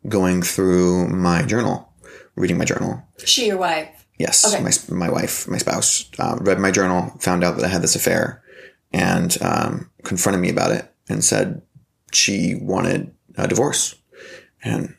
going 0.07 0.41
through 0.41 1.07
my 1.09 1.43
journal, 1.43 1.93
reading 2.35 2.57
my 2.57 2.65
journal. 2.65 3.01
she 3.25 3.47
your 3.47 3.57
wife 3.57 3.89
Yes, 4.19 4.45
Okay. 4.45 4.63
my 4.63 4.71
my 4.89 5.09
wife, 5.09 5.47
my 5.47 5.57
spouse, 5.57 6.05
um, 6.19 6.39
read 6.39 6.59
my 6.59 6.71
journal, 6.71 7.11
found 7.19 7.43
out 7.43 7.55
that 7.55 7.65
I 7.65 7.67
had 7.69 7.81
this 7.81 7.95
affair, 7.95 8.43
and 8.91 9.35
um, 9.41 9.89
confronted 10.03 10.39
me 10.41 10.49
about 10.49 10.71
it, 10.71 10.93
and 11.09 11.23
said 11.23 11.63
she 12.11 12.55
wanted 12.55 13.11
a 13.35 13.47
divorce, 13.47 13.95
and 14.63 14.95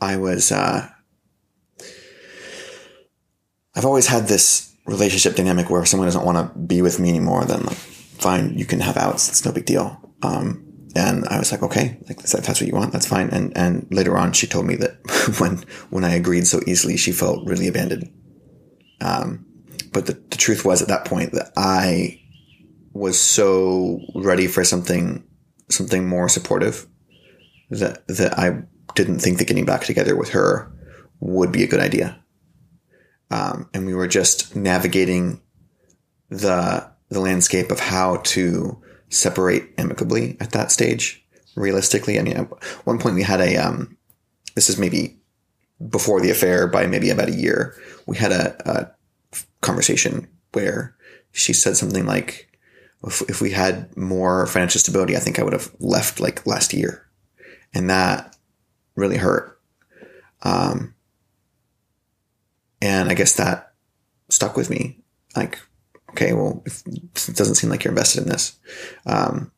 I 0.00 0.16
was. 0.16 0.52
Uh, 0.52 0.88
I've 3.74 3.86
always 3.86 4.06
had 4.08 4.28
this 4.28 4.74
relationship 4.88 5.36
dynamic 5.36 5.70
where 5.70 5.84
someone 5.84 6.06
doesn't 6.06 6.24
want 6.24 6.38
to 6.38 6.58
be 6.58 6.82
with 6.82 6.98
me 6.98 7.10
anymore, 7.10 7.44
then 7.44 7.62
like, 7.64 7.76
fine, 7.76 8.58
you 8.58 8.64
can 8.64 8.80
have 8.80 8.96
outs. 8.96 9.28
It's 9.28 9.44
no 9.44 9.52
big 9.52 9.66
deal. 9.66 10.00
Um, 10.22 10.64
and 10.96 11.26
I 11.28 11.38
was 11.38 11.52
like, 11.52 11.62
okay, 11.62 11.98
like 12.08 12.18
if 12.18 12.30
that's 12.30 12.60
what 12.60 12.66
you 12.66 12.72
want, 12.72 12.92
that's 12.92 13.06
fine. 13.06 13.28
And 13.30 13.56
and 13.56 13.86
later 13.90 14.16
on, 14.16 14.32
she 14.32 14.46
told 14.46 14.66
me 14.66 14.76
that 14.76 15.36
when 15.38 15.58
when 15.90 16.04
I 16.04 16.14
agreed 16.14 16.46
so 16.46 16.60
easily, 16.66 16.96
she 16.96 17.12
felt 17.12 17.46
really 17.46 17.68
abandoned. 17.68 18.10
Um, 19.00 19.46
but 19.92 20.06
the, 20.06 20.14
the 20.14 20.36
truth 20.36 20.64
was 20.64 20.82
at 20.82 20.88
that 20.88 21.04
point 21.04 21.32
that 21.32 21.52
I 21.56 22.20
was 22.92 23.18
so 23.18 24.00
ready 24.14 24.46
for 24.46 24.64
something 24.64 25.24
something 25.68 26.08
more 26.08 26.28
supportive 26.28 26.86
that 27.70 28.06
that 28.08 28.38
I 28.38 28.62
didn't 28.94 29.20
think 29.20 29.38
that 29.38 29.46
getting 29.46 29.66
back 29.66 29.84
together 29.84 30.16
with 30.16 30.30
her 30.30 30.72
would 31.20 31.52
be 31.52 31.62
a 31.62 31.68
good 31.68 31.80
idea. 31.80 32.18
Um, 33.30 33.68
and 33.74 33.86
we 33.86 33.94
were 33.94 34.08
just 34.08 34.56
navigating 34.56 35.40
the 36.30 36.90
the 37.10 37.20
landscape 37.20 37.70
of 37.70 37.80
how 37.80 38.18
to 38.18 38.82
separate 39.08 39.70
amicably 39.78 40.36
at 40.40 40.52
that 40.52 40.70
stage. 40.70 41.24
Realistically, 41.56 42.18
I 42.18 42.22
mean, 42.22 42.36
at 42.36 42.64
one 42.84 42.98
point 42.98 43.14
we 43.14 43.22
had 43.22 43.40
a 43.40 43.56
um, 43.56 43.96
this 44.54 44.68
is 44.68 44.78
maybe 44.78 45.18
before 45.90 46.20
the 46.20 46.30
affair 46.30 46.66
by 46.66 46.86
maybe 46.86 47.10
about 47.10 47.28
a 47.28 47.34
year, 47.34 47.76
we 48.06 48.16
had 48.16 48.32
a, 48.32 48.56
a 48.68 48.90
conversation 49.60 50.28
where 50.52 50.96
she 51.32 51.52
said 51.52 51.76
something 51.76 52.06
like, 52.06 52.50
if, 53.04 53.22
if 53.28 53.40
we 53.40 53.52
had 53.52 53.96
more 53.96 54.46
financial 54.46 54.80
stability, 54.80 55.16
I 55.16 55.20
think 55.20 55.38
I 55.38 55.42
would 55.42 55.52
have 55.52 55.70
left 55.78 56.18
like 56.18 56.46
last 56.46 56.72
year. 56.74 57.06
And 57.72 57.88
that 57.90 58.36
really 58.96 59.18
hurt. 59.18 59.60
Um, 60.42 60.94
and 62.80 63.08
I 63.08 63.14
guess 63.14 63.34
that 63.36 63.72
stuck 64.28 64.56
with 64.56 64.70
me. 64.70 64.98
Like, 65.36 65.58
okay, 66.10 66.32
well, 66.32 66.62
if, 66.66 66.82
it 66.86 67.36
doesn't 67.36 67.56
seem 67.56 67.70
like 67.70 67.84
you're 67.84 67.92
invested 67.92 68.22
in 68.24 68.28
this. 68.28 68.58
Um, 69.06 69.50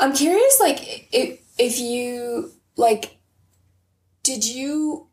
I'm 0.00 0.12
curious, 0.14 0.58
like, 0.60 1.08
if, 1.12 1.40
if 1.58 1.78
you, 1.78 2.50
like, 2.76 3.16
did 4.22 4.44
you 4.46 5.08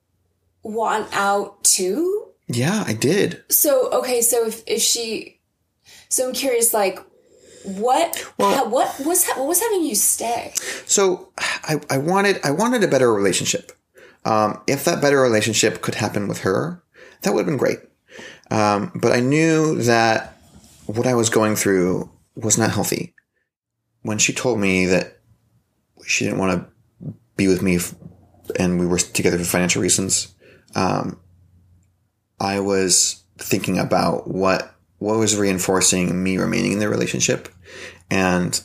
want 0.64 1.08
out 1.14 1.64
too? 1.64 2.28
yeah, 2.48 2.84
I 2.86 2.94
did. 2.94 3.44
So, 3.50 3.90
okay, 3.92 4.22
so 4.22 4.46
if, 4.48 4.64
if 4.68 4.82
she, 4.82 5.40
so 6.10 6.28
I'm 6.28 6.34
curious, 6.34 6.74
like, 6.74 7.00
what, 7.64 8.26
Well- 8.38 8.56
how, 8.56 8.68
what 8.68 9.00
was, 9.06 9.26
ha- 9.26 9.40
what 9.40 9.48
was 9.48 9.62
having 9.62 9.84
you 9.84 9.96
stay? 9.96 10.54
So 10.86 11.30
I, 11.38 11.80
I 11.90 11.98
wanted 12.00 12.40
I 12.44 12.52
wanted 12.52 12.84
a 12.84 12.88
better 12.88 13.14
relationship. 13.14 13.72
Um, 14.26 14.62
if 14.68 14.86
that 14.86 15.02
better 15.02 15.20
relationship 15.20 15.82
could 15.82 15.96
happen 15.96 16.28
with 16.28 16.40
her, 16.40 16.84
that 17.22 17.34
would 17.34 17.40
have 17.40 17.48
been 17.48 17.58
great. 17.58 17.80
Um, 18.50 18.92
but 18.96 19.12
I 19.12 19.20
knew 19.20 19.82
that 19.84 20.38
what 20.86 21.08
I 21.08 21.14
was 21.14 21.30
going 21.30 21.56
through 21.56 22.12
was 22.36 22.58
not 22.58 22.72
healthy. 22.72 23.14
When 24.02 24.18
she 24.18 24.34
told 24.34 24.60
me 24.60 24.86
that 24.88 25.20
she 26.06 26.26
didn't 26.26 26.40
want 26.40 26.60
to 26.60 27.14
be 27.36 27.48
with 27.48 27.62
me 27.62 27.80
and 28.60 28.80
we 28.80 28.86
were 28.86 28.98
together 28.98 29.38
for 29.38 29.44
financial 29.44 29.82
reasons, 29.82 30.34
um, 30.76 31.20
I 32.40 32.60
was 32.60 33.24
thinking 33.38 33.78
about 33.80 34.28
what 34.28 34.76
what 34.98 35.18
was 35.18 35.36
reinforcing 35.36 36.24
me 36.24 36.38
remaining 36.38 36.74
in 36.74 36.80
the 36.80 36.90
relationship, 36.90 37.50
and 38.12 38.62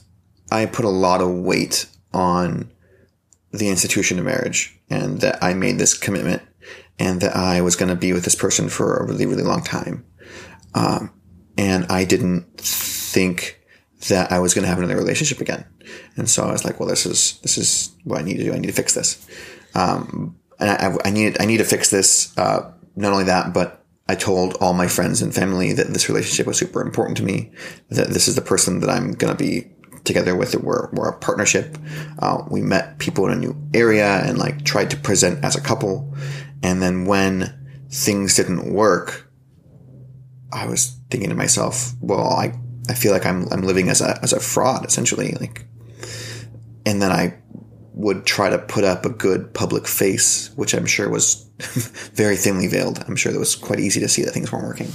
I 0.51 0.67
put 0.67 0.85
a 0.85 0.91
lot 0.91 1.23
of 1.23 1.31
weight 1.31 1.87
on 2.13 2.71
the 3.59 3.69
institution 3.69 4.19
of 4.19 4.25
marriage 4.25 4.79
and 4.91 5.21
that 5.21 5.43
I 5.43 5.55
made 5.55 5.79
this 5.79 5.97
commitment 5.97 6.43
and 6.99 7.21
that 7.21 7.37
I 7.37 7.61
was 7.61 7.77
going 7.77 7.89
to 7.89 7.97
be 7.97 8.13
with 8.13 8.25
this 8.25 8.35
person 8.35 8.69
for 8.69 8.97
a 8.97 9.07
really, 9.07 9.27
really 9.27 9.43
long 9.43 9.63
time. 9.63 10.05
Um, 10.75 11.13
and 11.59 11.87
I 11.87 12.05
didn't 12.05 12.61
think 12.61 13.61
that 14.09 14.31
I 14.31 14.39
was 14.39 14.55
going 14.55 14.63
to 14.63 14.69
have 14.69 14.79
another 14.79 14.97
relationship 14.97 15.41
again. 15.41 15.65
And 16.17 16.29
so 16.29 16.45
I 16.45 16.53
was 16.53 16.65
like, 16.65 16.79
well, 16.79 16.89
this 16.89 17.07
is, 17.07 17.39
this 17.41 17.59
is 17.59 17.95
what 18.05 18.21
I 18.21 18.23
need 18.23 18.37
to 18.39 18.45
do. 18.45 18.53
I 18.53 18.59
need 18.59 18.67
to 18.67 18.73
fix 18.73 18.95
this. 18.95 19.27
Um, 19.75 20.37
and 20.59 20.71
I, 20.71 20.97
I 21.05 21.11
need, 21.11 21.41
I 21.41 21.45
need 21.45 21.59
to 21.59 21.65
fix 21.65 21.91
this. 21.91 22.37
Uh, 22.39 22.73
not 22.95 23.13
only 23.13 23.25
that, 23.25 23.53
but 23.53 23.85
I 24.09 24.15
told 24.15 24.55
all 24.61 24.73
my 24.73 24.87
friends 24.87 25.21
and 25.21 25.35
family 25.35 25.73
that 25.73 25.89
this 25.89 26.09
relationship 26.09 26.47
was 26.47 26.59
super 26.59 26.81
important 26.81 27.17
to 27.19 27.25
me, 27.25 27.51
that 27.91 28.09
this 28.09 28.29
is 28.29 28.37
the 28.37 28.43
person 28.43 28.81
that 28.81 28.91
I'm 28.91 29.13
going 29.13 29.37
to 29.37 29.39
be 29.39 29.69
together 30.07 30.37
with. 30.37 30.55
We're, 30.55 30.89
we're 30.93 31.09
a 31.09 31.19
partnership. 31.19 31.77
Uh, 32.19 32.45
we 32.51 32.63
met 32.63 32.99
people 32.99 33.27
in 33.27 33.33
a 33.33 33.37
new 33.37 33.57
area 33.75 34.07
and 34.25 34.39
like 34.39 34.65
tried 34.65 34.91
to 34.91 34.97
present 34.97 35.45
as 35.45 35.57
a 35.57 35.61
couple. 35.61 36.15
And 36.63 36.81
then 36.81 37.05
when 37.05 37.53
things 37.91 38.35
didn't 38.35 38.73
work, 38.73 39.31
I 40.53 40.67
was 40.67 40.99
thinking 41.11 41.31
to 41.31 41.37
myself, 41.37 41.93
well, 42.01 42.29
I, 42.29 42.55
I 42.89 42.95
feel 42.95 43.13
like 43.13 43.27
I'm, 43.27 43.49
I'm 43.53 43.63
living 43.63 43.89
as 43.89 44.01
a, 44.01 44.19
as 44.23 44.33
a 44.33 44.41
fraud 44.41 44.87
essentially. 44.87 45.33
Like, 45.33 45.67
and 46.87 47.03
then 47.03 47.11
I 47.11 47.39
would 47.93 48.27
try 48.27 48.51
to 48.51 48.59
put 48.59 48.85
up 48.85 49.05
a 49.05 49.11
good 49.11 49.55
public 49.55 49.89
face, 49.89 50.51
which 50.55 50.75
I'm 50.75 50.87
sure 50.87 51.09
was 51.09 51.49
very 52.15 52.37
thinly 52.37 52.69
veiled. 52.69 53.03
I'm 53.09 53.17
sure 53.17 53.33
it 53.33 53.39
was 53.39 53.57
quite 53.57 53.81
easy 53.81 54.01
to 54.01 54.09
see 54.09 54.23
that 54.23 54.33
things 54.33 54.53
weren't 54.53 54.67
working. 54.67 54.93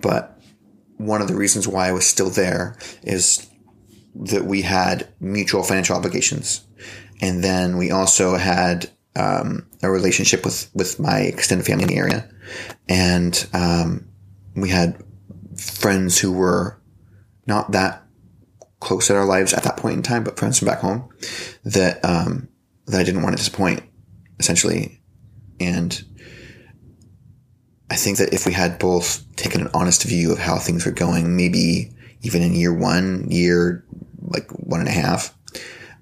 But 0.00 0.38
one 0.98 1.20
of 1.20 1.28
the 1.28 1.34
reasons 1.34 1.66
why 1.66 1.88
I 1.88 1.92
was 1.92 2.06
still 2.06 2.30
there 2.30 2.76
is 3.02 3.47
that 4.18 4.44
we 4.44 4.62
had 4.62 5.08
mutual 5.20 5.62
financial 5.62 5.96
obligations. 5.96 6.66
And 7.20 7.42
then 7.42 7.76
we 7.76 7.90
also 7.90 8.36
had 8.36 8.90
um, 9.16 9.66
a 9.82 9.90
relationship 9.90 10.44
with, 10.44 10.70
with 10.74 10.98
my 11.00 11.20
extended 11.20 11.66
family 11.66 11.84
in 11.84 11.88
the 11.88 11.96
area. 11.96 12.28
And 12.88 13.48
um, 13.52 14.08
we 14.54 14.70
had 14.70 15.02
friends 15.56 16.18
who 16.18 16.32
were 16.32 16.80
not 17.46 17.72
that 17.72 18.04
close 18.80 19.10
in 19.10 19.16
our 19.16 19.24
lives 19.24 19.52
at 19.52 19.64
that 19.64 19.76
point 19.76 19.96
in 19.96 20.02
time, 20.02 20.24
but 20.24 20.38
friends 20.38 20.58
from 20.58 20.66
back 20.66 20.78
home 20.78 21.08
that 21.64 22.04
um, 22.04 22.48
that 22.86 23.00
I 23.00 23.04
didn't 23.04 23.22
want 23.22 23.36
to 23.36 23.38
disappoint, 23.38 23.82
essentially. 24.38 25.00
And 25.60 26.02
I 27.90 27.96
think 27.96 28.18
that 28.18 28.32
if 28.32 28.46
we 28.46 28.52
had 28.52 28.78
both 28.78 29.24
taken 29.36 29.62
an 29.62 29.70
honest 29.74 30.04
view 30.04 30.32
of 30.32 30.38
how 30.38 30.58
things 30.58 30.86
were 30.86 30.92
going, 30.92 31.36
maybe 31.36 31.92
even 32.22 32.42
in 32.42 32.54
year 32.54 32.74
one, 32.74 33.30
year 33.30 33.84
like 34.28 34.50
one 34.52 34.80
and 34.80 34.88
a 34.88 34.92
half, 34.92 35.34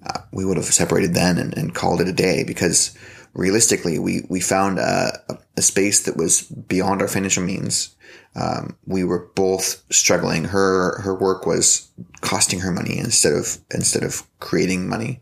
uh, 0.05 0.21
we 0.33 0.45
would 0.45 0.57
have 0.57 0.67
separated 0.67 1.15
then 1.15 1.39
and, 1.39 1.57
and 1.57 1.75
called 1.75 2.01
it 2.01 2.09
a 2.09 2.13
day 2.13 2.45
because 2.45 2.97
realistically, 3.37 3.99
we, 3.99 4.23
we 4.29 4.41
found 4.41 4.79
a, 4.79 5.19
a 5.57 5.63
space 5.63 6.05
that 6.05 6.17
was 6.17 6.43
beyond 6.43 7.03
our 7.03 7.09
financial 7.09 7.43
means. 7.43 7.95
Um, 8.35 8.77
we 8.87 9.05
were 9.05 9.31
both 9.35 9.83
struggling. 9.91 10.45
Her, 10.45 11.01
her 11.01 11.15
work 11.15 11.47
was 11.47 11.91
costing 12.21 12.61
her 12.61 12.73
money 12.73 12.99
instead 12.99 13.33
of, 13.33 13.59
instead 13.73 14.03
of 14.03 14.23
creating 14.41 14.89
money, 14.89 15.21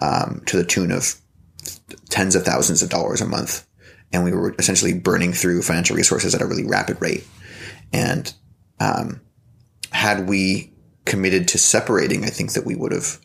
um, 0.00 0.42
to 0.46 0.56
the 0.56 0.64
tune 0.64 0.90
of 0.90 1.14
tens 2.08 2.34
of 2.34 2.44
thousands 2.44 2.82
of 2.82 2.90
dollars 2.90 3.20
a 3.20 3.26
month. 3.26 3.66
And 4.12 4.24
we 4.24 4.32
were 4.32 4.54
essentially 4.58 4.92
burning 4.92 5.32
through 5.32 5.62
financial 5.62 5.96
resources 5.96 6.34
at 6.34 6.42
a 6.42 6.46
really 6.46 6.64
rapid 6.64 7.00
rate. 7.00 7.26
And, 7.92 8.32
um, 8.78 9.20
had 9.92 10.28
we 10.28 10.72
committed 11.04 11.48
to 11.48 11.58
separating, 11.58 12.24
I 12.24 12.28
think 12.28 12.52
that 12.52 12.64
we 12.66 12.74
would 12.74 12.92
have 12.92 13.18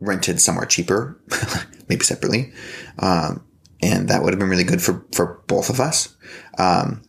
rented 0.00 0.40
somewhere 0.40 0.66
cheaper, 0.66 1.20
maybe 1.88 2.04
separately. 2.04 2.52
Um, 2.98 3.44
and 3.82 4.08
that 4.08 4.22
would 4.22 4.32
have 4.32 4.38
been 4.40 4.48
really 4.50 4.64
good 4.64 4.82
for, 4.82 5.04
for 5.14 5.42
both 5.46 5.70
of 5.70 5.80
us. 5.80 6.14
Um, 6.58 7.02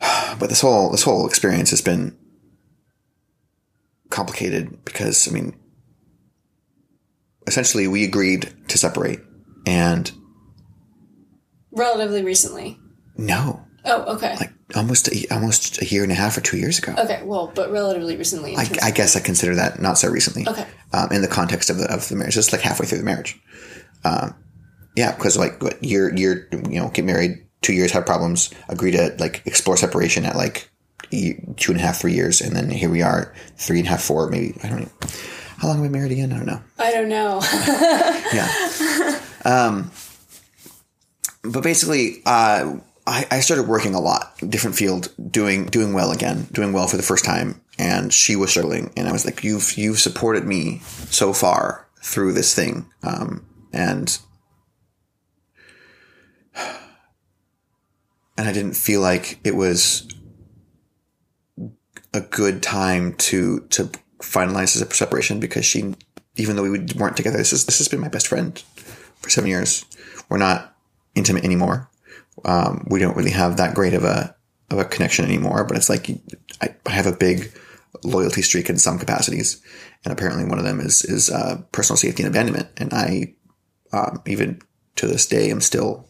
but 0.38 0.48
this 0.48 0.60
whole, 0.60 0.90
this 0.90 1.02
whole 1.02 1.26
experience 1.26 1.70
has 1.70 1.80
been 1.82 2.16
complicated 4.10 4.84
because, 4.84 5.28
I 5.28 5.32
mean, 5.32 5.54
essentially 7.46 7.86
we 7.88 8.04
agreed 8.04 8.52
to 8.68 8.78
separate 8.78 9.20
and 9.66 10.10
Relatively 11.70 12.24
recently. 12.24 12.78
no, 13.16 13.64
Oh, 13.84 14.14
okay. 14.16 14.36
like 14.36 14.52
almost, 14.74 15.08
a, 15.08 15.26
almost 15.34 15.80
a 15.82 15.86
year 15.86 16.02
and 16.02 16.12
a 16.12 16.14
half 16.14 16.36
or 16.36 16.40
two 16.40 16.58
years 16.58 16.78
ago. 16.78 16.94
okay, 16.98 17.22
well, 17.24 17.50
but 17.54 17.70
relatively 17.70 18.16
recently. 18.16 18.56
I, 18.56 18.68
I 18.82 18.90
guess 18.90 19.16
I 19.16 19.20
consider 19.20 19.54
that 19.56 19.80
not 19.80 19.98
so 19.98 20.08
recently. 20.08 20.46
Okay. 20.48 20.66
Um, 20.92 21.10
in 21.12 21.22
the 21.22 21.28
context 21.28 21.70
of 21.70 21.78
the 21.78 21.92
of 21.92 22.08
the 22.08 22.16
marriage, 22.16 22.34
just 22.34 22.52
like 22.52 22.62
halfway 22.62 22.86
through 22.86 22.98
the 22.98 23.04
marriage. 23.04 23.38
Um, 24.04 24.34
yeah, 24.96 25.14
because 25.14 25.36
like 25.36 25.62
what 25.62 25.82
you're 25.82 26.14
you 26.14 26.46
know 26.50 26.88
get 26.88 27.04
married 27.04 27.44
two 27.62 27.72
years 27.72 27.92
have 27.92 28.06
problems 28.06 28.50
agree 28.68 28.90
to 28.92 29.14
like 29.18 29.42
explore 29.46 29.76
separation 29.76 30.24
at 30.24 30.36
like 30.36 30.70
two 31.10 31.72
and 31.72 31.76
a 31.76 31.82
half 31.82 32.00
three 32.00 32.12
years 32.12 32.40
and 32.40 32.54
then 32.54 32.70
here 32.70 32.90
we 32.90 33.02
are 33.02 33.34
three 33.56 33.78
and 33.78 33.86
a 33.86 33.90
half 33.90 34.02
four 34.02 34.28
maybe 34.28 34.54
I 34.62 34.68
don't 34.68 34.80
know 34.80 35.08
how 35.56 35.68
long 35.68 35.78
have 35.78 35.82
we 35.82 35.88
married 35.88 36.12
again 36.12 36.32
I 36.32 36.36
don't 36.36 36.46
know 36.46 36.60
I 36.78 36.92
don't 36.92 37.08
know. 37.08 37.40
yeah. 38.32 39.20
Um, 39.44 39.92
but 41.42 41.62
basically, 41.62 42.22
uh, 42.26 42.76
I, 43.08 43.26
I 43.30 43.40
started 43.40 43.66
working 43.66 43.94
a 43.94 44.00
lot, 44.00 44.36
different 44.48 44.76
field, 44.76 45.12
doing 45.30 45.64
doing 45.66 45.94
well 45.94 46.12
again, 46.12 46.46
doing 46.52 46.74
well 46.74 46.86
for 46.86 46.98
the 46.98 47.02
first 47.02 47.24
time, 47.24 47.60
and 47.78 48.12
she 48.12 48.36
was 48.36 48.50
struggling, 48.50 48.92
and 48.96 49.08
I 49.08 49.12
was 49.12 49.24
like, 49.24 49.42
"You've 49.42 49.78
you've 49.78 49.98
supported 49.98 50.44
me 50.44 50.80
so 51.10 51.32
far 51.32 51.88
through 52.02 52.34
this 52.34 52.54
thing," 52.54 52.86
um, 53.02 53.46
and 53.72 54.18
and 56.56 56.76
I 58.36 58.52
didn't 58.52 58.74
feel 58.74 59.00
like 59.00 59.40
it 59.42 59.56
was 59.56 60.06
a 62.12 62.20
good 62.20 62.62
time 62.62 63.14
to 63.14 63.60
to 63.70 63.90
finalize 64.18 64.78
the 64.78 64.94
separation 64.94 65.40
because 65.40 65.64
she, 65.64 65.94
even 66.36 66.56
though 66.56 66.62
we 66.62 66.78
weren't 66.96 67.16
together, 67.16 67.38
this 67.38 67.54
is 67.54 67.64
this 67.64 67.78
has 67.78 67.88
been 67.88 68.00
my 68.00 68.08
best 68.08 68.28
friend 68.28 68.62
for 69.16 69.30
seven 69.30 69.48
years. 69.48 69.86
We're 70.28 70.36
not 70.36 70.76
intimate 71.14 71.44
anymore. 71.44 71.88
Um, 72.44 72.86
we 72.90 73.00
don't 73.00 73.16
really 73.16 73.30
have 73.30 73.56
that 73.56 73.74
great 73.74 73.94
of 73.94 74.04
a 74.04 74.34
of 74.70 74.78
a 74.78 74.84
connection 74.84 75.24
anymore. 75.24 75.64
But 75.64 75.76
it's 75.76 75.88
like 75.88 76.10
I, 76.60 76.74
I 76.86 76.90
have 76.90 77.06
a 77.06 77.16
big 77.16 77.52
loyalty 78.04 78.42
streak 78.42 78.68
in 78.68 78.78
some 78.78 78.98
capacities, 78.98 79.62
and 80.04 80.12
apparently 80.12 80.44
one 80.44 80.58
of 80.58 80.64
them 80.64 80.80
is 80.80 81.04
is 81.04 81.30
uh, 81.30 81.62
personal 81.72 81.96
safety 81.96 82.22
and 82.22 82.34
abandonment. 82.34 82.68
And 82.76 82.92
I, 82.92 83.34
um, 83.92 84.22
even 84.26 84.60
to 84.96 85.06
this 85.06 85.26
day, 85.26 85.50
am 85.50 85.60
still 85.60 86.08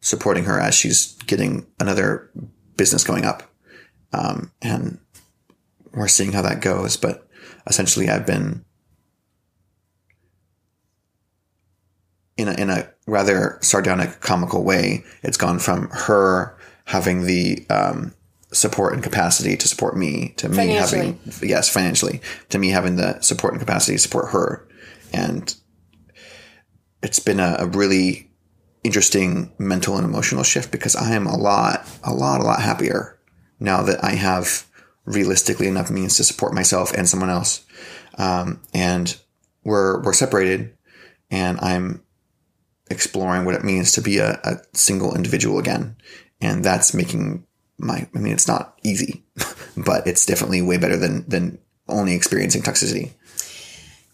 supporting 0.00 0.44
her 0.44 0.60
as 0.60 0.74
she's 0.74 1.14
getting 1.26 1.66
another 1.80 2.30
business 2.76 3.04
going 3.04 3.24
up, 3.24 3.42
um, 4.12 4.52
and 4.62 4.98
we're 5.92 6.08
seeing 6.08 6.32
how 6.32 6.42
that 6.42 6.60
goes. 6.60 6.96
But 6.96 7.26
essentially, 7.66 8.08
I've 8.08 8.26
been 8.26 8.64
in 12.36 12.48
a 12.48 12.52
in 12.52 12.70
a 12.70 12.90
rather 13.06 13.58
sardonic, 13.62 14.20
comical 14.20 14.64
way. 14.64 15.04
It's 15.22 15.36
gone 15.36 15.58
from 15.58 15.88
her 15.90 16.56
having 16.84 17.26
the 17.26 17.64
um, 17.70 18.14
support 18.52 18.94
and 18.94 19.02
capacity 19.02 19.56
to 19.56 19.68
support 19.68 19.96
me 19.96 20.34
to 20.36 20.48
me 20.48 20.68
having 20.68 21.18
yes 21.42 21.68
financially 21.68 22.20
to 22.48 22.58
me 22.58 22.70
having 22.70 22.96
the 22.96 23.20
support 23.20 23.52
and 23.52 23.60
capacity 23.60 23.96
to 23.96 24.02
support 24.02 24.30
her, 24.30 24.66
and 25.12 25.54
it's 27.02 27.18
been 27.18 27.40
a, 27.40 27.56
a 27.60 27.66
really 27.66 28.30
interesting 28.86 29.52
mental 29.58 29.96
and 29.96 30.04
emotional 30.04 30.44
shift 30.44 30.70
because 30.70 30.94
I 30.94 31.10
am 31.10 31.26
a 31.26 31.36
lot, 31.36 31.86
a 32.04 32.14
lot, 32.14 32.40
a 32.40 32.44
lot 32.44 32.60
happier 32.60 33.18
now 33.58 33.82
that 33.82 34.02
I 34.04 34.12
have 34.12 34.64
realistically 35.04 35.66
enough 35.66 35.90
means 35.90 36.16
to 36.16 36.24
support 36.24 36.54
myself 36.54 36.92
and 36.92 37.08
someone 37.08 37.30
else. 37.30 37.66
Um, 38.16 38.60
and 38.72 39.16
we're, 39.64 40.02
we're 40.02 40.12
separated 40.12 40.76
and 41.30 41.58
I'm 41.60 42.02
exploring 42.90 43.44
what 43.44 43.54
it 43.54 43.64
means 43.64 43.92
to 43.92 44.00
be 44.00 44.18
a, 44.18 44.40
a 44.44 44.56
single 44.74 45.14
individual 45.14 45.58
again. 45.58 45.96
And 46.40 46.64
that's 46.64 46.94
making 46.94 47.44
my, 47.78 48.06
I 48.14 48.18
mean, 48.18 48.32
it's 48.32 48.48
not 48.48 48.78
easy, 48.82 49.24
but 49.76 50.06
it's 50.06 50.26
definitely 50.26 50.62
way 50.62 50.78
better 50.78 50.96
than, 50.96 51.28
than 51.28 51.58
only 51.88 52.14
experiencing 52.14 52.62
toxicity. 52.62 53.12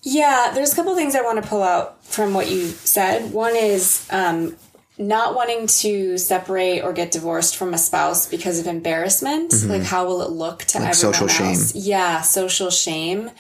Yeah, 0.03 0.51
there's 0.55 0.73
a 0.73 0.77
couple 0.77 0.97
things 0.97 1.15
I 1.15 1.23
want 1.23 1.43
to 1.43 1.49
pull 1.49 1.63
out 1.63 2.05
from 2.05 2.35
what 2.35 2.51
you 2.51 2.67
said. 2.67 3.33
One 3.33 3.55
is 3.55 4.07
um, 4.11 4.57
not 4.99 5.37
wanting 5.37 5.69
to 5.69 6.19
separate 6.19 6.81
or 6.81 6.93
get 6.93 7.13
divorced 7.13 7.57
from 7.57 7.73
a 7.73 7.79
spouse 7.79 8.27
because 8.29 8.59
of 8.59 8.67
embarrassment. 8.67 9.53
Mm-hmm. 9.53 9.71
Like, 9.71 9.83
how 9.83 10.07
will 10.07 10.23
it 10.23 10.31
look 10.31 10.61
to 10.65 10.79
like 10.79 10.89
everyone 10.89 11.15
social 11.15 11.47
else? 11.47 11.73
Shame. 11.73 11.83
Yeah, 11.85 12.21
social 12.23 12.71
shame 12.71 13.31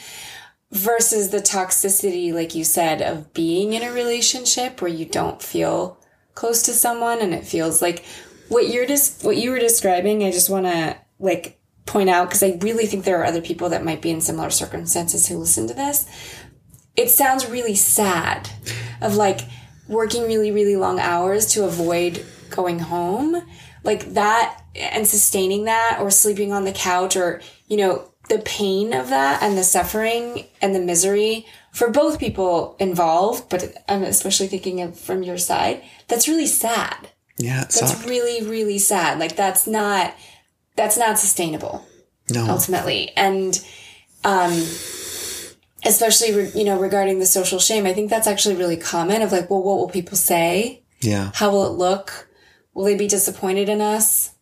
versus 0.72 1.30
the 1.30 1.38
toxicity, 1.38 2.32
like 2.32 2.54
you 2.54 2.64
said, 2.64 3.00
of 3.02 3.32
being 3.32 3.74
in 3.74 3.82
a 3.82 3.92
relationship 3.92 4.80
where 4.80 4.90
you 4.90 5.04
don't 5.04 5.42
feel 5.42 5.98
close 6.34 6.62
to 6.62 6.72
someone 6.72 7.20
and 7.20 7.34
it 7.34 7.44
feels 7.44 7.82
like 7.82 8.04
what 8.48 8.68
you're 8.68 8.86
just 8.86 9.24
what 9.24 9.36
you 9.36 9.50
were 9.50 9.58
describing. 9.58 10.24
I 10.24 10.30
just 10.30 10.50
want 10.50 10.66
to 10.66 10.96
like 11.18 11.60
point 11.84 12.08
out 12.08 12.28
because 12.28 12.42
I 12.42 12.58
really 12.60 12.86
think 12.86 13.04
there 13.04 13.20
are 13.20 13.26
other 13.26 13.42
people 13.42 13.68
that 13.68 13.84
might 13.84 14.02
be 14.02 14.10
in 14.10 14.20
similar 14.20 14.50
circumstances 14.50 15.28
who 15.28 15.36
listen 15.36 15.66
to 15.68 15.74
this 15.74 16.06
it 16.96 17.10
sounds 17.10 17.48
really 17.48 17.74
sad 17.74 18.50
of 19.00 19.16
like 19.16 19.40
working 19.88 20.24
really, 20.24 20.50
really 20.50 20.76
long 20.76 21.00
hours 21.00 21.46
to 21.46 21.64
avoid 21.64 22.24
going 22.50 22.78
home. 22.78 23.42
Like 23.84 24.14
that 24.14 24.62
and 24.74 25.06
sustaining 25.06 25.64
that 25.64 25.98
or 26.00 26.10
sleeping 26.10 26.52
on 26.52 26.64
the 26.64 26.72
couch 26.72 27.16
or, 27.16 27.40
you 27.66 27.76
know, 27.76 28.11
the 28.32 28.38
pain 28.38 28.94
of 28.94 29.10
that 29.10 29.42
and 29.42 29.58
the 29.58 29.64
suffering 29.64 30.46
and 30.62 30.74
the 30.74 30.80
misery 30.80 31.46
for 31.70 31.90
both 31.90 32.18
people 32.18 32.76
involved, 32.78 33.50
but 33.50 33.76
I'm 33.88 34.02
especially 34.02 34.46
thinking 34.48 34.80
of 34.80 34.98
from 34.98 35.22
your 35.22 35.36
side, 35.36 35.82
that's 36.08 36.28
really 36.28 36.46
sad. 36.46 37.10
Yeah, 37.36 37.60
that's 37.60 37.80
sucked. 37.80 38.06
really, 38.06 38.46
really 38.46 38.78
sad. 38.78 39.18
Like 39.18 39.36
that's 39.36 39.66
not 39.66 40.14
that's 40.76 40.96
not 40.96 41.18
sustainable. 41.18 41.86
No. 42.30 42.46
Ultimately. 42.48 43.12
And 43.16 43.62
um 44.24 44.52
especially 45.84 46.50
you 46.58 46.64
know 46.64 46.78
regarding 46.78 47.18
the 47.18 47.26
social 47.26 47.58
shame 47.58 47.86
i 47.86 47.92
think 47.92 48.08
that's 48.08 48.28
actually 48.28 48.54
really 48.54 48.76
common 48.76 49.20
of 49.20 49.32
like 49.32 49.50
well 49.50 49.60
what 49.64 49.78
will 49.78 49.88
people 49.88 50.16
say 50.16 50.80
yeah 51.00 51.32
how 51.34 51.50
will 51.50 51.66
it 51.66 51.76
look 51.76 52.28
will 52.72 52.84
they 52.84 52.96
be 52.96 53.08
disappointed 53.08 53.68
in 53.68 53.80
us 53.80 54.32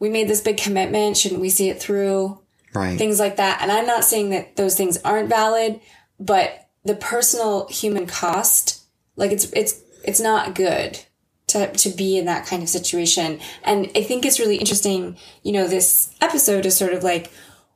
we 0.00 0.08
made 0.10 0.28
this 0.28 0.40
big 0.40 0.56
commitment 0.56 1.16
shouldn't 1.16 1.40
we 1.40 1.48
see 1.48 1.68
it 1.68 1.80
through 1.80 2.41
right 2.74 2.98
things 2.98 3.18
like 3.18 3.36
that 3.36 3.60
and 3.60 3.70
i'm 3.70 3.86
not 3.86 4.04
saying 4.04 4.30
that 4.30 4.56
those 4.56 4.76
things 4.76 4.98
aren't 5.04 5.28
valid 5.28 5.80
but 6.18 6.68
the 6.84 6.94
personal 6.94 7.66
human 7.68 8.06
cost 8.06 8.84
like 9.16 9.32
it's 9.32 9.44
it's 9.52 9.80
it's 10.04 10.20
not 10.20 10.54
good 10.54 10.98
to, 11.46 11.70
to 11.72 11.90
be 11.90 12.16
in 12.16 12.24
that 12.24 12.46
kind 12.46 12.62
of 12.62 12.68
situation 12.68 13.38
and 13.62 13.90
i 13.94 14.02
think 14.02 14.24
it's 14.24 14.40
really 14.40 14.56
interesting 14.56 15.16
you 15.42 15.52
know 15.52 15.66
this 15.66 16.14
episode 16.20 16.64
is 16.64 16.76
sort 16.76 16.92
of 16.92 17.02
like 17.04 17.30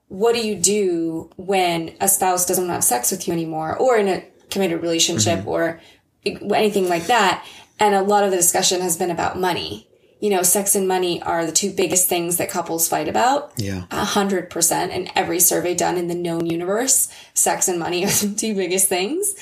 what 0.08 0.34
do 0.34 0.46
you 0.46 0.54
do 0.54 1.30
when 1.36 1.94
a 2.00 2.08
spouse 2.08 2.46
doesn't 2.46 2.68
have 2.68 2.84
sex 2.84 3.10
with 3.10 3.26
you 3.26 3.32
anymore 3.32 3.76
or 3.76 3.96
in 3.96 4.08
a 4.08 4.24
committed 4.50 4.82
relationship 4.82 5.40
mm-hmm. 5.40 5.48
or 5.48 5.80
anything 6.24 6.88
like 6.88 7.06
that? 7.06 7.44
And 7.78 7.94
a 7.94 8.02
lot 8.02 8.24
of 8.24 8.30
the 8.30 8.36
discussion 8.36 8.80
has 8.80 8.96
been 8.96 9.10
about 9.10 9.38
money. 9.38 9.88
You 10.20 10.30
know, 10.30 10.42
sex 10.42 10.74
and 10.74 10.88
money 10.88 11.22
are 11.22 11.44
the 11.44 11.52
two 11.52 11.70
biggest 11.70 12.08
things 12.08 12.38
that 12.38 12.50
couples 12.50 12.88
fight 12.88 13.08
about. 13.08 13.52
Yeah. 13.56 13.84
A 13.90 14.04
hundred 14.04 14.48
percent. 14.48 14.92
In 14.92 15.10
every 15.14 15.40
survey 15.40 15.74
done 15.74 15.96
in 15.98 16.08
the 16.08 16.14
known 16.14 16.46
universe, 16.46 17.12
sex 17.34 17.68
and 17.68 17.78
money 17.78 18.04
are 18.06 18.10
the 18.10 18.34
two 18.34 18.54
biggest 18.54 18.88
things. 18.88 19.34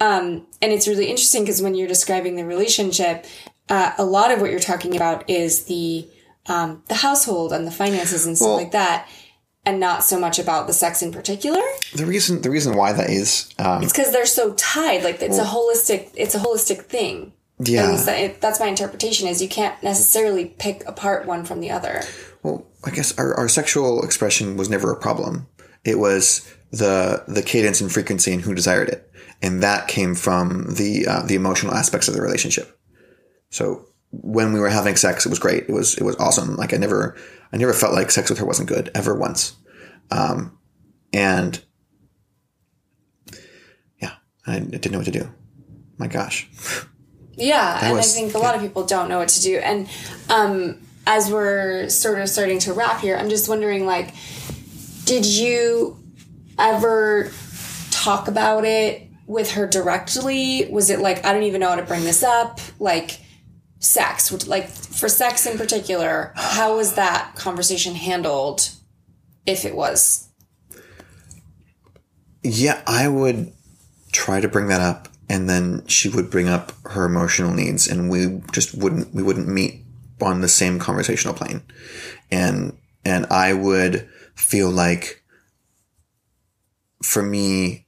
Um, 0.00 0.46
and 0.60 0.72
it's 0.72 0.88
really 0.88 1.06
interesting 1.06 1.42
because 1.42 1.62
when 1.62 1.74
you're 1.74 1.88
describing 1.88 2.36
the 2.36 2.44
relationship, 2.44 3.26
uh, 3.68 3.92
a 3.98 4.04
lot 4.04 4.30
of 4.30 4.40
what 4.40 4.50
you're 4.50 4.58
talking 4.58 4.96
about 4.96 5.28
is 5.30 5.64
the, 5.64 6.08
um, 6.46 6.82
the 6.88 6.96
household 6.96 7.52
and 7.52 7.66
the 7.66 7.70
finances 7.70 8.26
and 8.26 8.36
stuff 8.36 8.48
well, 8.48 8.56
like 8.56 8.72
that 8.72 9.08
and 9.64 9.78
not 9.78 10.02
so 10.02 10.18
much 10.18 10.38
about 10.38 10.66
the 10.66 10.72
sex 10.72 11.02
in 11.02 11.12
particular. 11.12 11.62
The 11.94 12.06
reason 12.06 12.42
the 12.42 12.50
reason 12.50 12.76
why 12.76 12.92
that 12.92 13.10
is 13.10 13.54
um, 13.58 13.82
it's 13.82 13.92
because 13.92 14.12
they're 14.12 14.26
so 14.26 14.54
tied. 14.54 15.04
Like 15.04 15.22
it's 15.22 15.38
well, 15.38 15.46
a 15.46 15.76
holistic 15.76 16.10
it's 16.14 16.34
a 16.34 16.38
holistic 16.38 16.82
thing. 16.82 17.31
Yeah, 17.58 17.94
that, 17.96 18.40
that's 18.40 18.58
my 18.60 18.66
interpretation. 18.66 19.28
Is 19.28 19.42
you 19.42 19.48
can't 19.48 19.80
necessarily 19.82 20.46
pick 20.46 20.86
apart 20.86 21.26
one 21.26 21.44
from 21.44 21.60
the 21.60 21.70
other. 21.70 22.02
Well, 22.42 22.66
I 22.84 22.90
guess 22.90 23.16
our, 23.18 23.34
our 23.34 23.48
sexual 23.48 24.02
expression 24.02 24.56
was 24.56 24.68
never 24.68 24.90
a 24.92 24.96
problem. 24.96 25.46
It 25.84 25.98
was 25.98 26.52
the 26.70 27.22
the 27.28 27.42
cadence 27.42 27.80
and 27.80 27.92
frequency 27.92 28.32
and 28.32 28.42
who 28.42 28.54
desired 28.54 28.88
it, 28.88 29.10
and 29.42 29.62
that 29.62 29.88
came 29.88 30.14
from 30.14 30.74
the 30.74 31.06
uh, 31.06 31.22
the 31.22 31.34
emotional 31.34 31.74
aspects 31.74 32.08
of 32.08 32.14
the 32.14 32.22
relationship. 32.22 32.78
So 33.50 33.86
when 34.10 34.52
we 34.52 34.60
were 34.60 34.68
having 34.68 34.96
sex, 34.96 35.24
it 35.24 35.30
was 35.30 35.38
great. 35.38 35.64
It 35.64 35.72
was 35.72 35.96
it 35.96 36.04
was 36.04 36.16
awesome. 36.16 36.56
Like 36.56 36.74
I 36.74 36.78
never 36.78 37.16
I 37.52 37.56
never 37.56 37.72
felt 37.72 37.94
like 37.94 38.10
sex 38.10 38.30
with 38.30 38.38
her 38.38 38.46
wasn't 38.46 38.68
good 38.68 38.90
ever 38.94 39.14
once. 39.14 39.56
Um, 40.10 40.58
and 41.12 41.62
yeah, 44.00 44.14
I 44.46 44.58
didn't 44.58 44.92
know 44.92 44.98
what 44.98 45.04
to 45.06 45.10
do. 45.10 45.30
My 45.98 46.06
gosh. 46.06 46.48
Yeah, 47.34 47.78
that 47.80 47.82
and 47.84 47.96
was, 47.96 48.12
I 48.12 48.20
think 48.20 48.34
a 48.34 48.38
yeah. 48.38 48.44
lot 48.44 48.54
of 48.54 48.60
people 48.60 48.84
don't 48.84 49.08
know 49.08 49.18
what 49.18 49.28
to 49.30 49.42
do. 49.42 49.56
And 49.58 49.88
um, 50.28 50.80
as 51.06 51.30
we're 51.30 51.88
sort 51.88 52.20
of 52.20 52.28
starting 52.28 52.58
to 52.60 52.72
wrap 52.72 53.00
here, 53.00 53.16
I'm 53.16 53.28
just 53.28 53.48
wondering, 53.48 53.86
like, 53.86 54.14
did 55.04 55.26
you 55.26 55.98
ever 56.58 57.30
talk 57.90 58.28
about 58.28 58.64
it 58.64 59.08
with 59.26 59.52
her 59.52 59.66
directly? 59.66 60.68
Was 60.70 60.90
it 60.90 61.00
like 61.00 61.24
I 61.24 61.32
don't 61.32 61.44
even 61.44 61.60
know 61.60 61.70
how 61.70 61.76
to 61.76 61.82
bring 61.82 62.04
this 62.04 62.22
up? 62.22 62.60
Like 62.78 63.20
sex, 63.78 64.46
like 64.46 64.68
for 64.68 65.08
sex 65.08 65.46
in 65.46 65.58
particular, 65.58 66.32
how 66.36 66.76
was 66.76 66.94
that 66.94 67.34
conversation 67.34 67.94
handled 67.94 68.70
if 69.46 69.64
it 69.64 69.74
was? 69.74 70.28
Yeah, 72.42 72.82
I 72.86 73.08
would 73.08 73.52
try 74.12 74.40
to 74.40 74.48
bring 74.48 74.68
that 74.68 74.80
up 74.80 75.08
and 75.28 75.48
then 75.48 75.86
she 75.86 76.08
would 76.08 76.30
bring 76.30 76.48
up 76.48 76.72
her 76.86 77.04
emotional 77.04 77.52
needs 77.52 77.88
and 77.88 78.10
we 78.10 78.42
just 78.52 78.74
wouldn't 78.74 79.14
we 79.14 79.22
wouldn't 79.22 79.48
meet 79.48 79.84
on 80.20 80.40
the 80.40 80.48
same 80.48 80.78
conversational 80.78 81.34
plane. 81.34 81.62
And 82.30 82.76
and 83.04 83.26
I 83.26 83.52
would 83.52 84.08
feel 84.34 84.70
like 84.70 85.22
for 87.02 87.22
me 87.22 87.86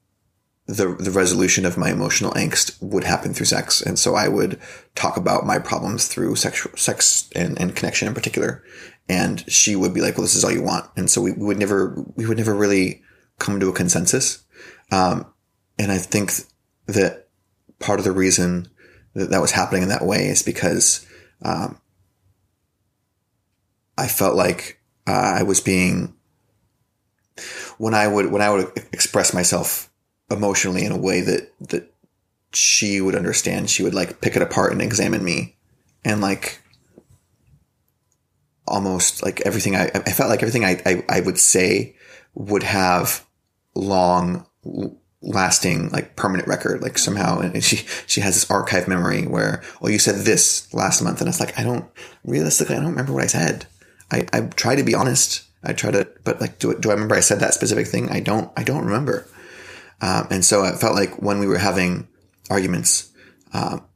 the 0.66 0.95
the 0.99 1.11
resolution 1.11 1.66
of 1.66 1.76
my 1.76 1.91
emotional 1.91 2.32
angst 2.32 2.80
would 2.80 3.05
happen 3.05 3.35
through 3.35 3.47
sex, 3.47 3.82
and 3.82 3.99
so 3.99 4.14
I 4.14 4.28
would 4.28 4.59
talk 4.95 5.16
about 5.16 5.45
my 5.45 5.59
problems 5.59 6.09
through 6.09 6.37
sexual 6.37 6.74
sex 6.76 7.28
and, 7.35 7.61
and 7.61 7.76
connection 7.76 8.09
in 8.09 8.14
particular. 8.14 8.64
And 9.07 9.45
she 9.53 9.76
would 9.76 9.93
be 9.93 10.01
like, 10.01 10.16
"Well, 10.16 10.22
this 10.22 10.35
is 10.35 10.43
all 10.43 10.51
you 10.51 10.62
want," 10.62 10.89
and 10.97 11.11
so 11.11 11.20
we, 11.20 11.32
we 11.32 11.45
would 11.45 11.59
never 11.59 12.03
we 12.16 12.26
would 12.26 12.39
never 12.39 12.55
really 12.55 13.03
come 13.39 13.61
to 13.61 13.68
a 13.68 13.74
consensus. 13.74 14.43
Um, 14.91 15.26
and 15.78 15.93
I 15.93 15.99
think 15.99 16.32
that 16.87 17.24
part 17.79 17.99
of 17.99 18.05
the 18.05 18.12
reason 18.12 18.68
that 19.14 19.31
that 19.31 19.41
was 19.41 19.53
happening 19.53 19.83
in 19.83 19.89
that 19.89 20.05
way 20.05 20.29
is 20.29 20.43
because 20.43 21.07
um, 21.43 21.79
I 23.97 24.09
felt 24.09 24.37
like 24.37 24.81
uh, 25.07 25.37
I 25.39 25.43
was 25.43 25.61
being 25.61 26.14
when 27.79 27.95
I 27.95 28.07
would 28.07 28.31
when 28.31 28.43
I 28.43 28.51
would 28.51 28.70
express 28.93 29.35
myself 29.35 29.91
emotionally 30.31 30.85
in 30.85 30.93
a 30.93 30.99
way 30.99 31.20
that 31.20 31.53
that 31.68 31.93
she 32.53 33.01
would 33.01 33.14
understand. 33.14 33.70
She 33.70 33.83
would 33.83 33.95
like 33.95 34.20
pick 34.20 34.37
it 34.37 34.43
apart 34.43 34.72
and 34.72 34.83
examine 34.83 35.25
me, 35.25 35.57
and 36.05 36.20
like 36.20 36.61
almost 38.66 39.22
like 39.22 39.41
everything 39.43 39.77
I, 39.77 39.91
I 39.95 40.12
felt 40.12 40.31
like 40.31 40.43
everything 40.43 40.64
I, 40.64 40.81
I, 40.87 41.05
I 41.09 41.20
would 41.20 41.39
say 41.39 41.97
would 42.35 42.62
have 42.62 43.27
long 43.75 44.47
lasting 45.27 45.89
like 45.89 46.16
permanent 46.16 46.47
record 46.47 46.83
like 46.83 46.99
somehow 46.99 47.41
and 47.41 47.64
she 47.64 47.77
she 48.07 48.20
has 48.20 48.35
this 48.35 48.51
archive 48.51 48.87
memory 48.87 49.27
where 49.27 49.62
oh 49.81 49.89
you 49.89 49.99
said 49.99 50.16
this 50.16 50.72
last 50.75 51.01
month 51.01 51.18
and 51.20 51.29
it's 51.29 51.41
like 51.41 51.59
i 51.59 51.62
don't 51.62 51.87
realistically 52.25 52.77
i 52.77 52.79
don't 52.79 52.91
remember 52.91 53.12
what 53.12 53.25
i 53.25 53.27
said. 53.27 53.66
I 54.11 54.27
i 54.33 54.41
try 54.43 54.77
to 54.77 54.85
be 54.85 54.95
honest. 54.95 55.45
I 55.62 55.72
try 55.72 55.91
to 55.93 56.07
but 56.25 56.41
like 56.43 56.59
do, 56.59 56.79
do 56.79 56.91
i 56.91 56.93
remember 56.93 57.14
i 57.14 57.20
said 57.20 57.41
that 57.41 57.55
specific 57.55 57.87
thing? 57.87 58.11
I 58.11 58.20
don't 58.20 58.53
i 58.57 58.62
don't 58.62 58.85
remember. 58.85 59.27
Um, 60.01 60.27
and 60.31 60.45
so 60.45 60.64
it 60.64 60.79
felt 60.79 60.95
like 60.95 61.22
when 61.22 61.39
we 61.39 61.47
were 61.47 61.59
having 61.59 62.09
arguments, 62.51 63.11
um, 63.55 63.87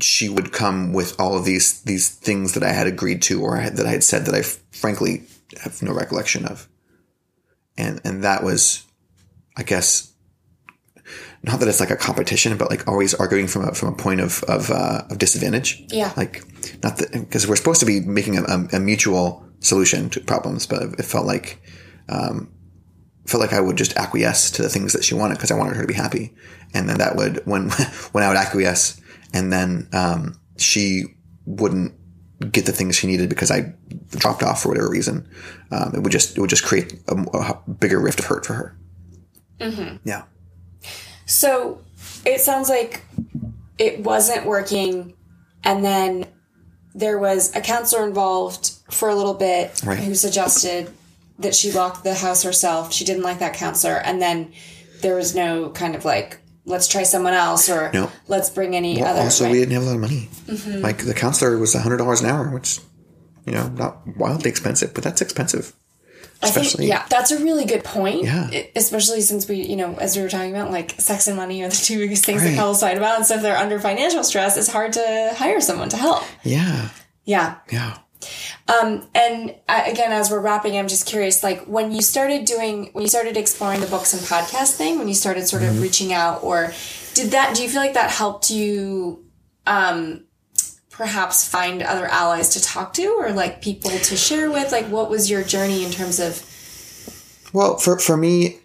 she 0.00 0.28
would 0.28 0.52
come 0.52 0.92
with 0.92 1.18
all 1.18 1.36
of 1.36 1.44
these 1.44 1.80
these 1.82 2.08
things 2.08 2.52
that 2.54 2.62
I 2.62 2.72
had 2.72 2.86
agreed 2.86 3.22
to 3.22 3.42
or 3.42 3.56
had, 3.56 3.76
that 3.76 3.86
I 3.86 3.90
had 3.90 4.04
said 4.04 4.26
that 4.26 4.34
I 4.34 4.42
frankly 4.42 5.22
have 5.62 5.82
no 5.82 5.94
recollection 5.94 6.44
of. 6.44 6.68
And 7.78 8.00
and 8.04 8.24
that 8.24 8.42
was, 8.42 8.84
I 9.56 9.62
guess, 9.62 10.12
not 11.42 11.60
that 11.60 11.68
it's 11.68 11.80
like 11.80 11.90
a 11.90 11.96
competition, 11.96 12.56
but 12.56 12.70
like 12.70 12.86
always 12.88 13.14
arguing 13.14 13.46
from 13.46 13.68
a 13.68 13.74
from 13.74 13.90
a 13.92 13.96
point 13.96 14.20
of 14.20 14.42
of, 14.44 14.70
uh, 14.70 15.04
of 15.10 15.18
disadvantage. 15.18 15.84
Yeah. 15.88 16.12
Like 16.16 16.42
not 16.82 16.98
that 16.98 17.12
because 17.12 17.46
we're 17.46 17.56
supposed 17.56 17.80
to 17.80 17.86
be 17.86 18.00
making 18.00 18.38
a, 18.38 18.68
a, 18.72 18.80
mutual 18.80 19.46
solution 19.60 20.10
to 20.10 20.20
problems, 20.20 20.66
but 20.66 20.82
it 20.82 21.04
felt 21.04 21.26
like 21.26 21.62
um, 22.08 22.52
felt 23.26 23.40
like 23.40 23.52
I 23.52 23.60
would 23.60 23.76
just 23.76 23.96
acquiesce 23.96 24.50
to 24.52 24.62
the 24.62 24.68
things 24.68 24.92
that 24.92 25.04
she 25.04 25.14
wanted 25.14 25.34
because 25.34 25.50
I 25.50 25.56
wanted 25.56 25.76
her 25.76 25.82
to 25.82 25.88
be 25.88 25.94
happy, 25.94 26.34
and 26.74 26.88
then 26.88 26.98
that 26.98 27.16
would 27.16 27.46
when 27.46 27.70
when 28.12 28.24
I 28.24 28.28
would 28.28 28.36
acquiesce, 28.36 29.00
and 29.32 29.52
then 29.52 29.88
um, 29.92 30.40
she 30.56 31.04
wouldn't 31.44 31.94
get 32.52 32.66
the 32.66 32.72
things 32.72 32.96
she 32.96 33.06
needed 33.06 33.28
because 33.28 33.50
I 33.50 33.74
dropped 34.10 34.42
off 34.42 34.62
for 34.62 34.68
whatever 34.68 34.90
reason. 34.90 35.28
Um, 35.70 35.92
it 35.94 36.02
would 36.02 36.12
just 36.12 36.36
it 36.36 36.40
would 36.40 36.50
just 36.50 36.64
create 36.64 36.94
a, 37.08 37.14
a 37.14 37.70
bigger 37.70 38.00
rift 38.00 38.18
of 38.18 38.26
hurt 38.26 38.44
for 38.44 38.54
her. 38.54 38.78
Mm-hmm. 39.60 39.96
Yeah. 40.04 40.24
So 41.26 41.82
it 42.24 42.40
sounds 42.40 42.68
like 42.68 43.04
it 43.78 44.00
wasn't 44.00 44.46
working, 44.46 45.14
and 45.64 45.84
then 45.84 46.26
there 46.94 47.18
was 47.18 47.54
a 47.54 47.60
counselor 47.60 48.06
involved 48.06 48.72
for 48.90 49.08
a 49.08 49.14
little 49.14 49.34
bit 49.34 49.82
right. 49.84 49.98
who 49.98 50.14
suggested 50.14 50.90
that 51.38 51.54
she 51.54 51.70
lock 51.72 52.02
the 52.02 52.14
house 52.14 52.42
herself. 52.42 52.92
She 52.92 53.04
didn't 53.04 53.22
like 53.22 53.40
that 53.40 53.54
counselor, 53.54 53.96
and 53.96 54.22
then 54.22 54.52
there 55.02 55.16
was 55.16 55.34
no 55.34 55.70
kind 55.70 55.94
of 55.94 56.04
like 56.04 56.38
let's 56.64 56.88
try 56.88 57.04
someone 57.04 57.34
else 57.34 57.70
or 57.70 57.90
no. 57.92 58.10
let's 58.28 58.50
bring 58.50 58.74
any 58.74 59.00
well, 59.00 59.10
other. 59.10 59.20
Also, 59.20 59.44
right? 59.44 59.52
we 59.52 59.58
didn't 59.58 59.72
have 59.72 59.82
a 59.82 59.86
lot 59.86 59.94
of 59.94 60.00
money. 60.00 60.28
Mm-hmm. 60.46 60.82
Like 60.82 61.04
the 61.04 61.14
counselor 61.14 61.56
was 61.58 61.74
hundred 61.74 61.98
dollars 61.98 62.20
an 62.20 62.30
hour, 62.30 62.50
which 62.50 62.80
you 63.46 63.52
know 63.52 63.68
not 63.68 64.06
wildly 64.16 64.50
expensive, 64.50 64.94
but 64.94 65.04
that's 65.04 65.20
expensive. 65.20 65.72
Especially, 66.42 66.88
think, 66.88 66.90
yeah, 66.90 67.06
that's 67.08 67.30
a 67.30 67.42
really 67.42 67.64
good 67.64 67.82
point. 67.82 68.24
Yeah. 68.24 68.50
Especially 68.76 69.20
since 69.22 69.48
we, 69.48 69.62
you 69.62 69.76
know, 69.76 69.94
as 69.94 70.16
we 70.16 70.22
were 70.22 70.28
talking 70.28 70.50
about, 70.50 70.70
like 70.70 70.92
sex 71.00 71.28
and 71.28 71.36
money 71.36 71.62
are 71.62 71.68
the 71.68 71.76
two 71.76 71.98
biggest 71.98 72.24
things 72.24 72.42
right. 72.42 72.50
that 72.50 72.56
couples 72.56 72.80
fight 72.80 72.98
about. 72.98 73.16
And 73.16 73.26
so 73.26 73.36
if 73.36 73.42
they're 73.42 73.56
under 73.56 73.80
financial 73.80 74.22
stress, 74.22 74.56
it's 74.56 74.68
hard 74.68 74.92
to 74.92 75.34
hire 75.36 75.60
someone 75.60 75.88
to 75.88 75.96
help. 75.96 76.24
Yeah. 76.42 76.90
Yeah. 77.24 77.56
Yeah. 77.70 77.98
Um, 78.68 79.08
and 79.14 79.54
uh, 79.68 79.84
again, 79.86 80.12
as 80.12 80.30
we're 80.30 80.40
wrapping, 80.40 80.76
I'm 80.76 80.88
just 80.88 81.06
curious, 81.06 81.42
like 81.42 81.64
when 81.64 81.92
you 81.92 82.02
started 82.02 82.44
doing, 82.44 82.90
when 82.92 83.02
you 83.02 83.08
started 83.08 83.36
exploring 83.36 83.80
the 83.80 83.86
books 83.86 84.12
and 84.12 84.22
podcast 84.22 84.76
thing, 84.76 84.98
when 84.98 85.08
you 85.08 85.14
started 85.14 85.46
sort 85.46 85.62
of 85.62 85.70
mm-hmm. 85.70 85.82
reaching 85.82 86.12
out, 86.12 86.42
or 86.42 86.72
did 87.14 87.30
that, 87.30 87.56
do 87.56 87.62
you 87.62 87.68
feel 87.68 87.80
like 87.80 87.94
that 87.94 88.10
helped 88.10 88.50
you, 88.50 89.24
um, 89.66 90.25
perhaps 90.96 91.46
find 91.46 91.82
other 91.82 92.06
allies 92.06 92.48
to 92.50 92.62
talk 92.62 92.94
to 92.94 93.06
or 93.18 93.30
like 93.32 93.60
people 93.60 93.90
to 93.90 94.16
share 94.16 94.50
with? 94.50 94.72
Like, 94.72 94.86
what 94.86 95.10
was 95.10 95.30
your 95.30 95.44
journey 95.44 95.84
in 95.84 95.90
terms 95.90 96.18
of? 96.18 96.42
Well, 97.52 97.76
for, 97.76 97.98
for 97.98 98.16
me, 98.16 98.58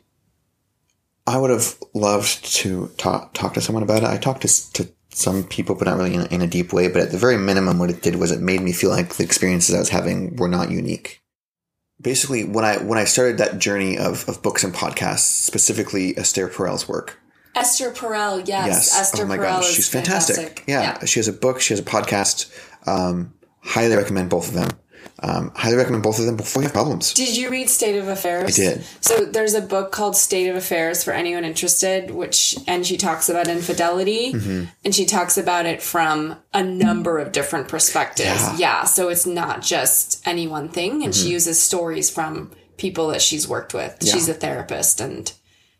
I 1.27 1.38
would 1.38 1.49
have 1.49 1.77
loved 1.93 2.43
to 2.55 2.88
talk, 2.97 3.34
talk 3.34 3.53
to 3.55 3.61
someone 3.61 3.84
about 3.84 4.03
it. 4.03 4.09
I 4.09 4.17
talked 4.17 4.41
to, 4.43 4.73
to 4.73 4.89
some 5.09 5.43
people, 5.43 5.75
but 5.75 5.86
not 5.86 5.97
really 5.97 6.13
in 6.15 6.21
a, 6.21 6.25
in 6.25 6.41
a 6.41 6.47
deep 6.47 6.71
way. 6.73 6.88
But 6.88 7.01
at 7.01 7.11
the 7.11 7.17
very 7.17 7.38
minimum, 7.38 7.77
what 7.77 7.89
it 7.89 8.01
did 8.01 8.15
was 8.15 8.32
it 8.32 8.41
made 8.41 8.61
me 8.61 8.71
feel 8.71 8.89
like 8.89 9.15
the 9.15 9.23
experiences 9.23 9.75
I 9.75 9.79
was 9.79 9.89
having 9.89 10.36
were 10.38 10.47
not 10.47 10.71
unique. 10.71 11.21
Basically, 12.01 12.45
when 12.45 12.65
I 12.65 12.77
when 12.77 12.97
I 12.97 13.03
started 13.03 13.38
that 13.38 13.59
journey 13.59 13.97
of, 13.97 14.27
of 14.27 14.41
books 14.41 14.63
and 14.63 14.73
podcasts, 14.73 15.19
specifically 15.19 16.17
Esther 16.17 16.47
Perel's 16.47 16.88
work. 16.88 17.19
Esther 17.56 17.91
Perel, 17.91 18.47
yes. 18.47 18.68
yes. 18.68 18.99
Esther 18.99 19.24
oh 19.24 19.28
my 19.28 19.38
Perel 19.38 19.60
gosh, 19.60 19.72
she's 19.72 19.89
fantastic. 19.89 20.36
fantastic. 20.36 20.64
Yeah. 20.68 20.82
yeah. 20.82 21.06
she 21.06 21.20
has 21.20 21.28
a 21.28 21.34
book, 21.34 21.60
she 21.60 21.74
has 21.74 21.80
a 21.80 21.84
podcast. 21.84 22.52
Um, 22.88 23.34
highly 23.60 23.95
recommend 23.95 24.30
both 24.30 24.47
of 24.47 24.54
them. 24.54 24.70
Um, 25.24 25.52
highly 25.56 25.78
recommend 25.78 26.02
both 26.02 26.18
of 26.18 26.26
them 26.26 26.36
before 26.36 26.64
you 26.64 26.68
have 26.68 26.74
problems. 26.74 27.14
Did 27.14 27.38
you 27.38 27.49
read 27.49 27.70
State 27.70 27.95
of 27.95 28.08
Affairs? 28.08 28.60
I 28.60 28.64
did. 28.64 28.84
So 29.02 29.26
there's 29.26 29.54
a 29.54 29.62
book 29.62 29.91
called 29.91 30.16
State 30.16 30.47
of 30.47 30.56
Affairs 30.56 31.04
for 31.04 31.12
anyone 31.12 31.45
interested, 31.45 32.10
which 32.10 32.58
and 32.68 32.86
she 32.86 32.97
talks 32.97 33.30
about 33.30 33.47
infidelity, 33.47 34.34
mm-hmm. 34.34 34.66
and 34.84 34.95
she 34.95 35.06
talks 35.06 35.38
about 35.38 35.68
it 35.68 35.82
from 35.82 36.38
a 36.56 36.64
number 36.64 37.20
of 37.20 37.32
different 37.32 37.68
perspectives. 37.68 38.41
Yeah. 38.41 38.56
yeah 38.58 38.84
so 38.86 39.10
it's 39.10 39.28
not 39.28 39.62
just 39.62 40.26
any 40.28 40.47
one 40.47 40.70
thing, 40.70 41.04
and 41.04 41.14
mm-hmm. 41.14 41.24
she 41.24 41.32
uses 41.32 41.62
stories 41.62 42.10
from 42.10 42.52
people 42.78 43.10
that 43.10 43.22
she's 43.22 43.47
worked 43.47 43.76
with. 43.76 43.97
Yeah. 44.02 44.14
She's 44.14 44.28
a 44.28 44.34
therapist, 44.34 44.99
and 45.02 45.32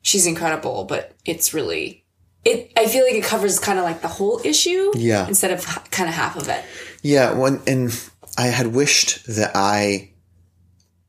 she's 0.01 0.25
incredible. 0.27 0.85
But 0.85 1.13
it's 1.25 1.53
really 1.53 2.05
it. 2.45 2.71
I 2.77 2.87
feel 2.87 3.05
like 3.05 3.15
it 3.15 3.23
covers 3.23 3.59
kind 3.59 3.79
of 3.79 3.85
like 3.85 4.01
the 4.01 4.07
whole 4.07 4.41
issue, 4.43 4.91
yeah, 4.95 5.27
instead 5.27 5.51
of 5.51 5.65
kind 5.91 6.09
of 6.09 6.15
half 6.15 6.35
of 6.35 6.47
it. 6.49 6.63
Yeah, 7.01 7.33
one 7.33 7.61
and 7.67 7.91
I 8.37 8.47
had 8.47 8.67
wished 8.67 9.25
that 9.27 9.51
I 9.55 10.11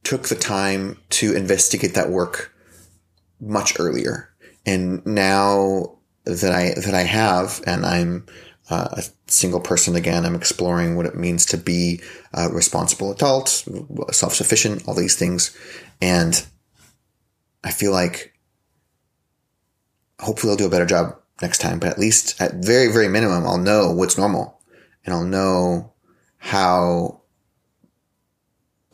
took 0.04 0.28
the 0.28 0.34
time 0.34 0.98
to 1.10 1.34
investigate 1.34 1.94
that 1.94 2.10
work 2.10 2.52
much 3.40 3.78
earlier. 3.78 4.28
And 4.66 5.04
now 5.06 5.98
that 6.24 6.52
I 6.52 6.80
that 6.80 6.94
I 6.94 7.02
have, 7.02 7.62
and 7.66 7.84
I'm 7.84 8.26
uh, 8.70 8.88
a 8.92 9.02
single 9.26 9.60
person 9.60 9.96
again, 9.96 10.24
I'm 10.24 10.34
exploring 10.34 10.96
what 10.96 11.06
it 11.06 11.16
means 11.16 11.46
to 11.46 11.56
be 11.56 12.00
a 12.32 12.48
responsible 12.48 13.12
adult, 13.12 13.48
self 14.12 14.34
sufficient, 14.34 14.86
all 14.86 14.94
these 14.94 15.16
things, 15.16 15.56
and 16.00 16.44
I 17.64 17.70
feel 17.70 17.92
like 17.92 18.31
hopefully 20.22 20.50
I'll 20.50 20.56
do 20.56 20.66
a 20.66 20.70
better 20.70 20.86
job 20.86 21.16
next 21.40 21.58
time. 21.58 21.78
But 21.78 21.90
at 21.90 21.98
least, 21.98 22.40
at 22.40 22.54
very 22.54 22.92
very 22.92 23.08
minimum, 23.08 23.46
I'll 23.46 23.58
know 23.58 23.92
what's 23.92 24.16
normal, 24.16 24.60
and 25.04 25.14
I'll 25.14 25.24
know 25.24 25.92
how 26.38 27.22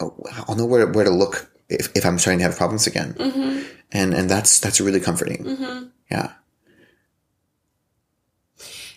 I'll 0.00 0.56
know 0.56 0.66
where 0.66 0.86
where 0.86 1.04
to 1.04 1.10
look 1.10 1.50
if, 1.68 1.94
if 1.94 2.04
I'm 2.04 2.18
starting 2.18 2.38
to 2.38 2.44
have 2.44 2.56
problems 2.56 2.86
again, 2.86 3.14
mm-hmm. 3.14 3.66
and 3.92 4.14
and 4.14 4.30
that's 4.30 4.60
that's 4.60 4.80
really 4.80 5.00
comforting. 5.00 5.44
Mm-hmm. 5.44 5.84
Yeah. 6.10 6.32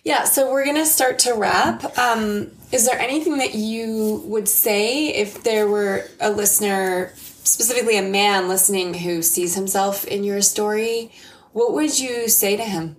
Yeah, 0.04 0.24
so 0.24 0.52
we're 0.52 0.66
gonna 0.66 0.86
start 0.86 1.20
to 1.20 1.34
wrap. 1.34 1.98
Um, 1.98 2.52
is 2.72 2.88
there 2.88 3.00
anything 3.00 3.38
that 3.38 3.54
you 3.54 4.24
would 4.26 4.48
say 4.48 5.10
if 5.10 5.44
there 5.44 5.68
were 5.68 6.08
a 6.20 6.32
listener, 6.32 7.14
specifically 7.16 7.98
a 7.98 8.02
man 8.02 8.48
listening 8.48 8.96
who 8.96 9.22
sees 9.22 9.54
himself 9.54 10.06
in 10.06 10.24
your 10.24 10.42
story? 10.42 11.12
What 11.54 11.74
would 11.74 12.00
you 12.00 12.30
say 12.30 12.56
to 12.56 12.64
him? 12.64 12.96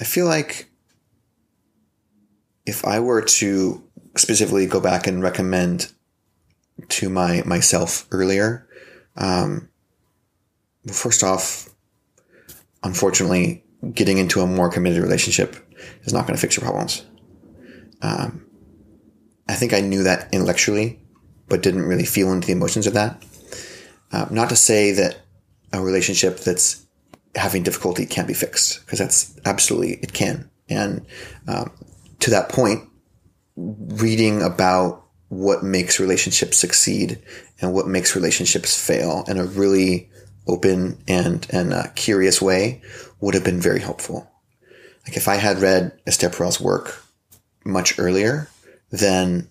I 0.00 0.04
feel 0.04 0.26
like 0.26 0.70
if 2.66 2.84
I 2.84 3.00
were 3.00 3.22
to 3.22 3.82
specifically 4.16 4.66
go 4.66 4.80
back 4.80 5.06
and 5.06 5.22
recommend 5.22 5.92
to 6.88 7.08
my 7.08 7.42
myself 7.44 8.06
earlier, 8.12 8.68
um, 9.16 9.68
first 10.92 11.24
off, 11.24 11.68
unfortunately, 12.84 13.64
getting 13.92 14.18
into 14.18 14.40
a 14.40 14.46
more 14.46 14.70
committed 14.70 15.02
relationship 15.02 15.56
is 16.04 16.12
not 16.12 16.26
going 16.26 16.36
to 16.36 16.40
fix 16.40 16.56
your 16.56 16.64
problems. 16.64 17.04
Um, 18.02 18.46
I 19.48 19.54
think 19.54 19.72
I 19.72 19.80
knew 19.80 20.04
that 20.04 20.28
intellectually, 20.32 21.00
but 21.48 21.62
didn't 21.62 21.82
really 21.82 22.04
feel 22.04 22.30
into 22.32 22.46
the 22.46 22.52
emotions 22.52 22.86
of 22.86 22.94
that. 22.94 23.24
Uh, 24.10 24.26
not 24.30 24.48
to 24.48 24.56
say 24.56 24.92
that 24.92 25.18
a 25.72 25.80
relationship 25.80 26.38
that's 26.40 26.86
having 27.34 27.62
difficulty 27.62 28.06
can't 28.06 28.28
be 28.28 28.34
fixed, 28.34 28.84
because 28.84 28.98
that's 28.98 29.38
absolutely 29.44 29.94
it 30.02 30.12
can. 30.12 30.50
And 30.68 31.06
um, 31.46 31.70
to 32.20 32.30
that 32.30 32.48
point, 32.48 32.88
reading 33.56 34.42
about 34.42 35.04
what 35.28 35.62
makes 35.62 36.00
relationships 36.00 36.56
succeed 36.56 37.18
and 37.60 37.74
what 37.74 37.86
makes 37.86 38.16
relationships 38.16 38.82
fail 38.82 39.24
in 39.28 39.36
a 39.36 39.44
really 39.44 40.08
open 40.46 40.96
and 41.06 41.46
and 41.50 41.74
uh, 41.74 41.84
curious 41.94 42.40
way 42.40 42.80
would 43.20 43.34
have 43.34 43.44
been 43.44 43.60
very 43.60 43.80
helpful. 43.80 44.30
Like 45.06 45.16
if 45.16 45.28
I 45.28 45.36
had 45.36 45.60
read 45.60 45.98
Esther 46.06 46.30
Perel's 46.30 46.60
work 46.60 47.02
much 47.64 47.98
earlier, 47.98 48.48
then 48.90 49.48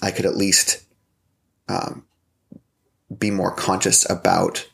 I 0.00 0.10
could 0.10 0.26
at 0.26 0.36
least 0.36 0.82
um, 1.68 2.06
be 3.18 3.30
more 3.30 3.54
conscious 3.54 4.08
about 4.08 4.68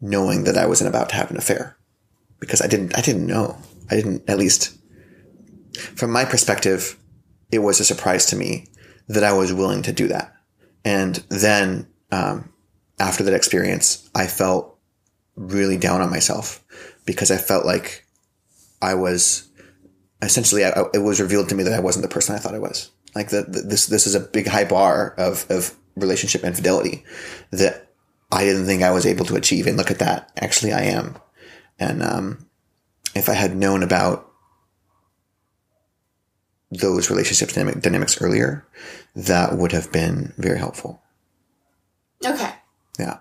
knowing 0.00 0.44
that 0.44 0.56
I 0.56 0.66
wasn't 0.66 0.88
about 0.88 1.08
to 1.10 1.16
have 1.16 1.30
an 1.30 1.36
affair 1.36 1.76
because 2.40 2.62
I 2.62 2.66
didn't 2.66 2.96
I 2.96 3.00
didn't 3.00 3.26
know 3.26 3.58
I 3.90 3.96
didn't 3.96 4.28
at 4.28 4.38
least 4.38 4.78
from 5.78 6.10
my 6.10 6.24
perspective, 6.24 6.98
it 7.50 7.60
was 7.60 7.80
a 7.80 7.84
surprise 7.84 8.26
to 8.26 8.36
me 8.36 8.66
that 9.08 9.24
I 9.24 9.32
was 9.32 9.52
willing 9.52 9.82
to 9.82 9.92
do 9.92 10.08
that. 10.08 10.34
And 10.84 11.16
then, 11.28 11.86
um, 12.10 12.52
after 12.98 13.22
that 13.24 13.34
experience, 13.34 14.08
I 14.14 14.26
felt 14.26 14.76
really 15.36 15.76
down 15.76 16.00
on 16.00 16.10
myself 16.10 16.64
because 17.04 17.30
I 17.30 17.36
felt 17.36 17.64
like 17.64 18.04
I 18.82 18.94
was 18.94 19.48
essentially, 20.20 20.64
I, 20.64 20.84
it 20.92 20.98
was 20.98 21.20
revealed 21.20 21.48
to 21.50 21.54
me 21.54 21.62
that 21.64 21.72
I 21.72 21.80
wasn't 21.80 22.02
the 22.02 22.12
person 22.12 22.34
I 22.34 22.38
thought 22.38 22.54
I 22.54 22.58
was. 22.58 22.90
Like 23.14 23.30
that, 23.30 23.52
this, 23.52 23.86
this 23.86 24.06
is 24.06 24.14
a 24.14 24.20
big 24.20 24.46
high 24.46 24.64
bar 24.64 25.14
of, 25.16 25.46
of 25.50 25.74
relationship 26.00 26.44
infidelity 26.44 27.04
that 27.50 27.90
I 28.30 28.44
didn't 28.44 28.66
think 28.66 28.82
I 28.82 28.90
was 28.90 29.06
able 29.06 29.24
to 29.26 29.36
achieve. 29.36 29.66
And 29.66 29.76
look 29.76 29.90
at 29.90 29.98
that. 30.00 30.30
Actually, 30.36 30.72
I 30.72 30.82
am. 30.82 31.16
And, 31.78 32.02
um, 32.02 32.46
if 33.14 33.28
I 33.28 33.34
had 33.34 33.56
known 33.56 33.82
about 33.82 34.30
those 36.70 37.10
relationship 37.10 37.50
dynamic, 37.50 37.80
dynamics 37.80 38.20
earlier, 38.20 38.66
that 39.16 39.56
would 39.56 39.72
have 39.72 39.90
been 39.90 40.34
very 40.36 40.58
helpful. 40.58 41.02
Okay. 42.24 42.52
Yeah. 42.98 43.18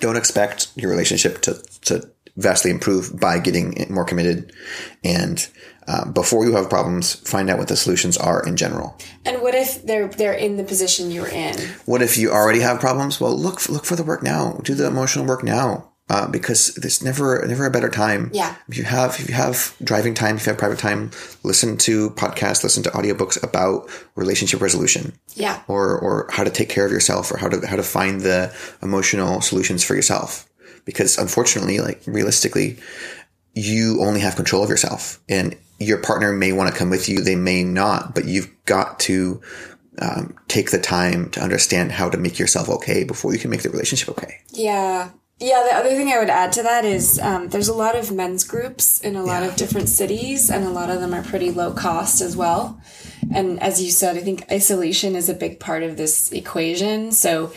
Don't 0.00 0.16
expect 0.16 0.68
your 0.76 0.90
relationship 0.90 1.40
to, 1.42 1.54
to 1.82 2.08
vastly 2.36 2.70
improve 2.70 3.18
by 3.18 3.38
getting 3.38 3.86
more 3.90 4.04
committed. 4.04 4.52
And 5.02 5.46
uh, 5.86 6.10
before 6.10 6.44
you 6.44 6.54
have 6.56 6.70
problems, 6.70 7.14
find 7.14 7.50
out 7.50 7.58
what 7.58 7.68
the 7.68 7.76
solutions 7.76 8.16
are 8.16 8.44
in 8.46 8.56
general. 8.56 8.96
And 9.24 9.42
what 9.42 9.54
if 9.54 9.84
they're 9.84 10.08
they're 10.08 10.32
in 10.32 10.56
the 10.56 10.64
position 10.64 11.10
you're 11.10 11.28
in? 11.28 11.56
What 11.84 12.02
if 12.02 12.16
you 12.16 12.30
already 12.30 12.60
have 12.60 12.80
problems? 12.80 13.20
Well, 13.20 13.36
look 13.36 13.68
look 13.68 13.84
for 13.84 13.96
the 13.96 14.04
work 14.04 14.22
now. 14.22 14.60
Do 14.64 14.74
the 14.74 14.86
emotional 14.86 15.26
work 15.26 15.44
now. 15.44 15.90
Uh, 16.10 16.28
because 16.28 16.74
there's 16.74 17.02
never 17.02 17.46
never 17.46 17.64
a 17.64 17.70
better 17.70 17.88
time. 17.88 18.30
Yeah. 18.34 18.54
If 18.68 18.76
you 18.76 18.84
have 18.84 19.18
if 19.18 19.26
you 19.26 19.34
have 19.34 19.74
driving 19.82 20.12
time, 20.12 20.36
if 20.36 20.44
you 20.44 20.50
have 20.50 20.58
private 20.58 20.78
time, 20.78 21.10
listen 21.42 21.78
to 21.78 22.10
podcasts, 22.10 22.62
listen 22.62 22.82
to 22.82 22.90
audiobooks 22.90 23.42
about 23.42 23.88
relationship 24.14 24.60
resolution. 24.60 25.14
Yeah. 25.34 25.62
Or 25.66 25.98
or 25.98 26.28
how 26.30 26.44
to 26.44 26.50
take 26.50 26.68
care 26.68 26.84
of 26.84 26.92
yourself 26.92 27.32
or 27.32 27.38
how 27.38 27.48
to 27.48 27.66
how 27.66 27.76
to 27.76 27.82
find 27.82 28.20
the 28.20 28.54
emotional 28.82 29.40
solutions 29.40 29.82
for 29.82 29.94
yourself. 29.94 30.46
Because 30.84 31.16
unfortunately, 31.16 31.80
like 31.80 32.02
realistically, 32.06 32.76
you 33.54 34.02
only 34.02 34.20
have 34.20 34.36
control 34.36 34.62
of 34.62 34.68
yourself. 34.68 35.20
And 35.28 35.56
your 35.78 35.98
partner 35.98 36.32
may 36.32 36.52
want 36.52 36.70
to 36.70 36.78
come 36.78 36.90
with 36.90 37.08
you, 37.08 37.20
they 37.20 37.36
may 37.36 37.64
not, 37.64 38.14
but 38.14 38.26
you've 38.26 38.50
got 38.64 39.00
to 39.00 39.40
um, 40.00 40.36
take 40.48 40.70
the 40.70 40.80
time 40.80 41.30
to 41.30 41.40
understand 41.40 41.92
how 41.92 42.10
to 42.10 42.18
make 42.18 42.38
yourself 42.38 42.68
okay 42.68 43.04
before 43.04 43.32
you 43.32 43.38
can 43.38 43.50
make 43.50 43.62
the 43.62 43.70
relationship 43.70 44.08
okay. 44.10 44.40
Yeah. 44.50 45.10
Yeah, 45.40 45.64
the 45.68 45.74
other 45.76 45.90
thing 45.90 46.12
I 46.12 46.18
would 46.18 46.30
add 46.30 46.52
to 46.52 46.62
that 46.62 46.84
is 46.84 47.18
um, 47.18 47.48
there's 47.48 47.68
a 47.68 47.74
lot 47.74 47.96
of 47.96 48.12
men's 48.12 48.44
groups 48.44 49.00
in 49.00 49.16
a 49.16 49.22
lot 49.24 49.42
Yeah. 49.42 49.48
of 49.48 49.56
different 49.56 49.88
cities, 49.88 50.48
and 50.48 50.64
a 50.64 50.70
lot 50.70 50.90
of 50.90 51.00
them 51.00 51.12
are 51.12 51.22
pretty 51.22 51.50
low 51.50 51.72
cost 51.72 52.20
as 52.20 52.36
well. 52.36 52.80
And 53.34 53.60
as 53.60 53.82
you 53.82 53.90
said, 53.90 54.16
I 54.16 54.20
think 54.20 54.44
isolation 54.50 55.16
is 55.16 55.28
a 55.28 55.34
big 55.34 55.58
part 55.58 55.82
of 55.82 55.96
this 55.96 56.30
equation. 56.30 57.10
So 57.10 57.52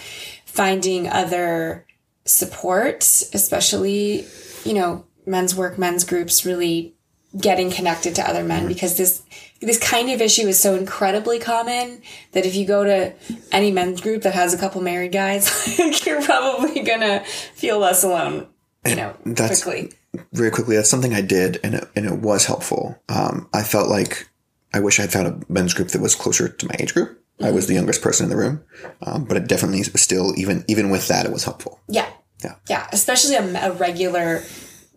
finding 0.46 1.08
other 1.08 1.86
support, 2.26 3.04
especially, 3.34 4.26
you 4.64 4.74
know, 4.74 5.06
men's 5.26 5.54
work, 5.56 5.78
men's 5.78 6.04
groups, 6.04 6.46
really 6.46 6.96
getting 7.40 7.70
connected 7.70 8.16
to 8.16 8.28
other 8.28 8.44
men 8.44 8.68
because 8.68 8.98
this 8.98 9.22
this 9.62 9.80
kind 9.80 10.10
of 10.12 10.22
issue 10.22 10.48
is 10.48 10.60
so 10.62 10.76
incredibly 10.76 11.40
common 11.40 12.02
that 12.34 12.46
if 12.46 12.56
you 12.56 12.66
go 12.66 12.84
to 12.84 13.14
any 13.52 13.72
men's 13.72 14.02
group 14.02 14.22
that 14.24 14.34
has 14.34 14.54
a 14.54 14.58
couple 14.58 14.82
married 14.82 15.12
guys, 15.12 15.78
you're 16.06 16.22
probably 16.22 16.82
gonna 16.84 17.24
feel 17.26 17.80
less 17.80 18.04
alone, 18.04 18.48
you 18.86 18.96
know, 18.96 19.16
That's- 19.26 19.64
quickly. 19.64 19.92
Very 20.34 20.50
quickly, 20.50 20.76
that's 20.76 20.90
something 20.90 21.14
I 21.14 21.22
did, 21.22 21.60
and 21.64 21.76
it, 21.76 21.88
and 21.96 22.06
it 22.08 22.20
was 22.20 22.46
helpful. 22.46 23.00
Um, 23.08 23.48
I 23.54 23.62
felt 23.62 23.88
like 23.88 24.28
I 24.74 24.80
wish 24.80 25.00
I'd 25.00 25.12
found 25.12 25.28
a 25.28 25.52
men's 25.52 25.76
group 25.76 25.90
that 25.90 26.02
was 26.02 26.16
closer 26.16 26.48
to 26.50 26.66
my 26.66 26.76
age 26.80 26.94
group. 26.96 27.22
I 27.40 27.52
was 27.52 27.68
the 27.68 27.76
youngest 27.76 28.02
person 28.02 28.24
in 28.24 28.30
the 28.32 28.38
room, 28.38 28.64
um, 29.06 29.26
but 29.26 29.38
it 29.38 29.48
definitely 29.48 29.80
was 29.92 30.02
still 30.02 30.34
even 30.40 30.64
even 30.68 30.90
with 30.90 31.08
that, 31.10 31.26
it 31.28 31.32
was 31.32 31.44
helpful. 31.44 31.80
Yeah. 31.88 32.10
Yeah. 32.44 32.56
Yeah. 32.68 32.88
Especially 32.92 33.36
a, 33.36 33.70
a 33.70 33.74
regular 33.74 34.42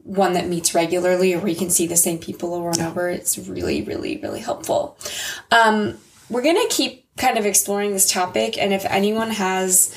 one 0.03 0.32
that 0.32 0.48
meets 0.48 0.74
regularly 0.74 1.34
or 1.34 1.38
where 1.38 1.48
you 1.48 1.57
can 1.57 1.70
see 1.70 1.86
the 1.86 1.96
same 1.96 2.18
people 2.18 2.55
over 2.55 2.70
and 2.70 2.80
over. 2.80 3.09
It's 3.09 3.38
really, 3.38 3.82
really, 3.82 4.18
really 4.18 4.40
helpful. 4.40 4.98
Um, 5.51 5.98
we're 6.28 6.42
going 6.42 6.57
to 6.57 6.74
keep 6.74 7.07
kind 7.16 7.38
of 7.38 7.46
exploring 7.46 7.92
this 7.92 8.11
topic. 8.11 8.57
And 8.59 8.72
if 8.72 8.84
anyone 8.86 9.30
has 9.30 9.94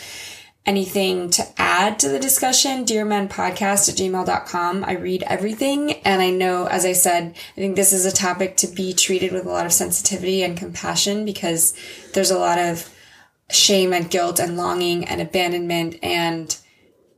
anything 0.66 1.30
to 1.30 1.44
add 1.58 2.00
to 2.00 2.10
the 2.10 2.20
discussion, 2.20 2.86
dearmenpodcast 2.86 3.90
at 3.90 3.96
gmail.com. 3.96 4.84
I 4.86 4.94
read 4.94 5.24
everything. 5.24 5.94
And 6.04 6.22
I 6.22 6.30
know, 6.30 6.68
as 6.68 6.86
I 6.86 6.94
said, 6.94 7.36
I 7.36 7.56
think 7.56 7.76
this 7.76 7.92
is 7.92 8.06
a 8.06 8.12
topic 8.12 8.58
to 8.58 8.68
be 8.68 8.94
treated 8.94 9.32
with 9.32 9.46
a 9.46 9.50
lot 9.50 9.66
of 9.66 9.74
sensitivity 9.74 10.44
and 10.44 10.58
compassion 10.58 11.26
because 11.26 11.76
there's 12.14 12.32
a 12.32 12.40
lot 12.40 12.60
of 12.60 12.90
shame 13.52 13.94
and 13.94 14.10
guilt 14.10 14.40
and 14.40 14.56
longing 14.56 15.06
and 15.06 15.22
abandonment 15.22 15.98
and 16.02 16.58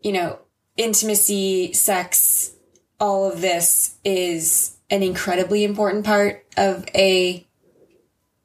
you 0.05 0.11
know, 0.11 0.38
intimacy, 0.77 1.73
sex, 1.73 2.55
all 2.99 3.29
of 3.31 3.41
this 3.41 3.97
is 4.03 4.77
an 4.89 5.03
incredibly 5.03 5.63
important 5.63 6.05
part 6.05 6.45
of 6.57 6.85
a 6.95 7.45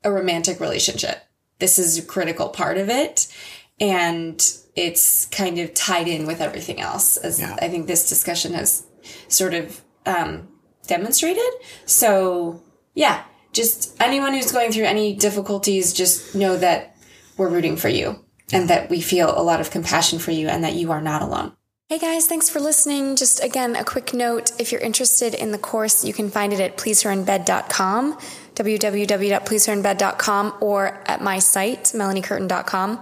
a 0.03 0.11
romantic 0.11 0.61
relationship. 0.61 1.19
This 1.59 1.79
is 1.79 1.99
a 1.99 2.03
critical 2.03 2.49
part 2.49 2.79
of 2.79 2.89
it 2.89 3.33
and 3.79 4.41
it's 4.77 5.27
kind 5.27 5.59
of 5.59 5.75
tied 5.75 6.09
in 6.09 6.27
with 6.27 6.41
everything 6.41 6.81
else 6.81 7.17
as 7.17 7.39
Yeah. 7.39 7.57
I 7.61 7.69
think 7.69 7.87
this 7.87 8.09
discussion 8.09 8.55
has 8.55 8.85
sort 9.29 9.55
of 9.55 9.83
um, 10.07 10.49
demonstrated. 10.87 11.43
So, 11.87 12.63
yeah, 12.95 13.25
just 13.53 14.01
anyone 14.01 14.33
who's 14.33 14.53
going 14.53 14.73
through 14.73 14.85
any 14.85 15.15
difficulties 15.15 15.93
just 15.93 16.35
know 16.35 16.57
that 16.57 16.97
we're 17.37 17.49
rooting 17.49 17.77
for 17.77 17.89
you 17.89 18.25
and 18.53 18.69
that 18.69 18.91
we 18.91 19.01
feel 19.01 19.31
a 19.37 19.43
lot 19.43 19.61
of 19.61 19.71
compassion 19.71 20.19
for 20.19 20.31
you 20.31 20.49
and 20.49 20.65
that 20.65 20.75
you 20.75 20.93
are 20.93 21.01
not 21.01 21.23
alone. 21.23 21.53
Hey 21.91 21.99
guys, 21.99 22.27
thanks 22.29 22.49
for 22.49 22.61
listening. 22.61 23.17
Just 23.17 23.43
again, 23.43 23.75
a 23.75 23.83
quick 23.83 24.15
note. 24.15 24.53
If 24.61 24.71
you're 24.71 24.81
interested 24.81 25.35
in 25.35 25.51
the 25.51 25.59
course, 25.59 26.05
you 26.05 26.13
can 26.13 26.31
find 26.31 26.53
it 26.53 26.61
at 26.61 26.77
pleaseherinbed.com, 26.77 28.17
www.pleaseherinbed.com, 28.55 30.55
or 30.61 31.03
at 31.07 31.21
my 31.21 31.41
site, 31.41 31.87
melaniecurtin.com, 31.87 33.01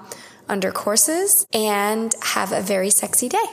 under 0.49 0.73
courses, 0.73 1.47
and 1.53 2.15
have 2.23 2.51
a 2.51 2.63
very 2.63 2.89
sexy 2.89 3.29
day. 3.29 3.45